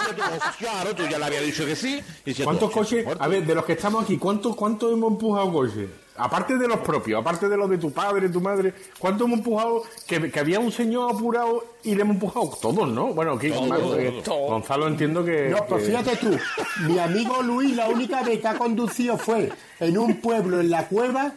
claro, 0.58 0.94
tú 0.94 1.06
ya 1.08 1.18
le 1.18 1.24
había 1.24 1.40
dicho 1.40 1.66
que 1.66 1.76
sí. 1.76 2.02
Y 2.24 2.34
tú, 2.34 2.44
¿Cuántos 2.44 2.68
"Hostia, 2.68 2.82
coches? 2.82 3.04
muerto". 3.04 3.24
A 3.24 3.28
ver, 3.28 3.44
de 3.44 3.54
los 3.54 3.64
que 3.64 3.72
estamos 3.72 4.04
aquí, 4.04 4.16
¿cuántos 4.16 4.56
cuántos 4.56 4.92
hemos 4.92 5.12
empujado 5.12 5.52
coches? 5.52 5.88
Aparte 6.16 6.57
de 6.57 6.68
los 6.68 6.79
propios, 6.79 7.20
aparte 7.20 7.48
de 7.48 7.57
los 7.57 7.68
de 7.68 7.77
tu 7.79 7.90
padre, 7.90 8.29
tu 8.29 8.40
madre, 8.40 8.72
¿cuántos 9.00 9.27
hemos 9.27 9.38
empujado? 9.40 9.83
Que, 10.07 10.31
que 10.31 10.38
había 10.40 10.61
un 10.61 10.70
señor 10.70 11.12
apurado 11.12 11.64
y 11.83 11.94
le 11.96 12.03
hemos 12.03 12.14
empujado 12.14 12.53
todos, 12.62 12.88
¿no? 12.88 13.09
Bueno, 13.14 13.33
Gonzalo, 13.37 13.98
eh, 13.98 14.22
Gonzalo 14.24 14.87
entiendo 14.87 15.24
que. 15.24 15.48
No, 15.48 15.66
pues 15.68 15.83
que- 15.83 15.90
fíjate 15.90 16.16
tú, 16.16 16.38
mi 16.87 16.98
amigo 17.00 17.42
Luis 17.42 17.74
la 17.74 17.88
única 17.88 18.22
vez 18.22 18.40
que 18.40 18.46
ha 18.46 18.57
conducido 18.57 19.18
fue 19.18 19.50
en 19.81 19.98
un 19.98 20.20
pueblo 20.20 20.61
en 20.61 20.70
la 20.70 20.87
cueva, 20.87 21.33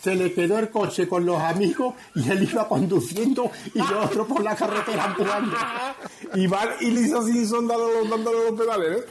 se 0.00 0.14
le 0.14 0.32
quedó 0.32 0.58
el 0.60 0.70
coche 0.70 1.08
con 1.08 1.26
los 1.26 1.40
amigos 1.40 1.94
y 2.14 2.30
él 2.30 2.48
iba 2.50 2.68
conduciendo 2.68 3.50
y 3.74 3.78
los 3.80 3.92
otros 4.06 4.28
por 4.28 4.42
la 4.44 4.54
carretera 4.54 5.06
empujando. 5.06 5.56
Y, 6.34 6.46
Val 6.46 6.76
y 6.80 6.90
Lisa 6.92 7.20
Simpson 7.24 7.66
dándole, 7.66 8.08
dándole 8.08 8.50
los 8.50 8.60
pedales, 8.60 8.98
¿eh? 9.00 9.04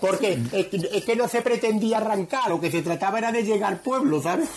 Porque 0.00 0.38
es 0.52 0.66
que, 0.66 0.90
es 0.92 1.04
que 1.04 1.16
no 1.16 1.28
se 1.28 1.42
pretendía 1.42 1.98
arrancar, 1.98 2.48
lo 2.48 2.60
que 2.60 2.70
se 2.70 2.82
trataba 2.82 3.18
era 3.18 3.32
de 3.32 3.42
llegar 3.42 3.72
al 3.72 3.80
pueblo, 3.80 4.22
¿sabes? 4.22 4.48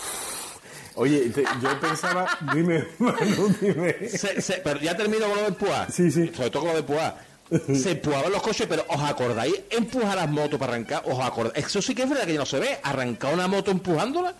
Oye, 0.94 1.28
te- 1.30 1.44
yo 1.62 1.80
pensaba. 1.80 2.26
Dime, 2.54 2.86
Manu, 2.98 3.54
dime. 3.60 4.08
Se- 4.08 4.40
se- 4.40 4.58
pero 4.64 4.80
ya 4.80 4.96
termino 4.96 5.26
con 5.26 5.36
lo 5.36 5.42
de 5.42 5.48
empujar. 5.48 5.92
Sí, 5.92 6.10
sí. 6.10 6.30
Sobre 6.34 6.50
todo 6.50 6.62
con 6.62 6.68
lo 6.68 6.74
de 6.74 6.80
empujar. 6.80 7.26
Se 7.74 7.92
empujaban 7.92 8.32
los 8.32 8.42
coches, 8.42 8.66
pero 8.68 8.84
¿os 8.88 9.00
acordáis 9.02 9.54
empujar 9.70 10.16
las 10.16 10.28
motos 10.28 10.58
para 10.58 10.72
arrancar? 10.72 11.02
¿Os 11.06 11.18
acordáis? 11.20 11.64
Eso 11.66 11.80
sí 11.80 11.94
que 11.94 12.02
es 12.02 12.08
verdad 12.08 12.24
que 12.24 12.32
ya 12.32 12.40
no 12.40 12.46
se 12.46 12.58
ve. 12.58 12.78
Arrancar 12.82 13.34
una 13.34 13.46
moto 13.46 13.70
empujándola. 13.70 14.34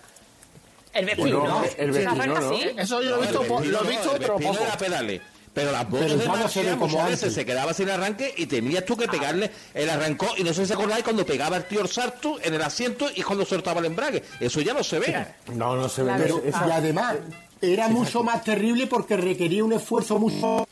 El 0.92 1.04
vecino. 1.04 1.40
Bueno, 1.40 1.62
el 1.76 1.90
vecino, 1.92 2.26
¿no? 2.40 2.52
Eso 2.54 3.02
yo 3.02 3.10
lo 3.10 3.16
he 3.18 3.20
visto, 3.20 3.42
lo 3.44 3.60
he 3.62 3.66
no, 3.70 3.80
visto, 3.82 4.12
pero 4.18 4.36
poco. 4.38 4.58
era 4.64 4.76
pedales. 4.78 5.20
Pero 5.56 5.72
las 5.72 5.88
motos 5.88 6.00
Pero 6.06 6.18
de 6.18 6.72
como 6.76 6.86
muchas 6.86 7.04
veces 7.04 7.22
antes. 7.22 7.34
se 7.34 7.46
quedaba 7.46 7.72
sin 7.72 7.88
arranque 7.88 8.34
y 8.36 8.44
tenías 8.44 8.84
tú 8.84 8.94
que 8.94 9.08
pegarle 9.08 9.50
el 9.72 9.88
arrancó. 9.88 10.26
Y 10.36 10.44
no 10.44 10.52
sé 10.52 10.66
si 10.66 10.72
acordáis 10.74 11.02
cuando 11.02 11.24
pegaba 11.24 11.56
el 11.56 11.64
tío 11.64 11.80
el 11.80 11.88
sarto 11.88 12.36
en 12.42 12.52
el 12.52 12.60
asiento 12.60 13.06
y 13.14 13.22
cuando 13.22 13.46
soltaba 13.46 13.80
el 13.80 13.86
embrague. 13.86 14.22
Eso 14.38 14.60
ya 14.60 14.74
no 14.74 14.84
se 14.84 14.98
ve. 14.98 15.26
No, 15.54 15.74
no 15.74 15.88
se 15.88 16.02
ve. 16.02 16.12
Pero, 16.18 16.42
esa- 16.44 16.68
y 16.68 16.70
además, 16.72 17.16
era 17.62 17.88
mucho 17.88 18.22
más 18.22 18.44
terrible 18.44 18.86
porque 18.86 19.16
requería 19.16 19.64
un 19.64 19.72
esfuerzo 19.72 20.18
mucho 20.18 20.68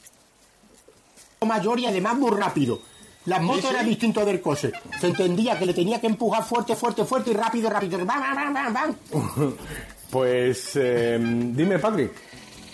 mayor 1.46 1.80
y 1.80 1.86
además 1.86 2.16
muy 2.16 2.30
rápido. 2.32 2.80
Las 3.24 3.40
motos 3.40 3.70
eran 3.70 3.86
distinto 3.86 4.22
del 4.26 4.42
coche. 4.42 4.70
Se 5.00 5.06
entendía 5.06 5.58
que 5.58 5.64
le 5.64 5.72
tenía 5.72 5.98
que 5.98 6.08
empujar 6.08 6.44
fuerte, 6.44 6.76
fuerte, 6.76 7.06
fuerte 7.06 7.30
y 7.30 7.32
rápido, 7.34 7.70
rápido. 7.70 7.96
¡Bam, 8.04 8.20
bam, 8.20 8.34
bam, 8.34 8.54
bam, 8.54 8.74
bam! 8.74 9.54
Pues 10.10 10.72
eh, 10.76 11.18
dime, 11.20 11.78
Patrick. 11.80 12.12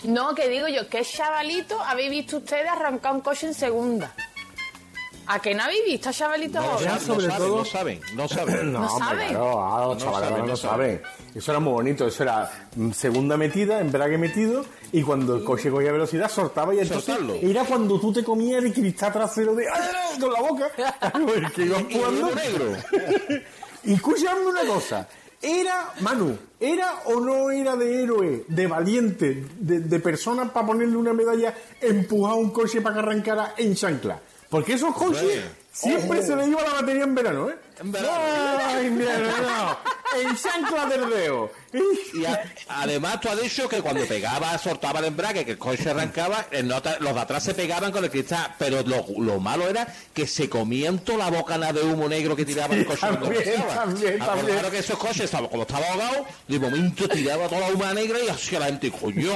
No, 0.03 0.33
que 0.33 0.49
digo 0.49 0.67
yo, 0.67 0.87
¿qué 0.89 1.03
chavalito 1.03 1.79
habéis 1.79 2.09
visto 2.09 2.37
ustedes 2.37 2.67
arrancar 2.69 3.13
un 3.13 3.21
coche 3.21 3.47
en 3.47 3.53
segunda? 3.53 4.13
¿A 5.27 5.39
qué 5.39 5.53
no 5.53 5.63
habéis 5.63 5.85
visto 5.85 6.09
a 6.09 6.13
chavalitos 6.13 6.61
No, 6.61 6.71
ahora? 6.71 6.99
saben, 6.99 7.05
sobre 7.05 7.27
no 7.27 7.31
saben, 7.31 7.47
todo- 7.47 7.57
no 7.57 7.65
saben, 7.65 8.01
no 8.15 8.27
saben. 8.27 8.73
No, 8.73 8.79
¿No 8.79 8.87
hombre, 8.87 9.07
saben? 9.07 9.29
claro, 9.29 9.63
ah, 9.65 9.85
los 9.85 10.03
No 10.03 10.11
saben, 10.13 10.37
no 10.39 10.45
no 10.47 10.57
saben. 10.57 11.01
Eso 11.35 11.51
era 11.51 11.59
muy 11.59 11.73
bonito, 11.73 12.07
eso 12.07 12.23
era 12.23 12.67
mm, 12.75 12.91
segunda 12.91 13.37
metida, 13.37 13.79
embrague 13.79 14.17
metido, 14.17 14.65
y 14.91 15.03
cuando 15.03 15.35
el 15.37 15.43
coche 15.45 15.69
cogía 15.69 15.91
velocidad 15.91 16.29
soltaba 16.29 16.73
y 16.75 16.79
entonces 16.79 17.05
Soltarlo. 17.05 17.35
era 17.35 17.63
cuando 17.63 17.99
tú 17.99 18.11
te 18.11 18.23
comías 18.23 18.61
el 18.63 18.73
cristal 18.73 19.13
trasero 19.13 19.55
de 19.55 19.67
¡ay! 19.69 20.19
con 20.19 20.33
la 20.33 20.41
boca, 20.41 20.69
que 21.55 21.61
ibas 21.65 21.83
Y- 21.87 21.93
y 21.93 21.97
jugando. 21.97 22.31
negro. 22.35 22.73
y 23.85 23.93
escúchame 23.93 24.41
una 24.47 24.65
cosa, 24.65 25.07
¿era, 25.41 25.93
Manu, 26.01 26.37
era 26.59 27.01
o 27.05 27.19
no 27.19 27.51
era 27.51 27.75
de 27.75 28.03
héroe, 28.03 28.45
de 28.47 28.67
valiente, 28.67 29.45
de, 29.59 29.79
de 29.79 29.99
persona 29.99 30.51
para 30.51 30.67
ponerle 30.67 30.97
una 30.97 31.13
medalla, 31.13 31.55
empujar 31.79 32.35
un 32.35 32.51
coche 32.51 32.81
para 32.81 32.95
que 32.95 32.99
arrancara 32.99 33.53
en 33.57 33.75
chancla? 33.75 34.19
Porque 34.49 34.73
esos 34.73 34.93
coches 34.93 35.41
siempre 35.71 36.21
se 36.21 36.35
le 36.35 36.47
iba 36.47 36.61
la 36.61 36.73
batería 36.73 37.03
en 37.03 37.15
verano, 37.15 37.49
¿eh? 37.49 37.55
En 37.81 37.91
verano. 37.91 38.13
¡Ay, 38.67 38.89
mira, 38.89 39.17
no! 39.17 39.77
En 40.13 40.35
chancla 40.35 40.87
del 40.87 41.09
dedo. 41.09 41.49
Y 42.13 42.25
a- 42.25 42.43
además 42.67 43.21
tú 43.21 43.29
has 43.29 43.41
dicho 43.41 43.69
que 43.69 43.81
cuando 43.81 44.05
pegaba, 44.05 44.57
soltaba 44.57 44.99
el 44.99 45.05
embrague, 45.05 45.45
que 45.45 45.51
el 45.51 45.57
coche 45.57 45.89
arrancaba, 45.89 46.47
el 46.51 46.67
nota- 46.67 46.97
los 46.99 47.13
de 47.15 47.19
atrás 47.21 47.41
se 47.45 47.53
pegaban 47.53 47.93
con 47.93 48.03
el 48.03 48.11
cristal, 48.11 48.53
pero 48.59 48.81
lo, 48.83 49.05
lo 49.19 49.39
malo 49.39 49.69
era 49.69 49.87
que 50.13 50.27
se 50.27 50.49
comían 50.49 50.99
toda 50.99 51.19
la 51.19 51.29
bocana 51.31 51.71
de 51.71 51.81
humo 51.83 52.09
negro 52.09 52.35
que 52.35 52.43
tiraba 52.43 52.75
el 52.75 52.85
coche. 52.85 52.99
también, 53.07 53.43
también, 53.73 54.21
Ah, 54.21 54.25
también. 54.25 54.47
Claro 54.57 54.69
que 54.69 54.79
esos 54.79 54.97
coches, 54.97 55.21
estaba- 55.21 55.49
como 55.49 55.61
estaba 55.63 55.87
ahogado, 55.87 56.25
de 56.45 56.59
momento 56.59 57.07
tiraba 57.07 57.47
toda 57.47 57.61
la 57.61 57.73
huma 57.73 57.93
negra 57.93 58.19
y 58.19 58.27
hacía 58.27 58.59
la 58.59 58.65
gente, 58.65 58.91
coño, 58.91 59.31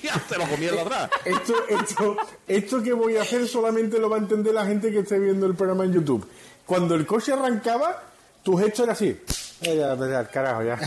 tía, 0.00 0.12
te 0.28 0.38
lo 0.38 0.46
comía 0.46 0.68
el 0.68 0.76
de 0.76 0.80
atrás. 0.82 1.10
Esto, 1.24 1.54
esto, 1.68 2.16
esto 2.46 2.82
que 2.84 2.92
voy 2.92 3.16
a 3.16 3.22
hacer 3.22 3.48
solamente 3.48 3.98
lo 3.98 4.08
va 4.08 4.14
a 4.14 4.20
entender 4.20 4.54
la 4.54 4.64
gente 4.64 4.92
que 4.92 5.00
esté 5.00 5.18
viendo 5.18 5.44
el 5.46 5.56
programa 5.56 5.82
en 5.82 5.92
YouTube. 5.94 6.24
Cuando 6.70 6.94
el 6.94 7.04
coche 7.04 7.32
arrancaba, 7.32 8.00
tu 8.44 8.56
gesto 8.56 8.84
era 8.84 8.92
así. 8.92 9.20
Ya, 9.60 9.92
al 9.92 10.28
carajo, 10.30 10.62
ya. 10.62 10.74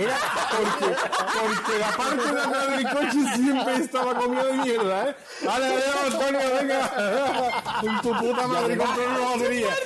Era 0.00 0.16
porque, 0.50 0.96
porque 1.38 1.78
la 1.78 1.90
parte 1.90 2.32
de 2.32 2.40
atrás 2.40 2.70
del 2.70 2.88
coche 2.88 3.36
siempre 3.36 3.74
estaba 3.76 4.14
comida 4.14 4.44
de 4.44 4.52
mierda, 4.54 5.08
¿eh? 5.08 5.16
¡Vale, 5.44 5.66
adiós, 5.66 6.14
Antonio, 6.14 6.40
venga! 6.58 6.90
Con 7.80 8.00
tu 8.00 8.16
puta 8.18 8.46
madre, 8.46 8.76
controla 8.78 9.18
la 9.18 9.26
batería. 9.26 9.76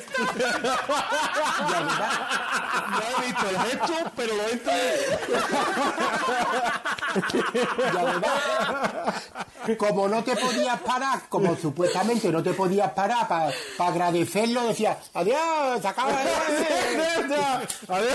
No 2.88 3.00
he 3.22 3.26
visto 3.26 3.48
el 3.48 3.58
gesto, 3.58 3.94
pero 4.16 4.36
lo 4.36 4.42
he 4.42 4.52
entendido. 4.52 5.02
Y 7.82 7.96
además, 7.96 8.30
como 9.76 10.08
no 10.08 10.22
te 10.22 10.36
podías 10.36 10.80
parar, 10.80 11.22
como 11.28 11.56
supuestamente 11.56 12.30
no 12.30 12.42
te 12.42 12.52
podías 12.52 12.92
parar 12.92 13.26
para 13.28 13.52
agradecerlo, 13.90 14.68
decía, 14.68 14.98
adiós, 15.14 15.82
sacaba, 15.82 16.12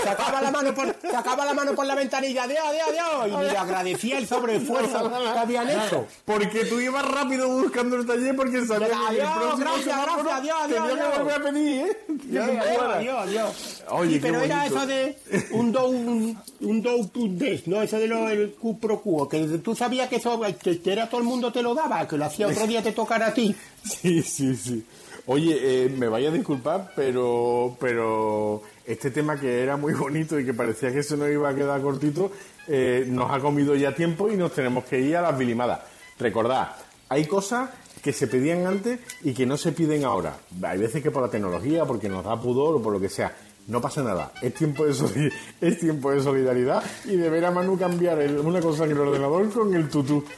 sacaba 0.02 0.40
la 0.40 0.50
mano 0.50 0.74
por, 0.74 0.94
sacaba 1.10 1.44
la 1.44 1.54
mano 1.54 1.74
por 1.74 1.86
la 1.86 1.94
ventanilla, 1.94 2.44
adiós, 2.44 2.60
adiós, 2.66 2.88
adiós, 2.90 3.42
y 3.42 3.50
le 3.52 3.58
agradecía 3.58 4.18
el 4.18 4.26
sobreesfuerzo 4.26 5.10
que 5.10 5.38
habían 5.38 5.68
hecho. 5.70 6.06
Porque 6.24 6.64
tú 6.64 6.80
ibas 6.80 7.04
rápido 7.06 7.48
buscando 7.48 7.96
el 7.96 8.06
taller 8.06 8.34
porque 8.36 8.64
sabías 8.66 8.90
que 9.10 9.20
el 9.20 9.26
próximo 9.26 9.56
gracias, 9.58 10.02
gracias, 10.02 10.32
adiós, 10.32 10.56
adiós, 10.62 10.88
tenía 10.88 10.94
que 10.94 11.02
adiós. 11.02 11.18
volver 11.18 11.34
a 11.34 11.42
pedir, 11.44 11.86
¿eh? 11.86 11.98
Que 12.30 12.38
Adiós, 12.38 12.78
adiós, 12.94 13.18
adiós. 13.18 13.82
Oye, 13.90 14.14
Sí, 14.14 14.20
pero 14.20 14.40
era 14.42 14.66
eso 14.66 14.86
de 14.86 15.16
un 15.52 15.72
do 15.72 15.88
un, 15.88 16.38
un 16.60 16.82
do 16.82 17.06
to 17.08 17.20
des, 17.28 17.66
no 17.66 17.82
eso 17.82 17.98
de 17.98 18.06
lo 18.08 18.28
el 18.28 18.52
Q 18.54 18.78
pro 18.78 19.00
Q, 19.00 19.28
que 19.28 19.40
tú 19.58 19.74
sabías 19.74 20.08
que 20.08 20.16
eso 20.16 20.40
que, 20.62 20.80
que 20.80 20.92
era 20.92 21.08
todo 21.08 21.20
el 21.20 21.26
mundo 21.26 21.52
te 21.52 21.62
lo 21.62 21.74
daba, 21.74 22.06
que 22.06 22.16
lo 22.16 22.24
hacía 22.24 22.46
otro 22.48 22.66
día 22.66 22.82
te 22.82 22.92
tocara 22.92 23.28
a 23.28 23.34
ti. 23.34 23.54
Sí, 23.84 24.22
sí, 24.22 24.54
sí. 24.56 24.84
Oye, 25.26 25.56
eh, 25.84 25.88
me 25.88 26.08
vaya 26.08 26.28
a 26.28 26.32
disculpar, 26.32 26.92
pero, 26.96 27.76
pero 27.80 28.62
este 28.88 29.10
tema 29.10 29.38
que 29.38 29.62
era 29.62 29.76
muy 29.76 29.92
bonito 29.94 30.38
y 30.40 30.44
que 30.44 30.54
parecía 30.54 30.90
que 30.92 31.02
se 31.02 31.16
nos 31.16 31.28
iba 31.30 31.48
a 31.50 31.54
quedar 31.54 31.80
cortito, 31.82 32.32
eh, 32.66 33.04
nos 33.06 33.30
ha 33.30 33.38
comido 33.38 33.74
ya 33.76 33.94
tiempo 33.94 34.30
y 34.30 34.36
nos 34.36 34.52
tenemos 34.52 34.84
que 34.84 34.98
ir 34.98 35.16
a 35.16 35.22
las 35.22 35.36
bilimadas. 35.38 35.80
Recordad, 36.18 36.70
hay 37.08 37.26
cosas 37.26 37.70
que 38.02 38.12
se 38.12 38.26
pedían 38.26 38.66
antes 38.66 38.98
y 39.22 39.34
que 39.34 39.44
no 39.46 39.56
se 39.56 39.72
piden 39.72 40.04
ahora. 40.04 40.36
Hay 40.62 40.78
veces 40.78 41.02
que 41.02 41.10
por 41.10 41.22
la 41.22 41.28
tecnología, 41.30 41.84
porque 41.84 42.08
nos 42.08 42.24
da 42.24 42.40
pudor 42.40 42.76
o 42.76 42.82
por 42.82 42.92
lo 42.92 43.00
que 43.00 43.08
sea. 43.08 43.32
No 43.66 43.80
pasa 43.82 44.02
nada, 44.02 44.32
es 44.40 44.54
tiempo 44.54 44.86
de, 44.86 45.30
es 45.60 45.78
tiempo 45.78 46.10
de 46.10 46.22
solidaridad 46.22 46.82
y 47.04 47.16
de 47.16 47.28
ver 47.28 47.44
a 47.44 47.50
Manu 47.50 47.78
cambiar 47.78 48.18
el- 48.22 48.38
una 48.38 48.60
cosa 48.60 48.84
en 48.84 48.92
el 48.92 48.98
ordenador 49.00 49.50
con 49.52 49.74
el 49.74 49.88
tutú. 49.90 50.24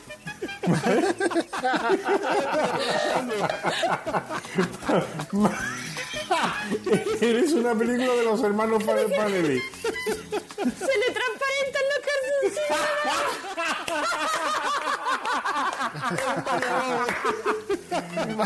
Eres 7.20 7.53
una 7.53 7.74
película 7.74 8.12
de 8.14 8.24
los 8.24 8.43
hermanos 8.43 8.83
Pa- 8.85 8.95
Panelli. 9.16 9.61
Se 9.61 10.99
le 10.99 11.11
transparentan 11.12 11.83
los 11.91 12.01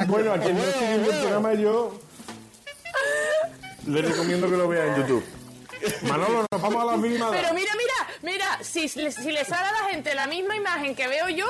Bueno, 0.09 0.32
a 0.32 0.39
quien 0.39 0.57
no 0.57 0.62
esté 0.64 0.87
viendo 0.89 1.11
el 1.12 1.18
programa 1.20 1.55
yo 1.55 1.99
le 3.87 4.03
recomiendo 4.03 4.49
que 4.51 4.57
lo 4.57 4.68
vea 4.68 4.87
en 4.87 4.97
YouTube. 4.97 5.24
Manolo, 6.03 6.47
nos 6.51 6.62
vamos 6.62 6.82
a 6.82 6.87
las 6.87 6.99
minimadas. 6.99 7.37
Pero 7.39 7.53
mira, 7.53 7.70
mira, 7.76 7.95
mira, 8.22 8.59
si, 8.64 8.89
le- 8.99 9.12
si 9.12 9.30
le 9.30 9.45
sale 9.45 9.68
a 9.68 9.72
la 9.82 9.89
gente 9.91 10.14
la 10.14 10.26
misma 10.26 10.57
imagen 10.57 10.95
que 10.95 11.07
veo 11.09 11.28
yo, 11.28 11.45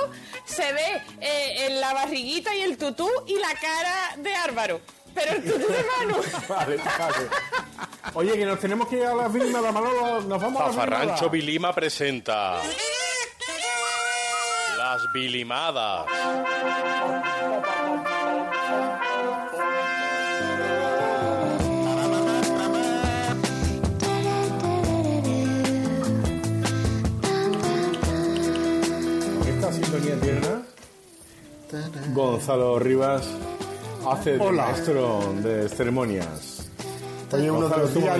se 0.44 0.72
ve 0.72 1.02
eh, 1.20 1.66
en 1.66 1.80
la 1.80 1.94
barriguita 1.94 2.52
y 2.56 2.62
el 2.62 2.76
tutú 2.76 3.08
y 3.28 3.34
la 3.38 3.52
cara 3.60 4.16
de 4.16 4.34
Álvaro. 4.34 4.80
Pero 5.14 5.40
de 5.40 5.84
Manu. 5.98 6.22
Vale, 6.48 6.76
vale. 6.76 7.28
Oye, 8.14 8.32
que 8.34 8.44
nos 8.44 8.60
tenemos 8.60 8.88
que 8.88 8.96
ir 8.96 9.06
a 9.06 9.14
las 9.14 9.32
minimadas, 9.32 9.72
Manolo. 9.72 10.20
Nos 10.22 10.42
vamos 10.42 10.60
a 10.60 10.72
minimadas. 10.72 11.30
Vilima 11.30 11.72
presenta. 11.74 12.60
Las 14.78 15.12
Vilimadas. 15.12 16.06
Esta 29.48 29.72
sintonía 29.72 30.16
tierna, 30.20 30.62
Gonzalo 32.12 32.78
Rivas 32.78 33.24
hace 34.10 34.32
de 34.32 34.40
Hola. 34.40 34.66
maestro 34.66 35.34
de 35.42 35.68
ceremonias. 35.68 36.68
Oye, 37.32 37.50
uno 37.50 37.68
de 37.68 37.76
los 37.76 37.94
días 37.94 38.18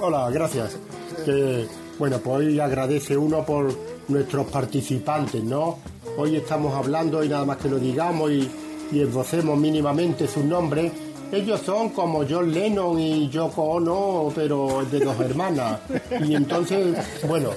Hola, 0.00 0.30
gracias. 0.30 0.76
Que, 1.24 1.66
bueno, 1.98 2.18
pues 2.18 2.36
hoy 2.36 2.60
agradece 2.60 3.16
uno 3.16 3.44
por 3.44 3.72
nuestros 4.08 4.46
participantes, 4.46 5.42
¿no? 5.42 5.78
Hoy 6.16 6.36
estamos 6.36 6.74
hablando 6.74 7.22
y 7.24 7.28
nada 7.28 7.44
más 7.44 7.56
que 7.58 7.68
lo 7.68 7.78
digamos 7.78 8.30
y, 8.30 8.50
y 8.92 9.00
esbocemos 9.00 9.56
mínimamente 9.58 10.26
sus 10.26 10.44
nombres. 10.44 10.92
Ellos 11.32 11.60
son 11.64 11.90
como 11.90 12.24
John 12.28 12.52
Lennon 12.52 12.98
y 12.98 13.28
Yoko 13.28 13.62
Ono, 13.62 14.32
pero 14.34 14.84
de 14.90 14.98
dos 15.00 15.18
hermanas. 15.20 15.78
Y 16.26 16.34
entonces, 16.34 16.96
bueno, 17.28 17.50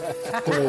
pues 0.45 0.59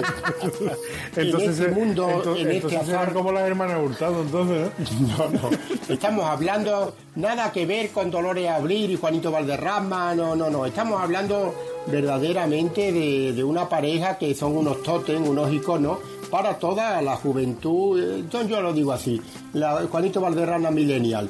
Entonces, 1.16 1.48
en 1.48 1.50
este 1.50 1.64
eh, 1.66 1.68
mundo, 1.84 2.08
entonces- 2.10 2.44
en 2.46 2.50
este 2.52 2.76
afán, 2.76 3.12
como 3.12 3.30
las 3.32 3.42
hermanas 3.46 3.78
Hurtado, 3.84 4.22
entonces, 4.22 4.70
¿no? 5.00 5.18
no, 5.28 5.50
no. 5.50 5.50
Estamos 5.88 6.24
hablando 6.24 6.94
nada 7.16 7.52
que 7.52 7.66
ver 7.66 7.90
con 7.90 8.10
Dolores 8.10 8.48
Abril 8.50 8.90
y 8.90 8.96
Juanito 8.96 9.30
Valderrama, 9.30 10.14
no, 10.14 10.34
no, 10.34 10.48
no. 10.50 10.64
Estamos 10.66 11.00
hablando 11.00 11.54
verdaderamente 11.86 12.90
de, 12.92 13.32
de 13.34 13.44
una 13.44 13.68
pareja 13.68 14.16
que 14.16 14.34
son 14.34 14.56
unos 14.56 14.82
totem, 14.82 15.26
unos 15.28 15.52
iconos 15.52 15.98
para 16.30 16.58
toda 16.58 17.00
la 17.02 17.16
juventud. 17.16 18.00
eh, 18.00 18.16
Entonces 18.20 18.48
yo 18.50 18.60
lo 18.62 18.72
digo 18.72 18.92
así, 18.92 19.20
la, 19.52 19.86
Juanito 19.90 20.20
Valderrama 20.20 20.70
Millennial. 20.70 21.28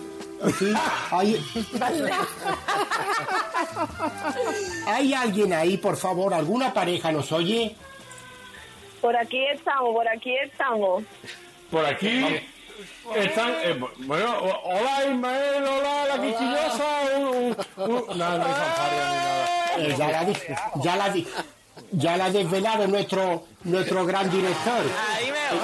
Sí, 0.59 0.73
hay, 1.11 1.45
¿Hay 4.87 5.15
alguien 5.15 5.53
ahí, 5.53 5.77
por 5.77 5.97
favor? 5.97 6.35
¿Alguna 6.35 6.73
pareja 6.73 7.11
nos 7.13 7.33
oye? 7.33 7.75
Por 9.01 9.17
aquí 9.17 9.45
estamos, 9.47 9.95
por 9.95 10.09
aquí 10.09 10.35
estamos. 10.37 11.03
Por 11.71 11.85
aquí 11.85 12.25
están. 13.17 13.51
eh, 13.63 13.79
bueno, 13.99 14.35
hola 14.65 15.05
Ismael, 15.11 15.65
hola 15.65 16.07
la 16.17 16.23
quisquillosa. 16.23 16.85
un- 17.19 17.57
un- 17.77 17.91
un- 18.11 18.19
nada, 18.19 18.39
no 18.39 18.45
hay 18.45 18.53
fanfarria 18.53 19.09
ni 19.11 19.17
nada. 19.17 19.49
Eh, 19.77 19.95
ya 19.99 20.09
la 20.09 20.25
di- 20.25 20.37
ya 20.83 20.97
la 20.97 21.09
di- 21.11 21.27
ya 21.93 22.17
la 22.17 22.27
ha 22.27 22.31
desvelado 22.31 22.87
nuestro 22.87 23.47
nuestro 23.65 24.05
gran 24.07 24.31
director. 24.31 24.83
Ahí 25.17 25.31
veo. 25.31 25.61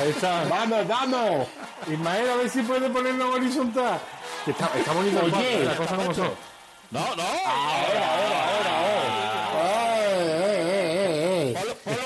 Ahí 0.00 0.10
está. 0.10 0.44
Vamos, 0.44 0.86
vamos. 0.86 1.48
Ismael, 1.90 2.30
a 2.30 2.36
ver 2.36 2.50
si 2.50 2.62
puede 2.62 2.90
ponerlo 2.90 3.32
horizontal. 3.32 3.98
Que 4.44 4.50
está, 4.50 4.70
está 4.76 4.92
bonito 4.92 5.20
Oye. 5.24 5.64
las 5.64 5.76
cosas 5.76 5.98
como 5.98 6.14
son. 6.14 6.30
No, 6.90 7.00
no. 7.16 7.22
Eh, 7.22 7.94
eh, 9.56 10.34
eh, 10.34 11.54
eh, 11.54 11.54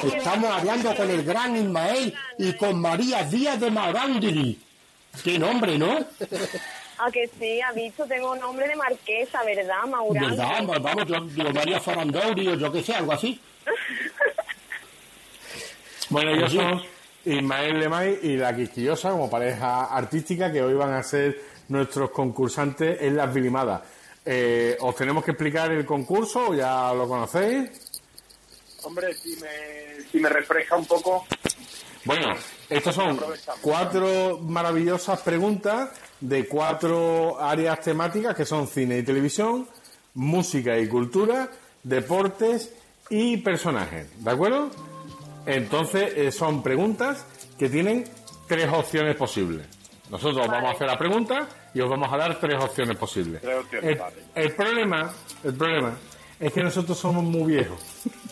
eh. 0.05 0.16
Estamos 0.16 0.50
hablando 0.50 0.94
con 0.96 1.11
el 1.11 1.22
gran 1.24 1.57
Ismael 1.57 2.14
y 2.38 2.53
con 2.55 2.80
María 2.80 3.22
Díaz 3.24 3.61
de 3.61 3.70
Marandili. 3.70 4.61
Qué 5.22 5.38
nombre, 5.38 5.78
¿no? 5.78 5.98
A 6.99 7.11
que 7.11 7.28
sí, 7.38 7.61
ha 7.61 7.72
visto, 7.72 8.07
tengo 8.07 8.36
nombre 8.36 8.68
de 8.68 8.76
marquesa, 8.76 9.43
¿verdad, 9.45 9.84
Maurán? 9.88 10.30
¿Verdad? 10.30 10.64
Pues 10.66 10.82
Vamos, 10.82 11.07
yo 11.07 11.20
digo 11.20 11.51
María 11.53 11.80
Farandouri 11.80 12.49
o 12.49 12.55
yo 12.55 12.70
qué 12.72 12.82
sé, 12.82 12.95
algo 12.95 13.12
así. 13.12 13.40
Bueno, 16.11 16.32
ellos 16.32 16.51
Oye. 16.51 16.61
son 16.61 16.82
Ismael 17.24 17.80
Lemay 17.80 18.18
y 18.22 18.36
la 18.36 18.55
Quisquillosa 18.55 19.12
como 19.12 19.30
pareja 19.30 19.84
artística 19.84 20.53
que 20.53 20.62
hoy 20.62 20.74
van 20.74 20.93
a 20.93 21.03
ser 21.03 21.40
nuestros 21.68 22.11
concursantes 22.11 23.01
en 23.01 23.16
las 23.16 23.32
Vilimadas. 23.32 23.80
Eh, 24.24 24.76
¿Os 24.80 24.95
tenemos 24.95 25.24
que 25.24 25.30
explicar 25.30 25.72
el 25.72 25.86
concurso 25.86 26.49
o 26.49 26.55
ya 26.55 26.93
lo 26.93 27.09
conocéis? 27.09 27.70
Hombre, 28.82 29.14
si 29.14 29.36
me, 29.36 30.03
si 30.11 30.20
me 30.20 30.28
refresca 30.28 30.76
un 30.76 30.84
poco. 30.86 31.26
Bueno, 32.05 32.34
estas 32.68 32.94
son 32.94 33.18
cuatro 33.61 34.38
maravillosas 34.38 35.20
preguntas 35.20 35.90
de 36.20 36.48
cuatro 36.48 37.40
áreas 37.40 37.80
temáticas 37.80 38.34
que 38.34 38.44
son 38.44 38.66
cine 38.66 38.98
y 38.98 39.03
televisión, 39.03 39.68
música 40.14 40.78
y 40.78 40.88
cultura, 40.88 41.48
deportes 41.82 42.74
y 43.09 43.36
personajes. 43.38 44.09
¿De 44.24 44.30
acuerdo? 44.30 44.70
Entonces 45.46 46.12
eh, 46.16 46.32
son 46.32 46.62
preguntas 46.62 47.24
que 47.59 47.68
tienen 47.68 48.05
tres 48.48 48.68
opciones 48.72 49.16
posibles. 49.16 49.66
Nosotros 50.11 50.46
vamos 50.46 50.70
a 50.70 50.72
hacer 50.72 50.86
la 50.86 50.98
pregunta 50.98 51.48
y 51.72 51.80
os 51.80 51.88
vamos 51.88 52.12
a 52.12 52.16
dar 52.16 52.38
tres 52.38 52.62
opciones 52.62 52.96
posibles. 52.96 53.40
Tres 53.40 53.59
opciones, 53.59 53.90
el, 53.90 53.98
vale. 53.98 54.16
el 54.34 54.53
problema, 54.53 55.12
el 55.42 55.55
problema 55.55 55.96
es 56.38 56.53
que 56.53 56.62
nosotros 56.62 56.98
somos 56.98 57.24
muy 57.24 57.53
viejos 57.53 57.80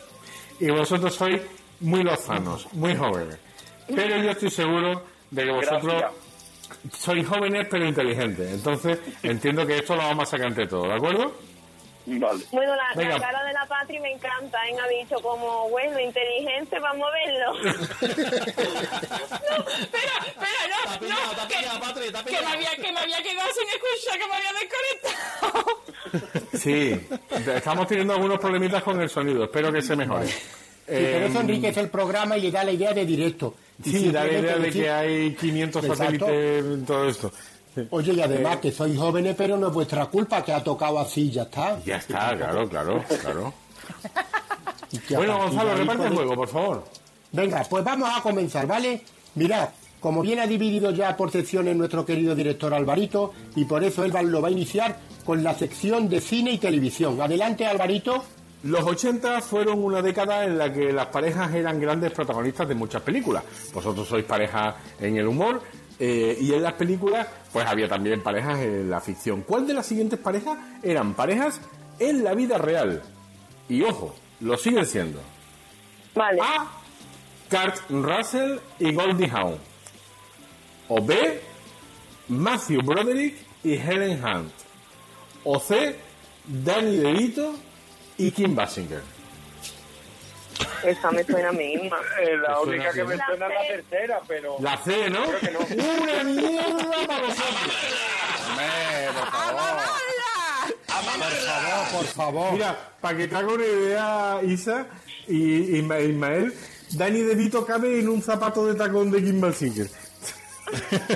y 0.61 0.71
vosotros 0.71 1.15
sois 1.15 1.41
muy 1.81 2.03
lozanos, 2.03 2.67
muy 2.73 2.95
jóvenes. 2.97 3.39
Pero 3.95 4.17
yo 4.23 4.31
estoy 4.31 4.51
seguro 4.51 5.05
de 5.31 5.45
que 5.45 5.51
vosotros 5.53 5.85
Gracias. 5.85 6.13
sois 6.99 7.27
jóvenes 7.27 7.67
pero 7.71 7.87
inteligentes. 7.87 8.51
Entonces 8.53 8.99
entiendo 9.23 9.67
que 9.67 9.79
esto 9.79 9.95
lo 9.97 10.03
vamos 10.03 10.29
a 10.29 10.31
sacar 10.31 10.49
entre 10.49 10.67
todos, 10.67 10.89
¿de 10.89 10.95
acuerdo? 10.95 11.35
Vale. 12.07 12.43
Bueno, 12.51 12.75
la, 12.75 13.19
cara 13.21 13.45
de 13.45 13.53
la 13.53 13.67
patria 13.67 14.01
me 14.01 14.11
encanta, 14.13 14.59
¿eh? 14.69 14.75
ha 14.83 14.89
dicho 14.89 15.17
como, 15.23 15.69
bueno, 15.69 16.01
inteligente, 16.01 16.79
vamos 16.81 17.07
a 17.07 17.13
verlo. 17.13 17.53
Espera, 19.21 20.17
espera, 20.27 20.63
no, 21.03 21.07
no, 21.35 21.49
que, 21.49 21.55
que 22.25 22.41
me 22.41 22.47
había, 22.47 22.71
que 22.77 22.93
me 22.93 23.01
había 23.01 23.23
quedado 23.23 23.49
sin 23.53 23.69
escuchar, 23.69 24.19
que 24.19 24.27
me 24.27 24.35
había 24.35 24.53
desconectado. 24.61 25.81
Sí, 26.53 27.01
estamos 27.55 27.87
teniendo 27.87 28.15
algunos 28.15 28.39
problemitas 28.41 28.83
con 28.83 29.01
el 29.01 29.09
sonido, 29.09 29.45
espero 29.45 29.73
que 29.73 29.81
se 29.81 29.95
mejore. 29.95 30.27
Sí, 30.27 30.43
pero 30.87 31.27
eso 31.27 31.39
Eh, 31.39 31.43
enriquece 31.43 31.81
el 31.81 31.89
programa 31.91 32.37
y 32.37 32.41
le 32.43 32.51
da 32.51 32.65
la 32.65 32.73
idea 32.73 32.93
de 32.93 33.07
directo. 33.07 33.55
Sí, 33.85 34.11
da 34.11 34.25
la 34.25 34.33
idea 34.33 34.57
de 34.59 34.61
decir- 34.67 34.83
que 34.83 34.91
hay 34.91 35.35
500 35.35 35.85
Exacto. 35.85 36.05
satélites 36.27 36.65
en 36.65 36.85
todo 36.87 37.09
esto. 37.09 37.33
Oye, 37.91 38.13
y 38.15 38.21
además 38.21 38.57
Eh, 38.57 38.59
que 38.63 38.73
sois 38.73 38.99
jóvenes, 38.99 39.35
pero 39.39 39.57
no 39.57 39.69
es 39.69 39.73
vuestra 39.73 40.07
culpa 40.07 40.45
que 40.45 40.53
ha 40.53 40.63
tocado 40.63 40.99
así, 40.99 41.31
ya 41.31 41.43
está. 41.43 41.81
Ya 41.85 41.97
está, 41.97 42.37
claro, 42.37 42.69
claro, 42.69 43.05
claro. 43.23 43.55
Bueno, 45.15 45.39
Gonzalo, 45.39 45.75
reparte 45.77 46.07
el 46.07 46.15
juego, 46.15 46.35
por 46.35 46.49
favor. 46.49 46.85
Venga, 47.33 47.63
pues 47.71 47.85
vamos 47.85 48.09
a 48.13 48.21
comenzar, 48.23 48.67
¿vale? 48.67 49.03
Mirad, 49.37 49.69
como 50.01 50.21
bien 50.21 50.41
ha 50.41 50.47
dividido 50.49 50.91
ya 50.91 51.17
por 51.17 51.31
secciones 51.31 51.77
nuestro 51.77 52.05
querido 52.05 52.35
director 52.35 52.75
Alvarito, 52.75 53.33
y 53.55 53.65
por 53.67 53.85
eso 53.85 54.05
él 54.05 54.15
va- 54.15 54.23
lo 54.23 54.43
va 54.43 54.49
a 54.49 54.51
iniciar 54.51 54.97
con 55.25 55.45
la 55.45 55.55
sección 55.55 56.09
de 56.09 56.21
cine 56.21 56.51
y 56.53 56.59
televisión. 56.59 57.21
Adelante, 57.21 57.67
Alvarito. 57.67 58.25
Los 58.63 58.83
80 58.83 59.41
fueron 59.41 59.83
una 59.83 60.03
década 60.03 60.45
en 60.45 60.59
la 60.59 60.71
que 60.71 60.93
las 60.93 61.07
parejas 61.07 61.55
eran 61.55 61.81
grandes 61.81 62.13
protagonistas 62.13 62.69
de 62.69 62.75
muchas 62.75 63.01
películas. 63.01 63.43
Vosotros 63.73 64.07
sois 64.07 64.25
pareja 64.25 64.77
en 65.01 65.17
el 65.17 65.27
humor 65.27 65.63
eh, 65.99 66.37
y 66.39 66.53
en 66.53 66.63
las 66.63 66.75
películas 66.75 67.27
pues 67.53 67.67
había 67.67 67.89
también 67.89 68.23
parejas 68.23 68.61
en 68.61 68.91
la 68.91 69.01
ficción. 69.01 69.43
¿Cuál 69.43 69.67
de 69.67 69.73
las 69.73 69.87
siguientes 69.87 70.19
parejas 70.19 70.59
eran 70.83 71.15
parejas 71.15 71.59
en 71.99 72.23
la 72.23 72.35
vida 72.35 72.59
real? 72.59 73.03
Y 73.69 73.83
ojo, 73.83 74.15
lo 74.41 74.59
siguen 74.59 74.85
siendo. 74.85 75.21
Vale. 76.15 76.41
A. 76.43 76.67
Kurt 77.49 77.91
Russell 77.91 78.59
y 78.79 78.93
Goldie 78.93 79.31
Hawn. 79.31 79.57
O 80.89 81.01
B. 81.01 81.41
Matthew 82.29 82.83
Broderick 82.83 83.37
y 83.65 83.75
Helen 83.75 84.23
Hunt. 84.23 84.53
O 85.45 85.59
C. 85.59 85.97
Danny 86.47 86.97
DeVito 86.97 87.55
y 88.27 88.31
Kim 88.33 88.55
Basinger. 88.55 89.03
Esa 90.83 91.11
me 91.11 91.25
suena 91.25 91.49
a 91.49 91.53
mí 91.53 91.77
misma. 91.77 91.99
Eh, 92.21 92.37
la 92.37 92.55
Te 92.55 92.61
única 92.61 92.93
suena 92.93 92.95
que 92.95 93.05
me 93.05 93.17
suena 93.25 93.47
es 93.47 93.53
La 93.55 93.61
C. 93.61 93.67
tercera, 93.69 94.21
pero... 94.29 94.57
La 94.61 94.77
C, 94.79 95.11
¿no? 95.11 95.25
Creo 95.25 95.41
que 95.41 95.51
no. 95.51 95.61
¡Una 96.03 96.25
mierda 96.25 97.07
para 97.07 97.23
vosotros! 97.23 97.75
Por 99.13 99.27
favor, 101.33 101.89
por 101.93 102.05
favor. 102.07 102.53
Mira, 102.53 102.77
para 103.01 103.17
que 103.17 103.29
te 103.29 103.37
haga 103.37 103.49
una 103.49 103.65
idea, 103.65 104.41
Isa 104.43 104.87
y 105.29 105.79
Isma- 105.81 106.01
Ismael, 106.01 106.55
Danny 106.91 107.23
DeVito 107.23 107.65
cabe 107.65 108.01
en 108.01 108.09
un 108.09 108.23
zapato 108.23 108.67
de 108.67 108.75
tacón 108.75 109.11
de 109.11 109.23
Kim 109.23 109.41
Basinger. 109.41 109.89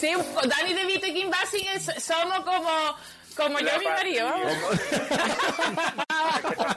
Sí, 0.00 0.12
Danny 0.48 0.74
DeVito 0.74 1.06
y 1.06 1.14
Kim 1.14 1.30
Basinger 1.30 1.80
somos 2.00 2.40
como, 2.40 2.68
como 3.40 3.58
yo 3.58 3.78
mi 3.78 3.86
marido. 3.86 4.28
vamos. 4.28 4.78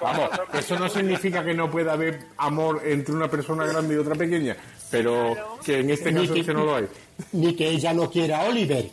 Vamos, 0.01 0.29
eso 0.53 0.79
no 0.79 0.89
significa 0.89 1.43
que 1.43 1.53
no 1.53 1.69
pueda 1.69 1.93
haber 1.93 2.27
amor 2.37 2.81
entre 2.85 3.13
una 3.13 3.29
persona 3.29 3.65
grande 3.65 3.95
y 3.95 3.97
otra 3.97 4.15
pequeña, 4.15 4.55
pero 4.89 5.57
que 5.63 5.79
en 5.79 5.89
este 5.89 6.13
caso 6.13 6.33
que 6.33 6.53
no 6.53 6.65
lo 6.65 6.75
hay. 6.75 6.87
Ni 7.33 7.55
que 7.55 7.69
ella 7.69 7.93
no 7.93 8.09
quiera 8.09 8.41
a 8.41 8.45
Oliver. 8.45 8.89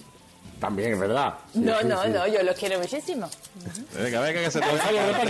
También, 0.61 0.93
es 0.93 1.01
verdad. 1.01 1.35
Sí, 1.55 1.61
No, 1.61 1.79
sí, 1.81 1.87
no, 1.87 2.03
sí. 2.03 2.11
no, 2.11 2.27
yo 2.27 2.43
los 2.43 2.55
quiero 2.55 2.79
muchísimo. 2.79 3.29
Venga, 3.99 4.21
venga, 4.21 4.43
que 4.43 4.51
se 4.51 4.61
te. 4.61 4.67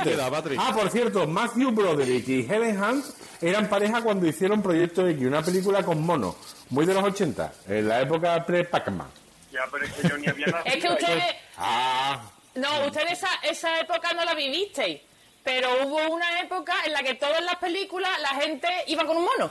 Queda, 0.03 0.29
Patrick. 0.29 0.59
Ah, 0.61 0.73
por 0.75 0.91
cierto, 0.91 1.27
Matthew 1.29 1.71
Broderick 1.71 2.27
y 2.29 2.41
Helen 2.51 2.83
Hunt 2.83 3.05
eran 3.41 3.69
pareja 3.69 4.03
cuando 4.03 4.27
hicieron 4.27 4.61
Proyecto 4.61 5.07
X, 5.07 5.25
una 5.25 5.43
película 5.43 5.85
con 5.85 6.03
monos, 6.05 6.35
muy 6.71 6.85
de 6.85 6.95
los 6.95 7.05
80, 7.05 7.53
en 7.69 7.89
la 7.89 8.01
época 8.01 8.45
pre-Pac-Man. 8.45 9.07
Ya, 9.53 9.61
pero 9.71 9.85
es 9.85 9.93
que 9.93 10.09
yo 10.09 10.19
ni 10.19 10.27
había 10.27 10.47
nacido. 10.49 10.75
Es 10.75 10.85
que 10.85 10.89
ustedes, 10.93 11.25
Ah, 11.61 12.23
no, 12.55 12.87
ustedes 12.87 13.13
esa, 13.13 13.29
esa 13.43 13.81
época 13.81 14.13
no 14.15 14.25
la 14.25 14.35
vivisteis. 14.35 15.01
Pero 15.45 15.69
hubo 15.85 16.15
una 16.15 16.41
época 16.41 16.75
en 16.85 16.93
la 16.93 17.03
que 17.03 17.15
todas 17.15 17.43
las 17.43 17.57
películas 17.57 18.11
la 18.21 18.41
gente 18.41 18.69
iba 18.89 19.05
con 19.07 19.17
un 19.19 19.25
mono. 19.25 19.51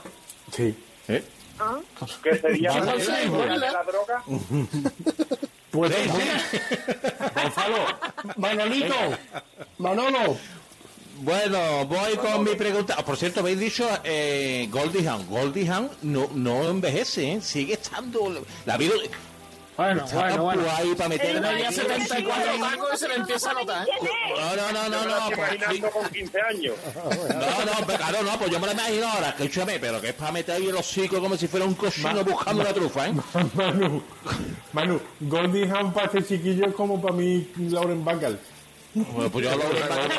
sí. 0.52 0.74
¿Eh? 1.08 1.24
Que 2.22 2.38
sería 2.38 2.78
la 2.78 2.94
de 2.94 3.58
la 3.58 3.82
droga. 3.84 4.22
Pues, 5.70 5.92
Gonzalo, 7.34 7.76
Manolito, 8.36 8.94
Manolo, 9.78 10.36
Bueno, 11.18 11.86
voy 11.86 12.16
con 12.16 12.42
mi 12.42 12.56
pregunta. 12.56 12.96
Ah, 12.98 13.04
Por 13.04 13.16
cierto, 13.16 13.38
habéis 13.40 13.60
dicho 13.60 13.88
eh, 14.02 14.66
Goldie 14.68 15.06
Hawn. 15.08 15.28
Goldie 15.28 15.68
Hawn 15.70 15.88
no, 16.02 16.28
no 16.34 16.68
envejece, 16.68 17.34
¿eh? 17.34 17.40
sigue 17.40 17.74
estando. 17.74 18.44
La 18.66 18.76
vida 18.76 18.94
Bueno, 19.80 20.04
está 20.04 20.14
bueno, 20.20 20.42
bueno. 20.42 20.62
ahí 20.76 20.94
para 20.94 21.08
meter. 21.08 21.40
Tenía 21.40 21.72
74 21.72 22.52
tacos 22.60 22.90
y 22.92 22.96
se 22.98 23.08
le 23.08 23.14
empieza 23.14 23.50
a 23.50 23.54
notar. 23.54 23.88
¿eh? 23.88 23.92
No, 24.36 24.56
no, 24.56 24.72
no, 24.72 24.88
no, 24.90 25.00
Yo 25.02 25.08
me 25.08 25.10
no. 25.10 25.36
pues, 25.36 25.54
imaginando 25.54 25.90
con 25.90 26.08
15 26.10 26.40
años. 26.42 26.74
No, 26.94 27.64
no, 27.64 27.86
pero 27.86 27.98
claro, 27.98 28.22
no, 28.22 28.38
pues 28.38 28.50
yo 28.50 28.60
me 28.60 28.66
lo 28.66 28.72
imagino 28.74 29.08
ahora, 29.08 29.28
escúchame, 29.30 29.78
pero 29.80 29.98
que 30.02 30.08
es 30.10 30.14
para 30.14 30.32
meter 30.32 30.56
ahí 30.56 30.68
el 30.68 30.76
hocico 30.76 31.18
como 31.18 31.34
si 31.38 31.48
fuera 31.48 31.64
un 31.64 31.74
cochino 31.74 32.22
buscando 32.24 32.60
una 32.60 32.74
trufa, 32.74 33.08
¿eh? 33.08 33.14
Manu, 33.54 34.02
Manu, 34.74 35.00
Goldie 35.20 35.70
Hawn 35.70 35.94
para 35.94 36.06
este 36.08 36.26
chiquillo 36.26 36.66
es 36.66 36.74
como 36.74 37.00
para 37.00 37.14
mí 37.14 37.50
Lauren 37.56 38.04
Bacall. 38.04 38.38
Bueno, 38.92 39.30
pues 39.30 39.44
yo 39.46 39.56
lo 39.56 39.62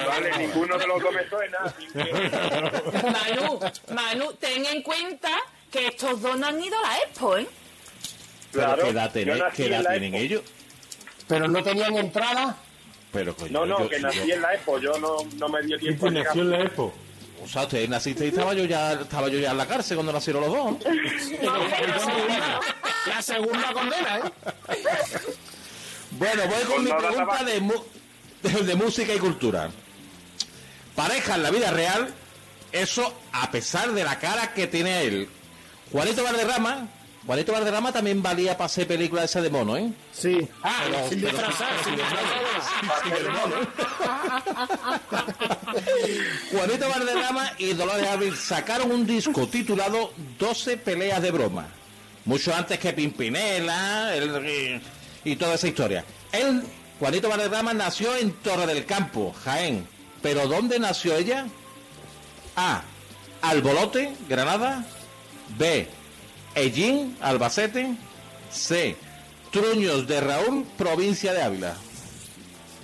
Vale, 0.08 0.38
ninguno 0.40 0.76
de 0.80 0.88
los 0.88 1.04
dos 1.04 1.14
me 1.14 1.30
suena. 1.30 1.58
que- 1.94 3.12
Manu, 3.12 3.60
Manu, 3.94 4.34
ten 4.40 4.66
en 4.66 4.82
cuenta 4.82 5.30
que 5.70 5.86
estos 5.88 6.20
dos 6.20 6.36
no 6.40 6.48
han 6.48 6.60
ido 6.64 6.76
a 6.80 6.82
la 6.82 6.98
Expo, 7.00 7.38
¿eh? 7.38 7.48
Pero 8.52 8.66
Claro, 8.66 8.84
¿qué 8.84 8.90
edad, 8.90 9.14
yo 9.14 9.44
qué 9.56 9.66
edad 9.68 9.84
la 9.84 9.90
tienen 9.92 10.14
Expo. 10.16 10.26
ellos? 10.26 10.42
pero 11.28 11.48
no 11.48 11.64
tenían 11.64 11.96
entrada. 11.98 12.58
Pero 13.14 13.36
coño, 13.36 13.52
No, 13.52 13.66
no, 13.66 13.80
yo- 13.80 13.90
que 13.90 13.96
yo- 14.02 14.08
nací 14.08 14.32
en 14.32 14.42
la 14.42 14.54
Expo, 14.54 14.80
yo 14.80 14.98
no, 15.00 15.18
no 15.38 15.50
me 15.50 15.62
dio 15.64 15.78
¿Y 15.78 15.80
tiempo 15.80 16.08
llegar. 16.08 16.26
nació 16.28 16.42
en 16.42 16.50
la 16.52 16.62
Expo? 16.64 16.94
O 17.44 17.48
sea, 17.48 17.64
ustedes 17.64 17.90
naciste 17.90 18.26
y 18.26 18.30
estaba 18.30 18.54
yo 18.54 18.66
ya, 18.66 18.94
estaba 18.94 19.28
yo 19.30 19.40
ya 19.40 19.52
en 19.52 19.58
la 19.58 19.66
cárcel 19.66 19.96
cuando 19.98 20.14
nacieron 20.14 20.42
los 20.44 20.52
dos. 20.54 20.76
La 23.08 23.22
segunda 23.22 23.74
condena, 23.74 24.18
¿eh? 24.18 24.76
Bueno, 26.12 26.44
voy 26.48 26.64
con 26.66 26.84
mi 26.84 26.90
no, 26.92 26.98
pregunta 26.98 27.38
no, 27.40 27.46
de, 27.46 27.60
mu- 27.62 27.84
de, 28.44 28.50
de 28.64 28.76
música 28.76 29.14
y 29.14 29.20
cultura. 29.20 29.70
Pareja 30.96 31.36
en 31.36 31.44
la 31.44 31.52
vida 31.52 31.72
real, 31.72 32.14
eso 32.72 33.14
a 33.32 33.50
pesar 33.50 33.92
de 33.94 34.04
la 34.04 34.20
cara 34.20 34.54
que 34.54 34.68
tiene 34.68 35.04
él. 35.04 35.30
Juanito 35.92 36.24
Valderrama, 36.24 36.88
Juanito 37.26 37.52
Valderrama 37.54 37.92
también 37.92 38.22
valía 38.24 38.54
para 38.58 38.66
hacer 38.66 38.88
películas 38.88 39.26
esa 39.26 39.42
de 39.42 39.50
mono, 39.52 39.78
¿eh? 39.78 39.92
Sí. 40.12 40.48
Ah, 40.64 40.82
Pero- 40.86 41.10
sin 41.10 41.22
disfrazar, 41.22 41.70
sin 41.84 41.96
Juanito 46.52 46.90
Valderrama 46.90 47.52
y 47.58 47.74
Dolores 47.74 48.08
Abril 48.08 48.36
sacaron 48.36 48.92
un 48.92 49.06
disco 49.06 49.48
titulado 49.48 50.14
12 50.40 50.78
peleas 50.78 51.22
de 51.22 51.32
broma. 51.32 51.68
Mucho 52.26 52.54
antes 52.54 52.80
que 52.80 52.94
Pimpinela 52.94 54.16
el- 54.16 54.82
y 55.24 55.36
toda 55.36 55.56
esa 55.56 55.68
historia. 55.68 56.04
Él, 56.32 56.64
Juanito 57.00 57.30
Valderrama, 57.30 57.74
nació 57.74 58.16
en 58.16 58.32
Torre 58.34 58.66
del 58.68 58.86
Campo, 58.86 59.34
Jaén. 59.44 59.88
¿Pero 60.22 60.48
dónde 60.48 60.78
nació 60.80 61.16
ella? 61.16 61.48
A. 62.56 62.84
Albolote, 63.42 64.14
Granada. 64.30 64.86
B. 65.58 65.88
Ellín, 66.56 67.18
Albacete. 67.22 67.96
C. 68.52 68.96
Truños 69.52 70.08
de 70.08 70.22
Raúl, 70.22 70.66
provincia 70.78 71.34
de 71.34 71.42
Ávila. 71.42 71.76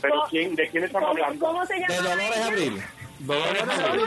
Pero 0.02 0.24
¿quién, 0.30 0.56
¿de 0.56 0.68
quién 0.70 0.84
estamos 0.84 1.10
¿Cómo, 1.10 1.24
hablando? 1.24 1.46
cómo 1.46 1.66
se 1.66 1.74
llama? 1.80 1.88
De 1.94 1.98
Dolores 2.02 2.32
ella? 2.36 2.46
Abril. 2.48 2.82
Dolores 3.20 3.64
Abril. 3.64 4.04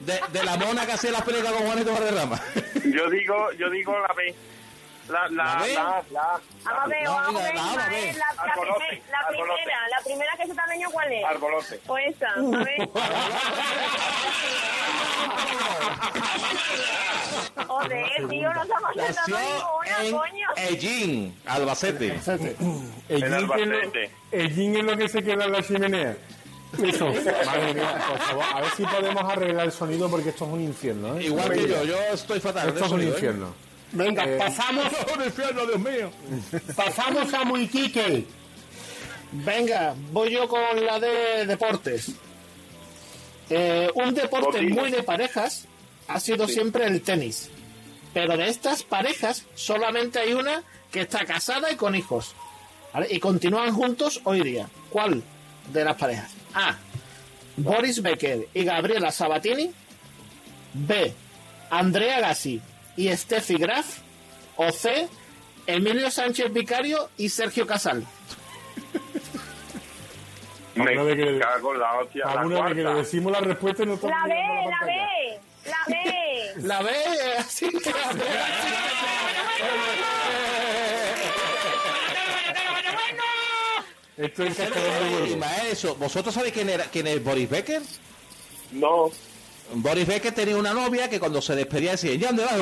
De, 0.00 0.20
de 0.32 0.44
la 0.44 0.56
mona 0.56 0.84
que 0.86 0.92
hacía 0.92 1.10
las 1.12 1.22
películas 1.22 1.52
con 1.52 1.66
Juanito 1.66 1.92
Valderrama. 1.92 2.40
Yo 2.84 3.08
digo, 3.10 3.52
yo 3.58 3.70
digo 3.70 3.98
la 3.98 4.12
B. 4.14 4.34
La, 5.12 5.28
la, 5.28 5.28
¿La 5.28 5.30
la, 5.30 5.62
la, 6.10 6.10
la, 6.10 6.40
No, 7.04 7.18
Arbolote, 7.18 7.54
la 7.54 7.62
arbolote. 8.38 9.02
primera, 9.28 9.88
la 9.88 10.00
primera 10.04 10.32
que 10.38 10.44
se 10.44 10.50
está 10.52 10.66
daño, 10.66 10.88
¿cuál 10.90 11.12
es? 11.12 11.24
Arbolote. 11.24 11.80
Pues 11.86 12.16
esa, 12.16 12.30
a 12.30 12.34
ver. 12.64 12.88
Joder, 17.66 18.28
tío, 18.28 18.52
no 18.54 18.62
estamos 18.62 18.96
Nació 18.96 19.22
acertando 19.22 19.38
ninguna, 19.38 20.04
en 20.04 20.16
coño. 20.16 20.48
Ellín, 20.56 21.34
Albacete. 21.46 22.12
Albacete. 22.12 22.56
el 24.30 24.54
yin 24.54 24.76
es 24.76 24.84
lo 24.84 24.96
que 24.96 25.08
se 25.08 25.22
queda 25.22 25.44
en 25.44 25.52
la 25.52 25.62
chimenea. 25.62 26.16
Eso. 26.82 27.06
Madre 27.46 27.74
mía, 27.74 28.02
por 28.08 28.18
favor, 28.18 28.44
a 28.54 28.60
ver 28.62 28.70
si 28.70 28.84
podemos 28.86 29.24
arreglar 29.30 29.66
el 29.66 29.72
sonido 29.72 30.08
porque 30.08 30.30
esto 30.30 30.46
es 30.46 30.50
un 30.52 30.62
infierno, 30.62 31.18
¿eh? 31.18 31.24
Igual 31.24 31.52
que 31.52 31.68
yo, 31.68 31.84
yo 31.84 31.96
estoy 32.12 32.40
fatal. 32.40 32.68
Esto 32.70 32.86
es 32.86 32.92
un 32.92 33.02
¿eh? 33.02 33.06
infierno. 33.06 33.54
Venga, 33.92 34.24
Eh, 34.24 34.36
pasamos, 34.38 34.86
infierno, 35.26 35.66
Dios 35.66 35.78
mío. 35.80 36.10
pasamos 36.74 37.32
a 37.34 37.44
Muiquique. 37.44 38.26
Venga, 39.32 39.94
voy 40.12 40.30
yo 40.30 40.48
con 40.48 40.84
la 40.84 40.98
de 40.98 41.46
deportes. 41.46 42.12
Eh, 43.50 43.90
un 43.94 44.14
deporte 44.14 44.62
muy 44.62 44.90
de 44.90 45.02
parejas 45.02 45.66
ha 46.08 46.20
sido 46.20 46.48
siempre 46.48 46.86
el 46.86 47.02
tenis. 47.02 47.50
Pero 48.14 48.36
de 48.36 48.48
estas 48.48 48.82
parejas 48.82 49.44
solamente 49.54 50.18
hay 50.18 50.34
una 50.34 50.62
que 50.90 51.00
está 51.02 51.24
casada 51.24 51.70
y 51.72 51.76
con 51.76 51.94
hijos. 51.94 52.34
¿vale? 52.92 53.08
Y 53.10 53.18
continúan 53.20 53.72
juntos 53.74 54.20
hoy 54.24 54.40
día. 54.42 54.68
¿Cuál 54.90 55.22
de 55.72 55.84
las 55.84 55.96
parejas? 55.96 56.30
A. 56.54 56.76
Boris 57.56 58.00
Becker 58.02 58.48
y 58.52 58.64
Gabriela 58.64 59.10
Sabatini. 59.10 59.70
B. 60.74 61.12
Andrea 61.70 62.20
Gassi 62.20 62.60
y 62.96 63.08
Steffi 63.16 63.56
Graf. 63.56 63.98
O 64.56 64.70
C. 64.70 65.08
Emilio 65.66 66.10
Sánchez 66.10 66.52
Vicario 66.52 67.08
y 67.16 67.28
Sergio 67.28 67.66
Casal. 67.66 68.04
Me 70.74 70.84
Alguna 70.84 71.02
vez 71.04 71.16
que 71.16 71.24
le- 71.32 71.38
cago 71.38 71.72
en 71.74 71.80
la 71.80 71.94
hostia. 71.98 72.24
La 72.26 72.32
Alguna 72.40 72.62
vez 72.64 72.74
que 72.74 72.82
le 72.84 72.94
decimos 72.94 73.32
la 73.32 73.40
respuesta 73.40 73.82
y 73.82 73.86
no 73.86 73.98
La 74.02 74.24
B, 74.24 74.34
la. 74.70 74.86
B, 74.86 75.40
la 75.70 75.84
B. 75.86 76.52
La 76.56 76.82
B, 76.82 76.90
así 77.38 77.68
que 77.70 77.90
la 77.90 78.12
B. 78.12 78.22
Esto 84.16 84.44
es. 84.44 84.58
Ismael, 85.30 85.66
eso, 85.70 85.94
¿vosotros 85.96 86.34
sabéis 86.34 86.52
quién, 86.54 86.68
era, 86.68 86.84
quién 86.84 87.06
es 87.06 87.22
Boris 87.22 87.48
Becker? 87.48 87.82
No. 88.72 89.10
Boris 89.74 90.06
Becker 90.06 90.34
tenía 90.34 90.56
una 90.56 90.72
novia 90.72 91.08
que 91.08 91.18
cuando 91.18 91.40
se 91.40 91.54
despedía 91.54 91.92
decía, 91.92 92.14
¿ya 92.14 92.28
dónde 92.28 92.44
vas? 92.44 92.54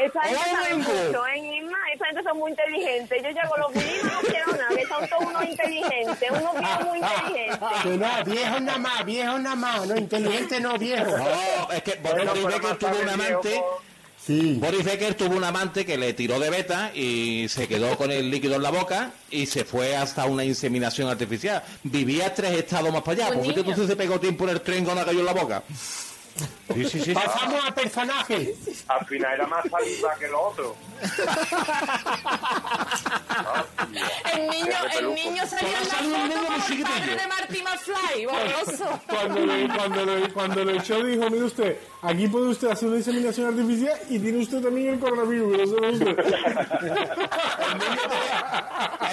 Esa 0.00 0.22
gente 0.22 0.40
¡Oh, 0.40 0.56
sabe 0.56 0.74
mucho, 0.76 1.26
¿eh? 1.26 1.62
Esa 1.94 2.06
gente 2.06 2.22
son 2.22 2.38
muy 2.38 2.50
inteligentes. 2.50 3.22
Yo 3.22 3.28
llego 3.30 3.54
a 3.54 3.58
los 3.58 3.72
viejos 3.72 4.00
y 4.02 4.06
no 4.06 4.20
quiero 4.20 4.52
nada, 4.52 4.68
que 4.76 4.86
son 4.86 5.08
todos 5.08 5.24
unos 5.24 5.44
inteligentes, 5.44 6.30
unos 6.30 6.58
viejos 6.58 6.86
muy 6.86 6.98
inteligentes. 6.98 7.58
Que 7.82 7.88
no, 7.90 8.24
viejo 8.24 8.60
nada 8.60 8.78
más, 8.78 9.04
viejo 9.04 9.38
nada 9.38 9.56
más, 9.56 9.86
no 9.86 9.96
inteligente 9.96 10.60
no 10.60 10.78
viejo. 10.78 11.18
No, 11.18 11.72
es 11.72 11.82
que 11.82 11.94
Boris 11.96 12.44
Becker 12.44 12.76
tuvo 12.76 13.00
un 13.02 13.08
amante, 13.08 13.48
viejo, 13.48 13.82
Sí. 14.28 14.58
Boris 14.60 14.84
Becker 14.84 15.14
tuvo 15.14 15.38
un 15.38 15.44
amante 15.44 15.86
que 15.86 15.96
le 15.96 16.12
tiró 16.12 16.38
de 16.38 16.50
beta 16.50 16.92
y 16.94 17.46
se 17.48 17.66
quedó 17.66 17.96
con 17.96 18.10
el 18.10 18.30
líquido 18.30 18.56
en 18.56 18.62
la 18.62 18.70
boca 18.70 19.12
y 19.30 19.46
se 19.46 19.64
fue 19.64 19.96
hasta 19.96 20.26
una 20.26 20.44
inseminación 20.44 21.08
artificial. 21.08 21.62
Vivía 21.82 22.34
tres 22.34 22.52
estados 22.52 22.92
más 22.92 23.00
para 23.00 23.28
allá. 23.28 23.38
Un 23.38 23.42
¿Por 23.42 23.54
qué 23.54 23.60
entonces 23.60 23.86
se 23.86 23.96
pegó 23.96 24.20
tiempo 24.20 24.44
en 24.44 24.50
el 24.50 24.60
tren 24.60 24.84
cuando 24.84 25.02
cayó 25.06 25.20
en 25.20 25.24
la 25.24 25.32
boca? 25.32 25.62
Sí, 26.74 26.84
sí, 26.84 27.00
sí. 27.00 27.14
Pasamos 27.14 27.64
al 27.64 27.74
personaje. 27.74 28.54
Al 28.88 29.06
final 29.06 29.34
era 29.34 29.46
más 29.46 29.64
saliva 29.68 30.14
que 30.18 30.28
lo 30.28 30.42
otro. 30.48 30.76
El 34.32 34.48
niño, 34.48 34.76
el 34.98 35.14
niño 35.14 35.46
salía 35.46 35.78
en 35.78 35.88
la 35.88 35.90
Salió 35.90 36.16
foto 36.16 36.72
el 36.72 36.82
padre 36.82 37.16
de 37.16 37.26
Marty 37.26 37.62
McFly, 37.62 38.26
borroso. 38.26 39.00
Cuando 39.06 39.40
lo, 39.40 39.74
cuando, 39.74 40.04
lo, 40.04 40.32
cuando 40.32 40.64
lo 40.64 40.72
echó 40.72 41.02
dijo, 41.02 41.30
mire 41.30 41.44
usted, 41.44 41.78
aquí 42.02 42.28
puede 42.28 42.48
usted 42.48 42.68
hacer 42.68 42.88
una 42.88 42.98
inseminación 42.98 43.46
artificial 43.48 43.98
y 44.08 44.18
tiene 44.18 44.38
usted 44.38 44.62
también 44.62 44.94
el 44.94 45.00
coronavirus. 45.00 45.52
que 45.52 45.58
lo 45.58 45.66
sabe 45.66 45.92
usted". 45.92 46.18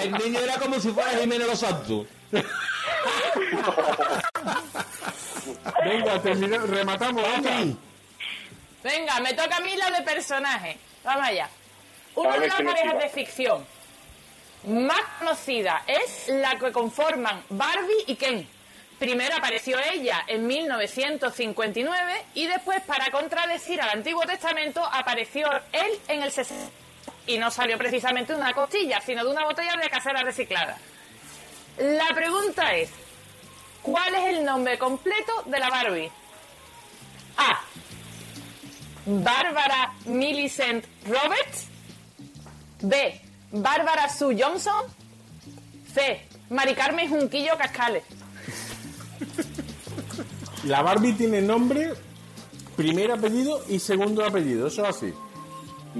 El 0.02 0.12
niño 0.12 0.40
era 0.40 0.58
como 0.58 0.78
si 0.78 0.90
fuera 0.90 1.10
Jiménez 1.18 1.46
Los 1.48 1.58
Santos. 1.58 2.06
Venga, 5.88 6.22
termina, 6.22 6.58
rematamos. 6.58 7.22
venga. 7.22 7.76
Venga, 8.82 9.20
me 9.20 9.34
toca 9.34 9.56
a 9.56 9.60
mí 9.60 9.76
la 9.76 9.90
de 9.90 10.02
personaje. 10.02 10.78
Vamos 11.04 11.28
allá. 11.28 11.48
Una 12.14 12.38
de 12.38 12.48
las 12.48 12.62
parejas 12.62 12.98
de 12.98 13.08
ficción 13.10 13.66
más 14.66 15.02
conocida 15.18 15.82
es 15.86 16.28
la 16.28 16.58
que 16.58 16.72
conforman 16.72 17.42
Barbie 17.50 18.04
y 18.06 18.16
Ken. 18.16 18.48
Primero 18.98 19.36
apareció 19.36 19.78
ella 19.92 20.24
en 20.26 20.46
1959 20.46 22.24
y 22.34 22.46
después, 22.46 22.80
para 22.82 23.10
contradecir 23.10 23.80
al 23.80 23.90
Antiguo 23.90 24.22
Testamento, 24.22 24.82
apareció 24.84 25.48
él 25.72 25.90
en 26.08 26.22
el 26.22 26.32
60. 26.32 26.70
Y 27.26 27.38
no 27.38 27.50
salió 27.50 27.76
precisamente 27.76 28.32
de 28.32 28.40
una 28.40 28.54
costilla, 28.54 29.00
sino 29.00 29.24
de 29.24 29.30
una 29.30 29.44
botella 29.44 29.76
de 29.76 29.90
casera 29.90 30.22
reciclada. 30.22 30.78
La 31.78 32.14
pregunta 32.14 32.74
es, 32.74 32.90
¿cuál 33.86 34.14
es 34.16 34.36
el 34.36 34.44
nombre 34.44 34.78
completo 34.78 35.32
de 35.46 35.58
la 35.60 35.70
Barbie? 35.70 36.10
A. 37.38 37.60
Bárbara 39.06 39.94
Millicent 40.06 40.84
Roberts. 41.06 41.68
B. 42.82 43.20
Bárbara 43.52 44.08
Sue 44.08 44.36
Johnson. 44.38 44.84
C. 45.94 46.26
Mari 46.50 46.74
Carmen 46.74 47.08
Junquillo 47.08 47.56
Cascales. 47.56 48.02
La 50.64 50.82
Barbie 50.82 51.12
tiene 51.12 51.40
nombre, 51.40 51.94
primer 52.76 53.12
apellido 53.12 53.62
y 53.68 53.78
segundo 53.78 54.24
apellido. 54.24 54.66
Eso 54.66 54.82
es 54.82 54.88
así. 54.88 55.14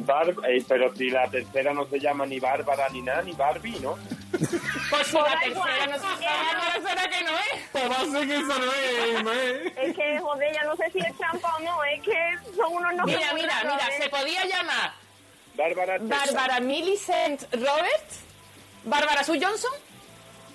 Bar- 0.05 0.35
eh, 0.49 0.65
pero 0.69 0.95
si 0.95 1.11
la 1.11 1.29
tercera 1.29 1.73
no 1.73 1.87
se 1.87 1.99
llama 1.99 2.27
ni 2.27 2.39
Bárbara 2.41 2.89
ni 2.91 3.01
nada, 3.03 3.23
ni 3.23 3.33
Barbie, 3.33 3.79
¿no? 3.81 3.97
Pues 4.91 5.07
si 5.09 5.15
la 5.17 5.39
tercera 5.41 5.87
no 5.87 5.99
se 5.99 6.23
llama, 6.23 6.89
será 6.89 7.09
que 7.09 7.25
no 7.25 7.31
es. 7.39 7.63
Pues 7.73 7.91
va 7.91 7.97
a 7.97 8.05
ser 8.05 8.29
que 8.29 8.37
esa 8.37 8.59
no 9.23 9.33
es. 9.33 9.67
Es 9.79 9.97
que, 9.97 10.19
joder, 10.21 10.53
ya 10.55 10.65
no 10.65 10.77
sé 10.77 10.91
si 10.93 10.99
es 10.99 11.17
trampa 11.19 11.57
o 11.57 11.61
no, 11.61 11.85
es 11.85 12.03
que 12.03 12.35
son 12.57 12.73
unos 12.75 12.95
nombres 12.95 13.19
Mira, 13.19 13.33
mira, 13.35 13.55
mira, 13.65 13.87
se 14.01 14.09
podía 14.09 14.45
llamar 14.45 14.93
Bárbara. 15.57 15.97
Bárbara 16.01 16.61
Millicent 16.61 17.43
Roberts, 17.53 18.21
Bárbara 18.85 19.25
Sue 19.25 19.41
Johnson 19.43 19.73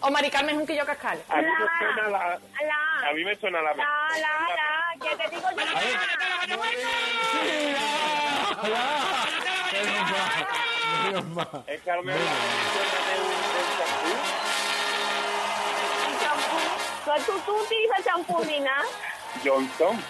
o 0.01 0.11
Mari 0.11 0.29
Carmen 0.29 0.57
Junquillo 0.57 0.85
Cascales. 0.85 1.23
A 1.29 1.37
mí 1.41 1.47
me 1.47 1.67
suena 1.77 2.09
la... 2.09 2.39
La, 2.65 3.09
A 3.09 3.13
mí 3.13 3.23
me 3.23 3.35
suena 3.35 3.61
la... 3.61 3.73
la, 3.73 3.85
la, 4.17 4.33
la, 4.55 5.09
que 5.09 5.15
te 5.15 5.29
digo 5.35 5.47
yo. 5.51 5.61
Es 11.67 11.81
que 11.81 11.91
a 11.91 11.95
lo 11.95 12.03
mejor 12.03 12.21
champú. 13.79 14.09
champú. 17.05 17.33
¿Tú, 17.45 17.51
utilizas 17.61 18.03
champú, 18.05 18.45
Nina? 18.45 18.81
Johnson. 19.43 20.01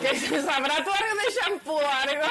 Que 0.00 0.14
se 0.14 0.42
sabrá 0.42 0.76
tú 0.84 0.90
algo 0.90 1.14
de 1.16 1.32
shampoo 1.40 1.76
o 1.76 1.88
algo. 1.88 2.26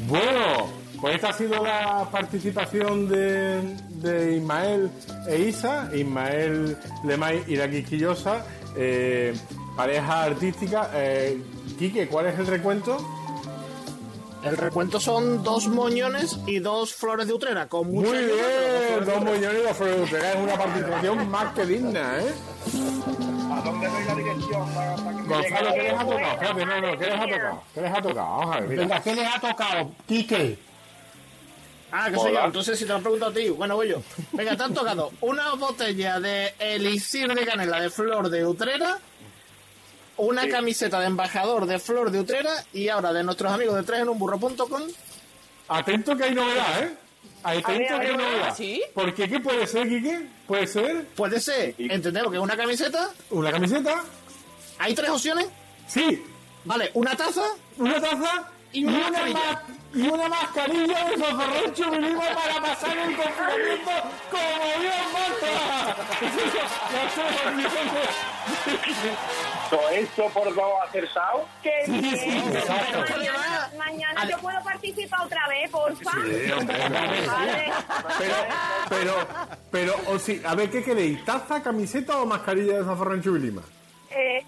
Bueno, 0.00 0.70
pues 1.00 1.14
esta 1.16 1.28
ha 1.28 1.32
sido 1.32 1.62
la 1.62 2.08
participación 2.10 3.08
de, 3.08 3.60
de 3.90 4.36
Ismael 4.36 4.90
e 5.28 5.38
Isa. 5.40 5.88
Ismael 5.94 6.76
Lemay 7.04 7.44
y 7.46 7.56
la 7.56 7.68
Quisquillosa, 7.70 8.44
eh, 8.76 9.34
pareja 9.76 10.24
artística. 10.24 10.90
Eh, 10.94 11.40
Quique, 11.78 12.08
¿cuál 12.08 12.26
es 12.26 12.38
el 12.38 12.46
recuento? 12.46 12.96
El 14.44 14.56
recuento 14.56 15.00
son 15.00 15.42
dos 15.42 15.66
moñones 15.66 16.38
y 16.46 16.60
dos 16.60 16.94
flores 16.94 17.26
de 17.26 17.32
utrera, 17.32 17.68
con 17.68 17.90
mucha 17.90 18.08
Muy 18.10 18.18
ayuda, 18.18 18.34
pero 18.36 18.44
dos 18.44 18.54
bien, 18.70 18.86
flores 18.86 19.06
de 19.06 19.12
dos 19.12 19.20
utrera. 19.22 19.36
millones 19.38 19.62
de 19.64 19.74
Freudera. 19.74 20.32
Es 20.32 20.36
una 20.36 20.54
participación 20.56 21.28
más 21.30 21.54
que 21.54 21.66
digna, 21.66 22.18
¿eh? 22.20 22.32
¿A 23.50 23.60
dónde 23.62 23.88
doy 23.88 24.04
la 24.04 24.14
dirección 24.14 24.68
para, 24.74 24.94
para 24.96 25.10
que 25.16 25.22
me 25.22 25.28
Gonzalo, 25.28 25.72
¿qué 25.74 25.82
les 25.82 25.92
ha 25.92 26.04
tocado? 26.04 26.32
Espérate, 26.32 26.66
no, 26.66 26.80
no, 26.80 26.98
¿qué 26.98 27.06
les 27.06 27.14
ha 27.14 27.26
tocado? 27.26 27.62
¿Qué 27.74 27.80
les 27.80 27.92
ha 27.92 28.02
tocado? 28.02 28.26
Vamos 28.38 28.56
a 28.56 28.60
ver, 28.60 28.68
mira. 28.68 28.82
Venga, 28.82 29.00
¿qué 29.02 29.14
les 29.16 29.26
ha 29.26 29.40
tocado? 29.40 29.90
Quique. 30.06 30.58
Ah, 31.90 32.10
que 32.10 32.16
soy 32.16 32.32
yo. 32.34 32.44
Entonces, 32.44 32.78
si 32.78 32.84
te 32.84 32.92
lo 32.92 33.00
pregunto 33.00 33.26
a 33.26 33.32
ti, 33.32 33.48
bueno, 33.50 33.76
voy 33.76 33.88
yo. 33.88 34.02
Venga, 34.32 34.56
te 34.56 34.62
han 34.62 34.74
tocado 34.74 35.10
una 35.20 35.54
botella 35.54 36.20
de 36.20 36.54
elixir 36.58 37.32
de 37.34 37.46
canela 37.46 37.80
de 37.80 37.90
flor 37.90 38.28
de 38.28 38.44
utrera, 38.46 38.98
una 40.18 40.42
Sí. 40.42 40.48
camiseta 40.50 41.00
de 41.00 41.06
embajador 41.06 41.66
de 41.66 41.78
flor 41.78 42.10
de 42.10 42.20
utrera 42.20 42.52
y 42.72 42.88
ahora 42.88 43.12
de 43.12 43.22
nuestros 43.24 43.52
amigos 43.52 43.76
de 43.76 43.82
tres 43.84 44.00
en 44.00 44.08
un 44.08 44.18
burro.com. 44.18 44.82
Atento 45.68 46.16
que 46.16 46.24
hay 46.24 46.34
novedad, 46.34 46.82
¿eh? 46.82 46.94
Atento 47.44 47.68
A 47.70 47.72
ver, 47.72 47.92
a 47.92 48.00
que 48.00 48.06
hay 48.08 48.16
novedad. 48.16 48.56
¿sí? 48.56 48.82
Porque, 48.94 49.28
¿qué 49.28 49.38
puede 49.40 49.66
ser, 49.66 49.88
Quique? 49.88 50.26
Puede 50.46 50.66
ser 50.66 51.06
Puede 51.14 51.40
ser, 51.40 51.74
entendemos 51.78 52.30
que 52.32 52.36
es 52.38 52.42
una 52.42 52.56
camiseta. 52.56 53.10
una 53.30 53.50
camiseta, 53.52 54.02
Hay 54.78 54.94
tres 54.94 55.10
opciones. 55.10 55.46
sí, 55.86 56.22
Vale, 56.64 56.90
una 56.94 57.16
taza. 57.16 57.44
una 57.78 58.00
taza 58.00 58.50
Y 58.72 58.84
una 58.84 58.98
mascarilla. 59.10 59.38
ma- 59.52 59.62
y 59.94 60.08
una 60.08 60.28
mascarilla 60.28 61.04
de 61.08 61.16
zafarrancho 61.16 61.90
vinimos 61.90 62.26
para 62.26 62.60
pasar 62.60 62.98
el 62.98 63.16
confinamiento 63.16 63.90
como 64.30 64.80
Dios 64.82 64.94
manda. 65.14 65.96
¿Todo 69.70 69.88
esto 69.90 70.28
por 70.30 70.54
dos 70.54 70.72
acertados? 70.88 71.42
¡Qué 71.62 71.70
bien! 71.88 72.56
exacto. 72.56 73.00
Mañana, 73.16 73.70
mañana 73.78 74.28
yo 74.30 74.38
puedo 74.38 74.60
participar 74.62 75.20
otra 75.26 75.46
vez, 75.48 75.70
porfa. 75.70 76.10
Vale. 77.26 77.72
Pero, 78.18 78.34
pero, 78.88 79.14
pero, 79.70 79.94
o 80.08 80.18
sí, 80.18 80.40
a 80.44 80.54
ver, 80.54 80.70
¿qué 80.70 80.82
queréis? 80.82 81.24
¿Taza, 81.24 81.62
camiseta 81.62 82.18
o 82.18 82.26
mascarilla 82.26 82.78
de 82.78 82.84
zafarrancho 82.84 83.36
y 83.36 83.40
lima? 83.40 83.62
Eh, 84.10 84.42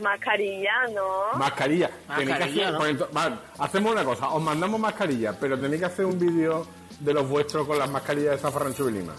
mascarilla, 0.00 0.72
¿no? 0.94 1.38
Mascarilla. 1.38 1.90
Tenéis 2.16 2.36
que 2.38 2.44
hacer- 2.44 2.72
¿no? 2.72 2.78
pues 2.78 2.94
ento- 2.96 3.08
vale, 3.12 3.36
hacemos 3.58 3.92
una 3.92 4.04
cosa, 4.04 4.28
os 4.30 4.42
mandamos 4.42 4.80
mascarilla, 4.80 5.32
pero 5.38 5.58
tenéis 5.58 5.80
que 5.80 5.86
hacer 5.86 6.06
un 6.06 6.18
vídeo 6.18 6.66
de 7.00 7.12
los 7.14 7.28
vuestros 7.28 7.66
con 7.66 7.78
las 7.78 7.90
mascarillas 7.90 8.32
de 8.32 8.38
zafarrancho 8.38 8.88
y 8.88 8.92
lima. 8.92 9.14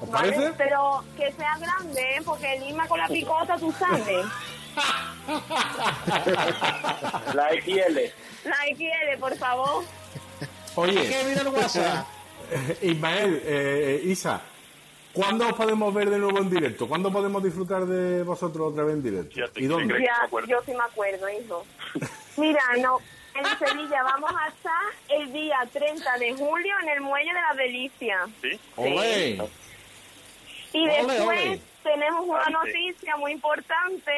¿Os 0.00 0.10
Vale, 0.10 0.32
parece? 0.32 0.52
pero 0.58 1.04
que 1.16 1.32
sea 1.32 1.56
grande, 1.58 2.00
¿eh? 2.16 2.22
porque 2.24 2.58
Lima 2.60 2.86
con 2.86 2.98
la 2.98 3.08
picota, 3.08 3.56
tú 3.56 3.72
sabes. 3.78 4.26
La 7.34 7.48
XL. 7.62 7.98
La 8.44 8.56
XL, 8.76 9.18
por 9.20 9.36
favor. 9.36 9.84
Oye, 10.74 11.08
Que 11.08 11.24
mira 11.24 11.40
el 11.42 11.48
WhatsApp. 11.48 12.06
Ismael, 12.82 13.42
eh, 13.44 14.00
Isa, 14.04 14.40
¿cuándo 15.16 15.46
os 15.48 15.52
podemos 15.54 15.92
ver 15.92 16.10
de 16.10 16.18
nuevo 16.18 16.38
en 16.38 16.50
directo? 16.50 16.86
¿Cuándo 16.86 17.10
podemos 17.10 17.42
disfrutar 17.42 17.86
de 17.86 18.22
vosotros 18.22 18.72
otra 18.72 18.84
vez 18.84 18.94
en 18.94 19.02
directo? 19.02 19.34
Ya 19.34 19.48
te 19.48 19.60
¿Y 19.62 19.66
dónde? 19.66 20.00
Ya, 20.00 20.28
yo 20.46 20.58
sí 20.64 20.72
me 20.72 20.84
acuerdo, 20.84 21.28
hijo. 21.28 21.66
Mira, 22.36 22.62
no, 22.78 22.98
en 23.34 23.58
Sevilla 23.58 24.02
vamos 24.04 24.30
a 24.38 24.48
estar 24.48 24.82
el 25.08 25.32
día 25.32 25.58
30 25.72 26.18
de 26.18 26.34
julio 26.34 26.74
en 26.82 26.88
el 26.90 27.00
Muelle 27.00 27.32
de 27.32 27.40
la 27.40 27.54
Delicia. 27.54 28.26
¿Sí? 28.42 28.60
Olé. 28.76 29.42
Y 30.72 30.86
después 30.86 31.60
tenemos 31.82 32.26
una 32.26 32.40
Ante. 32.44 32.52
noticia 32.52 33.16
muy 33.16 33.32
importante 33.32 34.12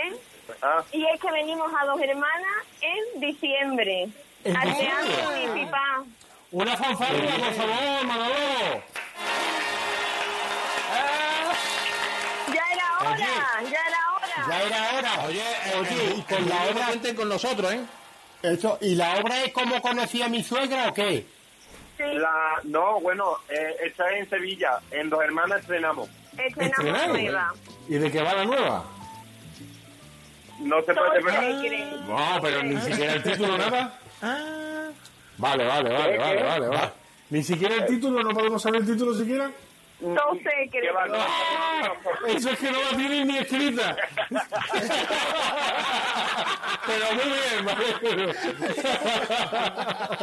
Ah, 0.62 0.82
y 0.92 1.05
es 1.05 1.20
que 1.20 1.30
venimos 1.30 1.70
a 1.78 1.84
dos 1.84 2.01
hermanas 2.01 2.64
en 2.80 3.20
diciembre. 3.20 4.09
¿En 4.44 4.57
al? 4.57 4.76
Teatro 4.76 5.30
Municipal. 5.30 6.05
Una 6.53 6.76
fanfarria, 6.76 7.30
por 7.34 7.53
favor, 7.53 8.07
Manolo. 8.07 8.82
Ya 13.62 13.78
era 13.88 13.98
hora. 14.14 14.48
Ya 14.48 14.62
era 14.62 14.98
hora. 14.98 15.26
Oye, 15.26 15.40
eh, 15.40 15.72
Oye, 15.80 16.04
eh, 16.11 16.14
y 16.18 16.22
con 16.22 16.48
la 16.48 16.64
obra- 16.64 16.86
cuenten 16.86 17.16
con 17.16 17.28
nosotros, 17.28 17.72
¿eh? 17.72 17.80
Eso, 18.42 18.78
¿Y 18.80 18.94
la 18.94 19.16
obra 19.16 19.42
es 19.44 19.52
como 19.52 19.80
conocí 19.82 20.22
a 20.22 20.28
mi 20.28 20.42
suegra 20.44 20.88
o 20.88 20.94
qué? 20.94 21.26
Sí, 21.96 22.04
la, 22.14 22.61
no, 22.64 23.00
bueno, 23.00 23.36
eh, 23.48 23.76
esta 23.84 24.09
es 24.11 24.20
en 24.22 24.30
Sevilla. 24.30 24.78
En 24.92 25.11
Dos 25.11 25.20
Hermanas 25.24 25.61
estrenamos. 25.61 26.09
estrenamos 26.36 27.09
nueva. 27.09 27.54
¿Y 27.88 27.94
de 27.94 28.11
qué 28.12 28.22
va 28.22 28.34
la 28.34 28.44
nueva? 28.44 28.84
no 30.61 30.76
se 30.82 30.92
puede 30.94 31.20
cree. 31.68 31.84
No, 32.06 32.38
pero 32.42 32.62
ni 32.64 32.80
siquiera 32.80 33.12
el 33.14 33.22
título 33.22 33.56
nada. 33.59 33.98
Vale, 35.36 35.64
vale, 35.64 35.90
vale, 35.92 36.12
¿Qué, 36.12 36.18
vale, 36.18 36.36
qué? 36.38 36.42
vale, 36.44 36.68
vale. 36.68 36.90
Ni 37.30 37.42
siquiera 37.44 37.74
el 37.76 37.86
título, 37.86 38.22
no 38.22 38.30
podemos 38.30 38.61
saber 38.62 38.80
el 38.82 38.86
título 38.86 39.14
siquiera. 39.14 39.50
Todo 40.01 40.34
se 40.36 40.42
cree. 40.42 40.70
¿Qué 40.70 40.90
va? 40.92 41.07
No, 41.07 41.16
¡Ah! 41.18 41.92
Eso 42.28 42.51
es 42.51 42.59
que 42.59 42.70
no 42.70 42.82
la 42.82 42.96
tienen 42.96 43.26
ni 43.26 43.38
escrita. 43.38 43.96
Pero 46.86 47.12
muy 47.14 47.24
bien, 47.24 47.64
vale. 47.64 47.84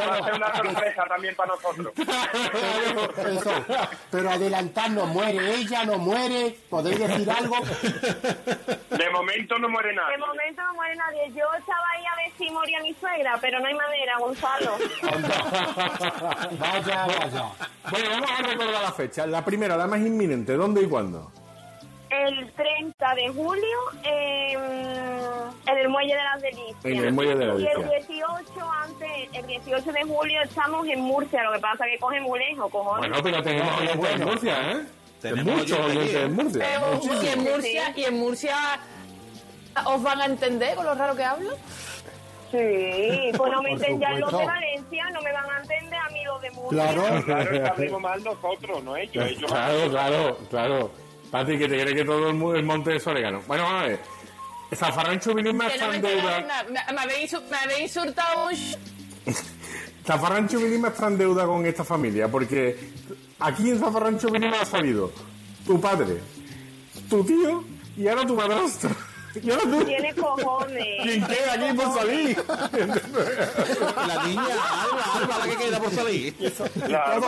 Va 0.08 0.16
a 0.16 0.24
ser 0.24 0.34
una 0.34 0.56
sorpresa 0.56 1.04
también 1.08 1.34
para 1.36 1.54
nosotros. 1.54 1.92
Eso. 1.96 3.64
Pero 4.10 4.30
adelantarnos, 4.30 5.08
muere 5.08 5.54
ella, 5.54 5.84
no 5.84 5.98
muere, 5.98 6.56
podéis 6.68 6.98
decir 6.98 7.30
algo. 7.30 7.56
De 8.90 9.10
momento 9.10 9.58
no 9.58 9.68
muere 9.68 9.88
De 9.90 9.94
nadie. 9.94 10.18
momento 10.18 10.62
no 10.62 10.74
muere 10.74 10.96
nadie. 10.96 11.28
Yo 11.34 11.44
estaba 11.58 11.84
ahí 11.94 12.04
a 12.04 12.16
ver 12.16 12.32
si 12.38 12.50
moría 12.50 12.80
mi 12.80 12.94
suegra, 12.94 13.38
pero 13.40 13.60
no 13.60 13.66
hay 13.66 13.74
manera, 13.74 14.18
Gonzalo. 14.18 14.76
Vaya, 16.58 17.06
vaya. 17.06 17.44
Bueno, 17.90 18.10
vamos 18.10 18.30
a 18.30 18.42
recordar 18.42 18.82
la 18.82 18.92
fecha. 18.92 19.26
La 19.26 19.44
primera, 19.44 19.76
la 19.76 19.86
más 19.86 20.00
inminente. 20.00 20.54
¿Dónde 20.56 20.82
y 20.82 20.88
cuándo? 20.88 21.30
El 22.08 22.52
30 22.52 23.14
de 23.14 23.28
julio 23.28 23.78
em, 24.04 24.60
en 25.66 25.78
el 25.78 25.88
Muelle 25.88 26.14
de 26.14 26.22
las 26.22 26.40
Delicias. 26.40 26.84
En 26.84 27.04
el 27.04 27.12
Muelle 27.12 27.34
de 27.34 27.46
las 27.46 27.60
Y 27.60 27.66
el 27.66 27.82
Delicias. 27.82 28.08
18, 28.08 28.70
antes, 28.84 29.10
el 29.32 29.46
18 29.46 29.92
de 29.92 30.02
julio 30.04 30.42
estamos 30.42 30.86
en 30.86 31.00
Murcia, 31.00 31.42
lo 31.42 31.52
que 31.52 31.58
pasa 31.58 31.84
que 31.84 31.98
coge 31.98 32.20
muy 32.20 32.38
lejos, 32.38 32.70
cojones. 32.70 33.08
Bueno, 33.08 33.22
pero 33.22 33.42
tenemos 33.42 33.80
oyentes 33.80 34.10
en 34.10 34.24
Murcia, 34.24 34.72
¿eh? 34.72 34.86
Tenemos 35.20 35.56
muchos 35.56 35.78
oyentes 35.78 36.14
¿eh? 36.14 36.22
en 36.22 36.34
Murcia. 36.34 36.66
Pero, 36.66 37.22
y 37.22 37.26
en 37.28 37.40
Murcia, 37.42 37.92
y 37.96 38.04
en 38.04 38.18
Murcia 38.18 38.56
os 39.84 40.02
van 40.02 40.20
a 40.20 40.26
entender 40.26 40.76
con 40.76 40.86
lo 40.86 40.94
raro 40.94 41.16
que 41.16 41.24
hablo. 41.24 41.50
Sí, 42.50 43.32
pues 43.36 43.52
no 43.52 43.62
me 43.62 43.70
entendían 43.72 44.20
los 44.20 44.30
de. 44.30 44.44
Valencia, 44.44 45.10
no 45.12 45.20
me 45.22 45.32
van 45.32 45.50
a 45.50 45.58
entender 45.60 45.98
a 45.98 46.08
mí 46.10 46.24
los 46.24 46.40
de 46.40 46.50
Murcia. 46.52 46.92
Claro. 46.92 47.22
Claro, 47.24 47.50
estamos 47.74 48.00
mal 48.00 48.22
nosotros, 48.24 48.84
no 48.84 48.96
ellos. 48.96 49.26
ellos 49.26 49.50
Claro, 49.50 49.90
claro, 49.90 50.38
claro. 50.48 51.05
Pati, 51.36 51.58
que 51.58 51.68
te 51.68 51.80
cree 51.82 51.94
que 51.94 52.04
todo 52.04 52.28
el, 52.28 52.34
mu- 52.34 52.52
el 52.54 52.62
monte 52.64 52.96
es 52.96 53.06
orégano. 53.06 53.42
Bueno, 53.46 53.64
vamos 53.64 53.82
a 53.82 53.86
ver. 53.88 54.00
Zafarrancho 54.74 55.32
en 55.32 55.64
enteráis 55.64 56.02
deuda. 56.02 56.64
Me, 56.92 57.00
habéis, 57.00 57.32
insultado 57.82 58.46
mucho. 58.48 58.78
Zafarrancho 60.06 60.58
Vilima 60.58 60.88
está 60.88 61.08
en 61.08 61.18
deuda 61.18 61.46
con 61.46 61.66
esta 61.66 61.84
familia 61.84 62.28
porque 62.28 62.76
aquí 63.40 63.70
en 63.70 63.78
Zafarrancho 63.78 64.28
Vilima 64.30 64.60
ha 64.60 64.64
salido 64.64 65.12
tu 65.66 65.80
padre, 65.80 66.18
tu 67.10 67.24
tío 67.24 67.64
y 67.96 68.06
ahora 68.08 68.24
tu 68.26 68.34
madrastra. 68.36 68.90
Tiene 69.40 70.14
cojones. 70.14 70.86
¿Quién 71.02 71.26
queda 71.26 71.52
aquí 71.54 71.76
por 71.76 71.94
salir? 71.98 72.44
La 74.06 74.24
niña, 74.26 74.42
Alba, 74.42 75.04
Alba, 75.14 75.38
la 75.38 75.44
que 75.44 75.56
queda 75.64 75.78
por 75.78 75.90
salir. 75.92 76.34
Claro, 76.86 77.26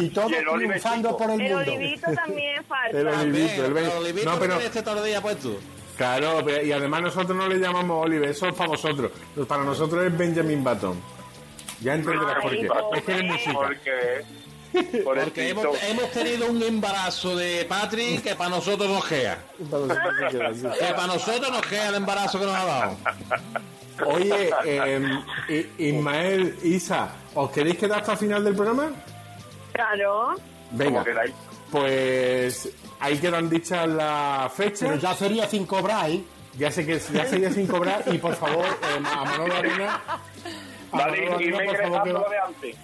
y 0.00 0.08
todos 0.10 0.32
el 0.32 0.44
triunfando 0.46 1.16
por 1.16 1.30
el 1.30 1.40
El 1.40 1.54
mundo. 1.54 1.72
olivito 1.72 2.10
también 2.12 2.64
falta. 2.64 2.98
El 2.98 3.08
olivito, 3.08 3.64
el 3.66 3.76
Olivito 3.88 4.30
No, 4.30 4.38
pero 4.38 4.52
tiene 4.54 4.66
este 4.66 4.82
todo 4.82 4.98
el 5.00 5.06
día 5.10 5.20
puesto. 5.20 5.58
claro, 5.96 6.42
pero- 6.44 6.62
y 6.64 6.72
además 6.72 7.02
nosotros 7.02 7.36
no 7.36 7.48
le 7.48 7.56
llamamos 7.58 8.04
Oliver, 8.04 8.28
eso 8.28 8.46
es 8.48 8.54
para 8.54 8.68
vosotros. 8.70 9.10
Para 9.48 9.64
nosotros 9.64 10.04
es 10.06 10.16
Benjamin 10.16 10.62
Button. 10.62 11.00
Ya 11.80 11.94
entenderás 11.94 12.40
por 12.42 12.50
qué. 12.52 12.68
Es 12.96 13.02
que 13.04 13.12
eres 13.12 13.24
música. 13.24 13.70
Porque, 15.04 15.50
hemos, 15.50 15.66
hemos 15.84 16.10
tenido 16.10 16.46
un 16.48 16.62
embarazo 16.62 17.34
de 17.36 17.64
Patrick 17.68 18.22
que 18.22 18.34
para 18.34 18.50
nosotros 18.50 18.88
nos 18.90 19.04
queda. 19.06 19.38
Que 19.58 20.84
para 20.94 21.06
nosotros 21.06 21.50
nos 21.50 21.62
queda 21.62 21.88
el 21.88 21.94
embarazo 21.96 22.38
que 22.40 22.46
nos 22.46 22.54
ha 22.54 22.64
dado. 22.64 22.96
Oye, 24.06 24.50
eh, 24.66 25.70
Ismael, 25.78 26.58
Isa, 26.62 27.08
¿os 27.34 27.50
queréis 27.50 27.78
quedar 27.78 28.00
hasta 28.00 28.12
el 28.12 28.18
final 28.18 28.44
del 28.44 28.54
programa? 28.54 28.90
Claro. 29.72 30.34
Venga, 30.72 31.04
pues 31.70 32.68
ahí 33.00 33.18
quedan 33.18 33.48
dichas 33.48 33.88
las 33.88 34.52
fechas. 34.52 34.80
Pero 34.88 34.96
ya 34.96 35.14
sería 35.14 35.48
sin 35.48 35.64
cobrar, 35.66 36.10
¿eh? 36.10 36.22
Ya 36.58 36.70
sé 36.70 36.86
que 36.86 36.98
ya 37.12 37.26
sería 37.26 37.50
sin 37.50 37.66
cobrar 37.66 38.02
y 38.06 38.18
por 38.18 38.34
favor, 38.34 38.64
eh, 38.66 38.96
a 38.96 39.24
Manolo 39.24 39.54
Arena. 39.56 40.00
a 40.06 40.96
Vale, 40.96 41.28
Manolo 41.30 41.40
y 41.40 41.44
Arena, 41.54 41.58
me 41.58 41.66
por 41.66 41.76
favor, 41.82 42.02
que 42.04 42.12
va- 42.12 42.20
lo 42.20 42.28
de 42.30 42.38
antes. 42.38 42.76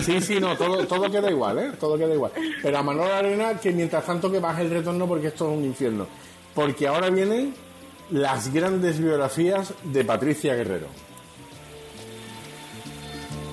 Sí, 0.00 0.20
sí, 0.20 0.40
no, 0.40 0.56
todo, 0.56 0.86
todo 0.86 1.10
queda 1.10 1.30
igual, 1.30 1.58
¿eh? 1.58 1.72
Todo 1.78 1.96
queda 1.96 2.12
igual. 2.14 2.32
Pero 2.62 2.78
a 2.78 2.82
Manolo 2.82 3.12
Arena, 3.12 3.58
que 3.60 3.72
mientras 3.72 4.04
tanto 4.04 4.30
que 4.30 4.38
baje 4.38 4.62
el 4.62 4.70
retorno 4.70 5.06
porque 5.06 5.28
esto 5.28 5.50
es 5.50 5.58
un 5.58 5.64
infierno. 5.64 6.06
Porque 6.54 6.86
ahora 6.86 7.10
vienen 7.10 7.54
las 8.10 8.52
grandes 8.52 8.98
biografías 8.98 9.72
de 9.84 10.04
Patricia 10.04 10.54
Guerrero. 10.54 10.86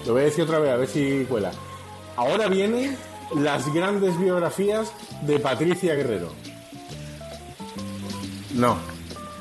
Lo 0.05 0.13
voy 0.13 0.23
a 0.23 0.25
decir 0.25 0.43
otra 0.43 0.59
vez, 0.59 0.71
a 0.71 0.77
ver 0.77 0.87
si 0.87 1.25
cuela. 1.29 1.51
Ahora 2.15 2.47
vienen 2.47 2.97
las 3.35 3.71
grandes 3.73 4.17
biografías 4.19 4.91
de 5.21 5.39
Patricia 5.39 5.95
Guerrero. 5.95 6.29
No. 8.55 8.90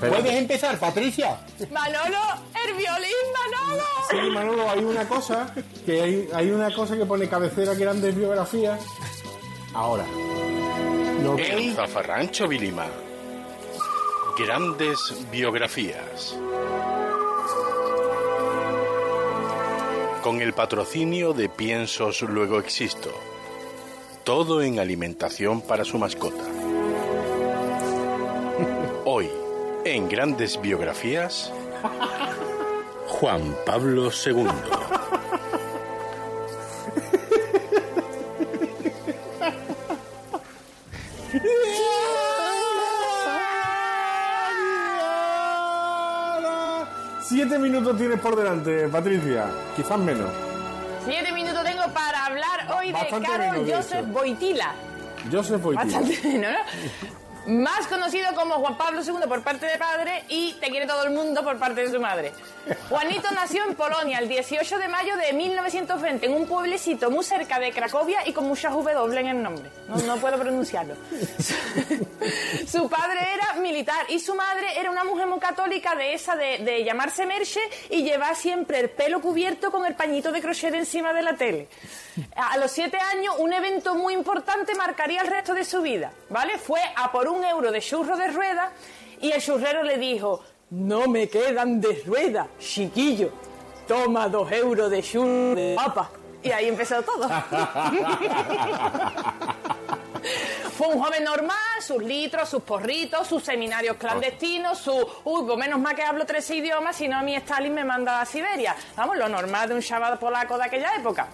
¿Puedes 0.00 0.34
empezar, 0.34 0.78
Patricia? 0.78 1.38
Manolo, 1.70 2.18
el 2.66 2.74
violín, 2.74 3.10
Manolo. 3.34 3.84
Sí, 4.10 4.30
Manolo, 4.32 4.70
hay 4.70 4.82
una 4.82 5.06
cosa 5.06 5.54
que 5.84 6.00
hay, 6.00 6.28
hay 6.32 6.50
una 6.50 6.74
cosa 6.74 6.96
que 6.96 7.04
pone 7.04 7.28
cabecera 7.28 7.74
grandes 7.74 8.16
biografías. 8.16 8.80
Ahora. 9.74 10.06
¿Lo 11.22 11.32
En 11.32 11.56
veis? 11.56 11.76
Zafarrancho 11.76 12.48
Vilima. 12.48 12.86
Grandes 14.38 14.98
biografías. 15.30 16.34
Con 20.22 20.40
el 20.40 20.54
patrocinio 20.54 21.34
de 21.34 21.50
Piensos 21.50 22.22
Luego 22.22 22.58
Existo. 22.58 23.10
Todo 24.24 24.62
en 24.62 24.78
alimentación 24.78 25.60
para 25.60 25.84
su 25.84 25.98
mascota. 25.98 26.44
Hoy, 29.04 29.30
en 29.84 30.08
Grandes 30.08 30.60
Biografías, 30.60 31.52
Juan 33.06 33.54
Pablo 33.64 34.10
II. 34.10 34.46
Siete 47.28 47.58
minutos 47.58 47.96
tienes 47.96 48.20
por 48.20 48.36
delante, 48.36 48.88
Patricia. 48.88 49.46
Quizás 49.76 49.98
menos. 49.98 50.30
Siete 51.04 51.32
minutos 51.32 51.64
tengo 51.64 51.82
para 51.94 52.26
hablar 52.26 52.76
hoy 52.76 52.88
de 52.88 53.22
Carol 53.24 53.52
menos, 53.52 53.66
de 53.66 53.74
Joseph. 53.74 54.06
Boitila. 54.08 54.74
Joseph 55.32 55.62
Boitila. 55.62 56.00
Bastante 56.00 56.38
¿no? 56.38 57.29
Más 57.46 57.86
conocido 57.86 58.34
como 58.34 58.56
Juan 58.56 58.76
Pablo 58.76 59.02
II 59.02 59.26
por 59.26 59.42
parte 59.42 59.66
de 59.66 59.78
padre 59.78 60.24
y 60.28 60.52
Te 60.54 60.68
quiere 60.68 60.86
todo 60.86 61.04
el 61.04 61.10
mundo 61.10 61.42
por 61.42 61.58
parte 61.58 61.82
de 61.82 61.90
su 61.90 62.00
madre. 62.00 62.32
Juanito 62.88 63.30
nació 63.32 63.64
en 63.64 63.74
Polonia 63.74 64.18
el 64.18 64.28
18 64.28 64.78
de 64.78 64.88
mayo 64.88 65.16
de 65.16 65.32
1920 65.32 66.26
en 66.26 66.32
un 66.34 66.46
pueblecito 66.46 67.10
muy 67.10 67.24
cerca 67.24 67.58
de 67.58 67.72
Cracovia 67.72 68.26
y 68.26 68.32
con 68.32 68.46
muchas 68.46 68.72
W 68.72 69.20
en 69.20 69.26
el 69.26 69.42
nombre. 69.42 69.70
No, 69.88 69.96
no 69.96 70.16
puedo 70.18 70.38
pronunciarlo. 70.38 70.94
su 72.66 72.88
padre 72.88 73.20
era 73.34 73.60
militar 73.60 74.06
y 74.08 74.20
su 74.20 74.34
madre 74.34 74.78
era 74.78 74.90
una 74.90 75.04
mujer 75.04 75.26
muy 75.26 75.40
católica 75.40 75.94
de 75.96 76.14
esa 76.14 76.36
de, 76.36 76.58
de 76.58 76.84
llamarse 76.84 77.26
Merche 77.26 77.60
y 77.88 78.02
llevar 78.02 78.36
siempre 78.36 78.80
el 78.80 78.90
pelo 78.90 79.20
cubierto 79.20 79.70
con 79.70 79.86
el 79.86 79.94
pañito 79.94 80.30
de 80.30 80.40
crochet 80.40 80.74
encima 80.74 81.12
de 81.12 81.22
la 81.22 81.34
tele. 81.34 81.68
A 82.36 82.58
los 82.58 82.70
siete 82.70 82.98
años, 82.98 83.34
un 83.38 83.52
evento 83.52 83.94
muy 83.94 84.14
importante 84.14 84.74
marcaría 84.74 85.22
el 85.22 85.28
resto 85.28 85.54
de 85.54 85.64
su 85.64 85.80
vida, 85.80 86.12
¿vale? 86.28 86.58
Fue 86.58 86.80
a 86.96 87.10
por 87.10 87.28
un 87.30 87.44
euro 87.44 87.72
de 87.72 87.80
churro 87.80 88.16
de 88.16 88.28
rueda 88.28 88.72
y 89.20 89.30
el 89.32 89.40
churrero 89.40 89.82
le 89.82 89.98
dijo, 89.98 90.42
no 90.70 91.08
me 91.08 91.28
quedan 91.28 91.80
de 91.80 92.02
rueda, 92.06 92.48
chiquillo, 92.58 93.32
toma 93.86 94.28
dos 94.28 94.50
euros 94.52 94.90
de 94.90 95.02
churro 95.02 95.54
de 95.54 95.74
papa. 95.74 96.10
Y 96.42 96.50
ahí 96.50 96.68
empezó 96.68 97.02
todo. 97.02 97.28
Fue 100.76 100.88
un 100.88 101.02
joven 101.02 101.24
normal, 101.24 101.56
sus 101.82 102.02
litros, 102.02 102.48
sus 102.48 102.62
porritos, 102.62 103.26
sus 103.26 103.42
seminarios 103.42 103.96
clandestinos, 103.98 104.78
su... 104.78 104.92
Uy, 105.24 105.42
pues 105.44 105.58
menos 105.58 105.78
mal 105.78 105.94
que 105.94 106.02
hablo 106.02 106.24
tres 106.24 106.48
idiomas, 106.50 106.96
si 106.96 107.06
no 107.06 107.18
a 107.18 107.22
mí 107.22 107.34
Stalin 107.36 107.74
me 107.74 107.84
manda 107.84 108.22
a 108.22 108.24
Siberia. 108.24 108.74
Vamos, 108.96 109.18
lo 109.18 109.28
normal 109.28 109.68
de 109.68 109.74
un 109.74 109.82
chaval 109.82 110.18
polaco 110.18 110.56
de 110.56 110.64
aquella 110.64 110.94
época. 110.96 111.28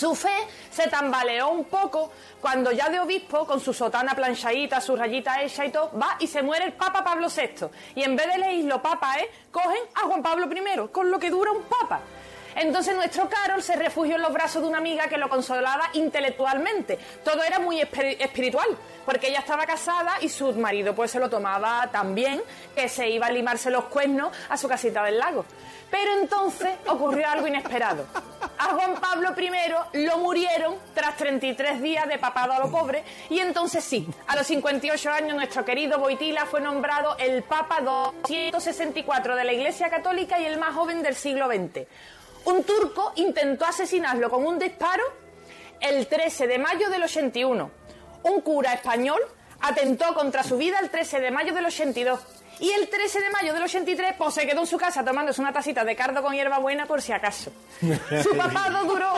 Su 0.00 0.14
fe 0.14 0.32
se 0.70 0.88
tambaleó 0.88 1.50
un 1.50 1.64
poco 1.66 2.10
cuando 2.40 2.72
ya 2.72 2.88
de 2.88 2.98
obispo, 3.00 3.44
con 3.46 3.60
su 3.60 3.74
sotana 3.74 4.14
planchadita, 4.14 4.80
su 4.80 4.96
rayita 4.96 5.42
hecha 5.42 5.66
y 5.66 5.70
todo, 5.70 5.90
va 5.98 6.16
y 6.18 6.26
se 6.26 6.40
muere 6.42 6.64
el 6.64 6.72
Papa 6.72 7.04
Pablo 7.04 7.26
VI. 7.28 7.66
Y 7.96 8.02
en 8.02 8.16
vez 8.16 8.26
de 8.28 8.38
leerlo 8.38 8.80
Papa, 8.80 9.18
¿eh? 9.18 9.28
cogen 9.52 9.82
a 9.96 10.00
Juan 10.06 10.22
Pablo 10.22 10.46
I, 10.50 10.88
con 10.88 11.10
lo 11.10 11.18
que 11.18 11.28
dura 11.28 11.52
un 11.52 11.64
Papa. 11.64 12.00
Entonces 12.56 12.96
nuestro 12.96 13.28
Carol 13.28 13.62
se 13.62 13.76
refugió 13.76 14.16
en 14.16 14.22
los 14.22 14.32
brazos 14.32 14.62
de 14.62 14.68
una 14.68 14.78
amiga 14.78 15.06
que 15.06 15.18
lo 15.18 15.28
consolaba 15.28 15.90
intelectualmente. 15.92 16.98
Todo 17.22 17.42
era 17.42 17.58
muy 17.58 17.78
espi- 17.82 18.16
espiritual, 18.18 18.68
porque 19.04 19.28
ella 19.28 19.40
estaba 19.40 19.66
casada 19.66 20.14
y 20.22 20.30
su 20.30 20.50
marido 20.54 20.94
pues 20.94 21.10
se 21.10 21.20
lo 21.20 21.28
tomaba 21.28 21.88
tan 21.92 22.14
bien 22.14 22.42
que 22.74 22.88
se 22.88 23.06
iba 23.10 23.26
a 23.26 23.30
limarse 23.30 23.70
los 23.70 23.84
cuernos 23.84 24.34
a 24.48 24.56
su 24.56 24.66
casita 24.66 25.04
del 25.04 25.18
lago. 25.18 25.44
Pero 25.90 26.12
entonces 26.20 26.70
ocurrió 26.86 27.28
algo 27.28 27.46
inesperado. 27.46 28.06
A 28.62 28.74
Juan 28.74 28.94
Pablo 29.00 29.30
I 29.38 30.04
lo 30.04 30.18
murieron 30.18 30.74
tras 30.92 31.16
33 31.16 31.80
días 31.80 32.06
de 32.06 32.18
papado 32.18 32.52
a 32.52 32.58
lo 32.58 32.70
pobre 32.70 33.02
y 33.30 33.38
entonces 33.38 33.82
sí, 33.82 34.06
a 34.26 34.36
los 34.36 34.46
58 34.46 35.10
años 35.10 35.34
nuestro 35.34 35.64
querido 35.64 35.98
Boitila 35.98 36.44
fue 36.44 36.60
nombrado 36.60 37.16
el 37.16 37.42
Papa 37.42 37.80
264 37.80 39.34
de 39.34 39.44
la 39.44 39.54
Iglesia 39.54 39.88
Católica 39.88 40.38
y 40.38 40.44
el 40.44 40.58
más 40.58 40.74
joven 40.74 41.02
del 41.02 41.14
siglo 41.14 41.46
XX. 41.46 41.86
Un 42.44 42.62
turco 42.64 43.14
intentó 43.16 43.64
asesinarlo 43.64 44.28
con 44.28 44.46
un 44.46 44.58
disparo 44.58 45.04
el 45.80 46.06
13 46.06 46.46
de 46.46 46.58
mayo 46.58 46.90
del 46.90 47.04
81. 47.04 47.70
Un 48.24 48.40
cura 48.42 48.74
español 48.74 49.22
atentó 49.62 50.12
contra 50.12 50.42
su 50.42 50.58
vida 50.58 50.80
el 50.80 50.90
13 50.90 51.20
de 51.20 51.30
mayo 51.30 51.54
del 51.54 51.64
82. 51.64 52.20
Y 52.60 52.70
el 52.70 52.88
13 52.88 53.20
de 53.20 53.30
mayo 53.30 53.54
del 53.54 53.62
83 53.62 54.14
pues, 54.18 54.34
se 54.34 54.46
quedó 54.46 54.60
en 54.60 54.66
su 54.66 54.76
casa 54.76 55.04
tomándose 55.04 55.40
una 55.40 55.52
tacita 55.52 55.84
de 55.84 55.96
cardo 55.96 56.22
con 56.22 56.34
hierbabuena 56.34 56.86
por 56.86 57.00
si 57.00 57.12
acaso. 57.12 57.50
Su 58.22 58.36
papado 58.36 58.84
duró 58.84 59.14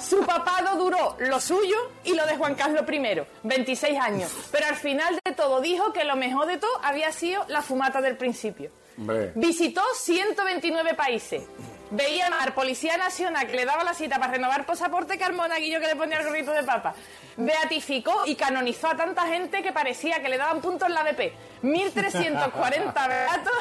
su 0.00 0.20
papado 0.24 0.76
duró 0.76 1.16
lo 1.18 1.40
suyo 1.40 1.76
y 2.04 2.14
lo 2.14 2.24
de 2.26 2.36
Juan 2.36 2.54
Carlos 2.54 2.84
I, 2.90 3.22
26 3.42 3.98
años. 3.98 4.32
Pero 4.50 4.66
al 4.66 4.76
final 4.76 5.18
de 5.24 5.32
todo 5.32 5.60
dijo 5.60 5.92
que 5.92 6.04
lo 6.04 6.16
mejor 6.16 6.46
de 6.46 6.56
todo 6.56 6.70
había 6.82 7.12
sido 7.12 7.44
la 7.48 7.62
fumata 7.62 8.00
del 8.00 8.16
principio. 8.16 8.70
Hombre. 8.96 9.32
Visitó 9.34 9.82
129 9.94 10.94
países. 10.94 11.42
Veía 11.90 12.26
al 12.26 12.52
Policía 12.52 12.98
Nacional 12.98 13.46
que 13.46 13.56
le 13.56 13.64
daba 13.64 13.82
la 13.82 13.94
cita 13.94 14.18
para 14.18 14.32
renovar 14.32 14.66
pasaporte 14.66 15.16
que 15.16 15.24
al 15.24 15.32
monaguillo 15.32 15.80
que 15.80 15.86
le 15.86 15.96
ponía 15.96 16.18
el 16.18 16.26
gorrito 16.26 16.52
de 16.52 16.62
papa. 16.62 16.94
Beatificó 17.36 18.24
y 18.26 18.34
canonizó 18.34 18.88
a 18.88 18.96
tanta 18.96 19.26
gente 19.26 19.62
que 19.62 19.72
parecía 19.72 20.20
que 20.20 20.28
le 20.28 20.36
daban 20.36 20.60
puntos 20.60 20.88
en 20.88 20.94
la 20.94 21.02
BP. 21.02 21.32
1.340 21.62 23.08
beatos 23.08 23.54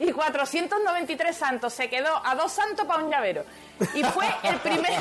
y 0.00 0.12
493 0.12 1.36
santos. 1.36 1.74
Se 1.74 1.90
quedó 1.90 2.24
a 2.24 2.34
dos 2.34 2.52
santos 2.52 2.86
para 2.86 3.04
un 3.04 3.10
llavero. 3.10 3.44
Y 3.92 4.02
fue 4.04 4.26
el 4.44 4.56
primer, 4.60 4.92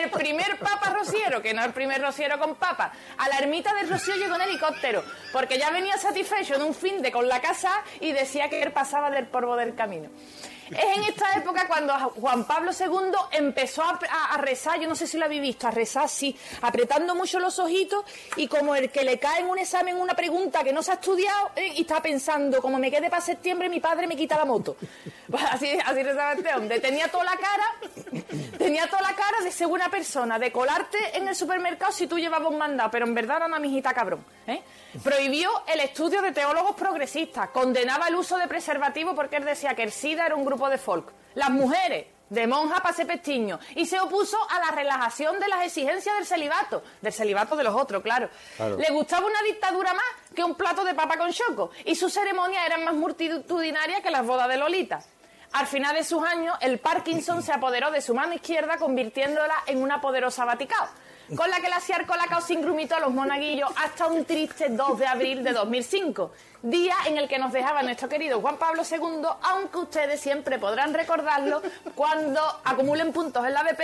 el 0.00 0.10
primer 0.10 0.58
papa 0.58 0.94
rociero, 0.96 1.42
que 1.42 1.52
no 1.52 1.62
el 1.62 1.72
primer 1.72 2.00
rociero 2.00 2.38
con 2.38 2.54
papa. 2.54 2.92
A 3.18 3.28
la 3.28 3.38
ermita 3.38 3.74
del 3.74 3.90
Rocío 3.90 4.14
llegó 4.16 4.36
en 4.36 4.42
helicóptero, 4.42 5.04
porque 5.32 5.58
ya 5.58 5.70
venía 5.70 5.98
satisfecho 5.98 6.56
de 6.56 6.64
un 6.64 6.74
fin 6.74 7.02
de 7.02 7.12
con 7.12 7.28
la 7.28 7.40
casa 7.40 7.82
y 8.00 8.12
decía 8.12 8.48
que 8.48 8.62
él 8.62 8.72
pasaba 8.72 9.10
del 9.10 9.26
polvo 9.26 9.56
del 9.56 9.74
camino. 9.74 10.08
Es 10.70 10.96
en 10.96 11.04
esta 11.04 11.36
época 11.36 11.66
cuando 11.66 11.92
Juan 11.92 12.44
Pablo 12.44 12.70
II 12.78 13.12
empezó 13.32 13.82
a, 13.82 14.36
rezar, 14.38 14.80
yo 14.80 14.88
no 14.88 14.96
sé 14.96 15.06
si 15.06 15.18
lo 15.18 15.26
habéis 15.26 15.42
visto, 15.42 15.66
a 15.66 15.70
rezar 15.70 16.08
sí, 16.08 16.36
apretando 16.62 17.14
mucho 17.14 17.38
los 17.38 17.58
ojitos 17.58 18.04
y 18.36 18.48
como 18.48 18.74
el 18.74 18.90
que 18.90 19.04
le 19.04 19.18
cae 19.18 19.40
en 19.40 19.48
un 19.48 19.58
examen 19.58 19.96
una 19.96 20.14
pregunta 20.14 20.64
que 20.64 20.72
no 20.72 20.82
se 20.82 20.92
ha 20.92 20.94
estudiado 20.94 21.50
eh, 21.56 21.72
y 21.76 21.82
está 21.82 22.00
pensando, 22.00 22.62
como 22.62 22.78
me 22.78 22.90
quede 22.90 23.10
para 23.10 23.22
septiembre 23.22 23.68
mi 23.68 23.80
padre 23.80 24.06
me 24.06 24.16
quita 24.16 24.36
la 24.36 24.44
moto. 24.44 24.76
Pues 25.30 25.42
así, 25.50 25.70
así 25.84 26.02
rezaba 26.02 26.34
este 26.34 26.54
hombre. 26.54 26.80
Tenía 26.80 27.08
toda 27.08 27.24
la 27.24 27.32
cara, 27.32 28.24
tenía 28.58 28.86
toda 28.86 29.02
la 29.02 29.14
cara 29.16 29.40
de 29.42 29.50
ser 29.50 29.66
una 29.66 29.88
persona, 29.88 30.38
de 30.38 30.52
colarte 30.52 30.98
en 31.14 31.26
el 31.26 31.34
supermercado 31.34 31.92
si 31.92 32.06
tú 32.06 32.18
llevabas 32.18 32.50
un 32.50 32.58
mandado, 32.58 32.90
pero 32.90 33.06
en 33.06 33.14
verdad 33.14 33.38
era 33.38 33.46
una 33.46 33.58
mijita 33.58 33.94
cabrón. 33.94 34.24
¿eh? 34.46 34.62
Prohibió 35.02 35.50
el 35.66 35.80
estudio 35.80 36.22
de 36.22 36.30
teólogos 36.30 36.76
progresistas, 36.76 37.48
condenaba 37.48 38.08
el 38.08 38.14
uso 38.14 38.36
de 38.36 38.46
preservativo 38.46 39.14
porque 39.14 39.36
él 39.36 39.44
decía 39.44 39.74
que 39.74 39.82
el 39.82 39.90
SIDA 39.90 40.26
era 40.26 40.36
un 40.36 40.44
grupo 40.44 40.53
de 40.70 40.78
folk. 40.78 41.12
Las 41.34 41.50
mujeres, 41.50 42.06
de 42.30 42.46
monja 42.46 42.80
para 42.80 42.94
ser 42.94 43.06
pestiño, 43.06 43.58
y 43.74 43.86
se 43.86 44.00
opuso 44.00 44.36
a 44.50 44.58
la 44.58 44.70
relajación 44.70 45.38
de 45.38 45.48
las 45.48 45.64
exigencias 45.64 46.16
del 46.16 46.26
celibato, 46.26 46.82
del 47.00 47.12
celibato 47.12 47.56
de 47.56 47.64
los 47.64 47.74
otros, 47.74 48.02
claro. 48.02 48.28
Claro. 48.56 48.76
Le 48.76 48.90
gustaba 48.90 49.26
una 49.26 49.42
dictadura 49.42 49.92
más 49.92 50.04
que 50.34 50.42
un 50.42 50.54
plato 50.54 50.84
de 50.84 50.94
papa 50.94 51.16
con 51.16 51.32
choco, 51.32 51.70
y 51.84 51.94
sus 51.94 52.12
ceremonias 52.12 52.64
eran 52.66 52.84
más 52.84 52.94
multitudinarias 52.94 54.00
que 54.00 54.10
las 54.10 54.26
bodas 54.26 54.48
de 54.48 54.56
Lolita. 54.56 55.02
Al 55.52 55.66
final 55.68 55.94
de 55.94 56.02
sus 56.02 56.24
años, 56.24 56.56
el 56.60 56.78
Parkinson 56.78 57.42
se 57.44 57.52
apoderó 57.52 57.90
de 57.90 58.00
su 58.00 58.14
mano 58.14 58.34
izquierda, 58.34 58.76
convirtiéndola 58.76 59.54
en 59.66 59.82
una 59.82 60.00
poderosa 60.00 60.44
Vaticao, 60.44 60.88
con 61.36 61.50
la 61.50 61.60
que 61.60 61.68
la 61.68 61.76
hacía 61.76 62.04
colacao 62.06 62.40
sin 62.40 62.60
grumito 62.60 62.94
a 62.94 63.00
los 63.00 63.12
monaguillos 63.12 63.70
hasta 63.76 64.06
un 64.06 64.24
triste 64.24 64.68
2 64.68 64.98
de 64.98 65.06
abril 65.06 65.42
de 65.42 65.52
2005, 65.52 66.32
día 66.62 66.94
en 67.06 67.18
el 67.18 67.28
que 67.28 67.38
nos 67.38 67.52
dejaba 67.52 67.82
nuestro 67.82 68.08
querido 68.08 68.40
Juan 68.40 68.56
Pablo 68.56 68.82
II, 68.88 69.26
aunque 69.42 69.78
ustedes 69.78 70.20
siempre 70.20 70.58
podrán 70.58 70.92
recordarlo 70.92 71.62
cuando 71.94 72.40
acumulen 72.64 73.12
puntos 73.12 73.44
en 73.46 73.54
la 73.54 73.62
BP 73.62 73.80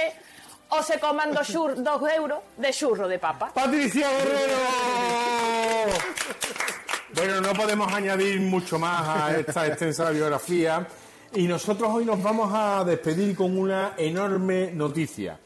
o 0.70 0.82
se 0.82 1.00
coman 1.00 1.32
dos, 1.32 1.52
dos 1.52 2.02
euros 2.12 2.40
de 2.56 2.72
churro 2.72 3.08
de 3.08 3.18
papa. 3.18 3.50
¡Patricia 3.52 4.08
Guerrero! 4.08 4.56
Bueno, 7.12 7.40
no 7.40 7.52
podemos 7.54 7.92
añadir 7.92 8.40
mucho 8.40 8.78
más 8.78 9.08
a 9.08 9.36
esta 9.36 9.66
extensa 9.66 10.10
biografía 10.10 10.86
y 11.34 11.46
nosotros 11.48 11.90
hoy 11.92 12.04
nos 12.04 12.22
vamos 12.22 12.52
a 12.54 12.84
despedir 12.84 13.34
con 13.34 13.58
una 13.58 13.94
enorme 13.96 14.70
noticia. 14.72 15.38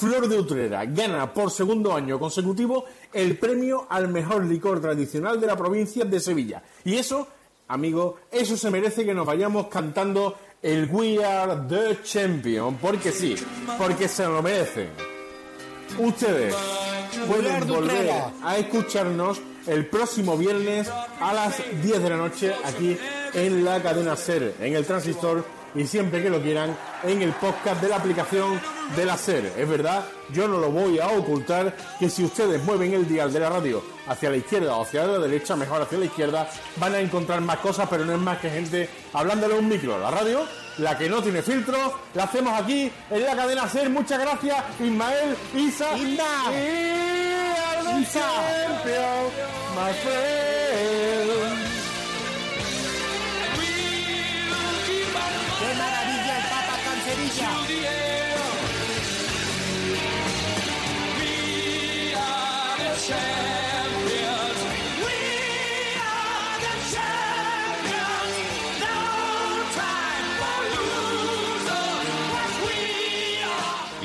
Flor 0.00 0.30
de 0.30 0.38
Utrera 0.38 0.86
gana 0.86 1.30
por 1.30 1.50
segundo 1.50 1.92
año 1.92 2.18
consecutivo 2.18 2.86
el 3.12 3.36
premio 3.36 3.86
al 3.90 4.08
mejor 4.08 4.46
licor 4.46 4.80
tradicional 4.80 5.38
de 5.38 5.46
la 5.46 5.58
provincia 5.58 6.06
de 6.06 6.18
Sevilla. 6.18 6.62
Y 6.84 6.96
eso, 6.96 7.28
amigo, 7.68 8.16
eso 8.32 8.56
se 8.56 8.70
merece 8.70 9.04
que 9.04 9.12
nos 9.12 9.26
vayamos 9.26 9.66
cantando 9.66 10.38
el 10.62 10.88
We 10.90 11.22
Are 11.22 11.54
the 11.68 12.02
Champion, 12.02 12.78
porque 12.78 13.12
sí, 13.12 13.36
porque 13.76 14.08
se 14.08 14.24
lo 14.24 14.40
merecen. 14.42 14.88
Ustedes 15.98 16.54
pueden 17.28 17.68
volver 17.68 18.10
a 18.42 18.56
escucharnos 18.56 19.38
el 19.66 19.84
próximo 19.84 20.38
viernes 20.38 20.88
a 21.20 21.34
las 21.34 21.62
10 21.82 22.02
de 22.02 22.08
la 22.08 22.16
noche 22.16 22.54
aquí 22.64 22.96
en 23.34 23.66
la 23.66 23.82
cadena 23.82 24.16
SER, 24.16 24.54
en 24.60 24.74
el 24.74 24.86
transistor 24.86 25.44
y 25.74 25.86
siempre 25.86 26.22
que 26.22 26.30
lo 26.30 26.40
quieran 26.40 26.76
en 27.02 27.22
el 27.22 27.32
podcast 27.32 27.80
de 27.80 27.88
la 27.88 27.96
aplicación 27.96 28.60
de 28.96 29.04
la 29.04 29.16
SER. 29.16 29.52
Es 29.56 29.68
verdad, 29.68 30.04
yo 30.32 30.48
no 30.48 30.58
lo 30.58 30.70
voy 30.70 30.98
a 30.98 31.08
ocultar 31.08 31.76
que 31.98 32.10
si 32.10 32.24
ustedes 32.24 32.62
mueven 32.64 32.94
el 32.94 33.08
dial 33.08 33.32
de 33.32 33.40
la 33.40 33.50
radio 33.50 33.82
hacia 34.06 34.30
la 34.30 34.36
izquierda 34.36 34.76
o 34.76 34.82
hacia 34.82 35.06
la 35.06 35.18
derecha, 35.18 35.56
mejor 35.56 35.82
hacia 35.82 35.98
la 35.98 36.06
izquierda, 36.06 36.48
van 36.76 36.94
a 36.94 37.00
encontrar 37.00 37.40
más 37.40 37.58
cosas, 37.58 37.88
pero 37.88 38.04
no 38.04 38.12
es 38.12 38.18
más 38.18 38.38
que 38.38 38.50
gente 38.50 38.88
hablándole 39.12 39.54
a 39.54 39.58
un 39.58 39.68
micro. 39.68 39.98
La 39.98 40.10
radio, 40.10 40.40
la 40.78 40.98
que 40.98 41.08
no 41.08 41.22
tiene 41.22 41.42
filtro, 41.42 41.94
la 42.14 42.24
hacemos 42.24 42.60
aquí 42.60 42.90
en 43.10 43.24
la 43.24 43.36
cadena 43.36 43.68
SER. 43.68 43.88
Muchas 43.90 44.18
gracias, 44.18 44.56
Ismael, 44.80 45.36
Isa 45.54 45.96
y 45.96 46.18
Aldo 46.18 47.90
Champion, 48.12 49.30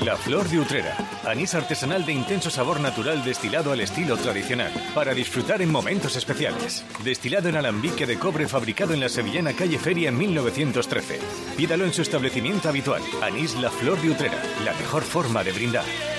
La 0.06 0.18
Flor 0.18 0.48
de 0.48 0.60
Utrera. 0.60 0.96
Anís 1.26 1.56
artesanal 1.56 2.06
de 2.06 2.14
intenso 2.14 2.52
sabor 2.52 2.80
natural 2.80 3.26
destilado 3.26 3.72
al 3.72 3.80
estilo 3.80 4.18
tradicional. 4.18 4.72
Para 4.94 5.16
disfrutar 5.16 5.64
en 5.64 5.72
momentos 5.72 6.16
especiales. 6.16 6.86
Destilado 7.04 7.50
en 7.50 7.56
alambique 7.56 8.06
de 8.06 8.20
cobre 8.20 8.48
fabricado 8.48 8.94
en 8.94 9.00
la 9.00 9.10
sevillana 9.10 9.54
calle 9.54 9.80
Feria 9.80 10.10
en 10.10 10.18
1913. 10.20 11.20
Pídalo 11.58 11.86
en 11.86 11.94
su 11.94 12.04
establecimiento 12.04 12.70
habitual. 12.70 13.02
Anís 13.24 13.56
La 13.56 13.72
Flor 13.72 14.00
de 14.00 14.12
Utrera. 14.12 14.40
La 14.64 14.74
mejor 14.74 15.02
forma 15.02 15.44
de 15.44 15.54
brindar. 15.54 16.15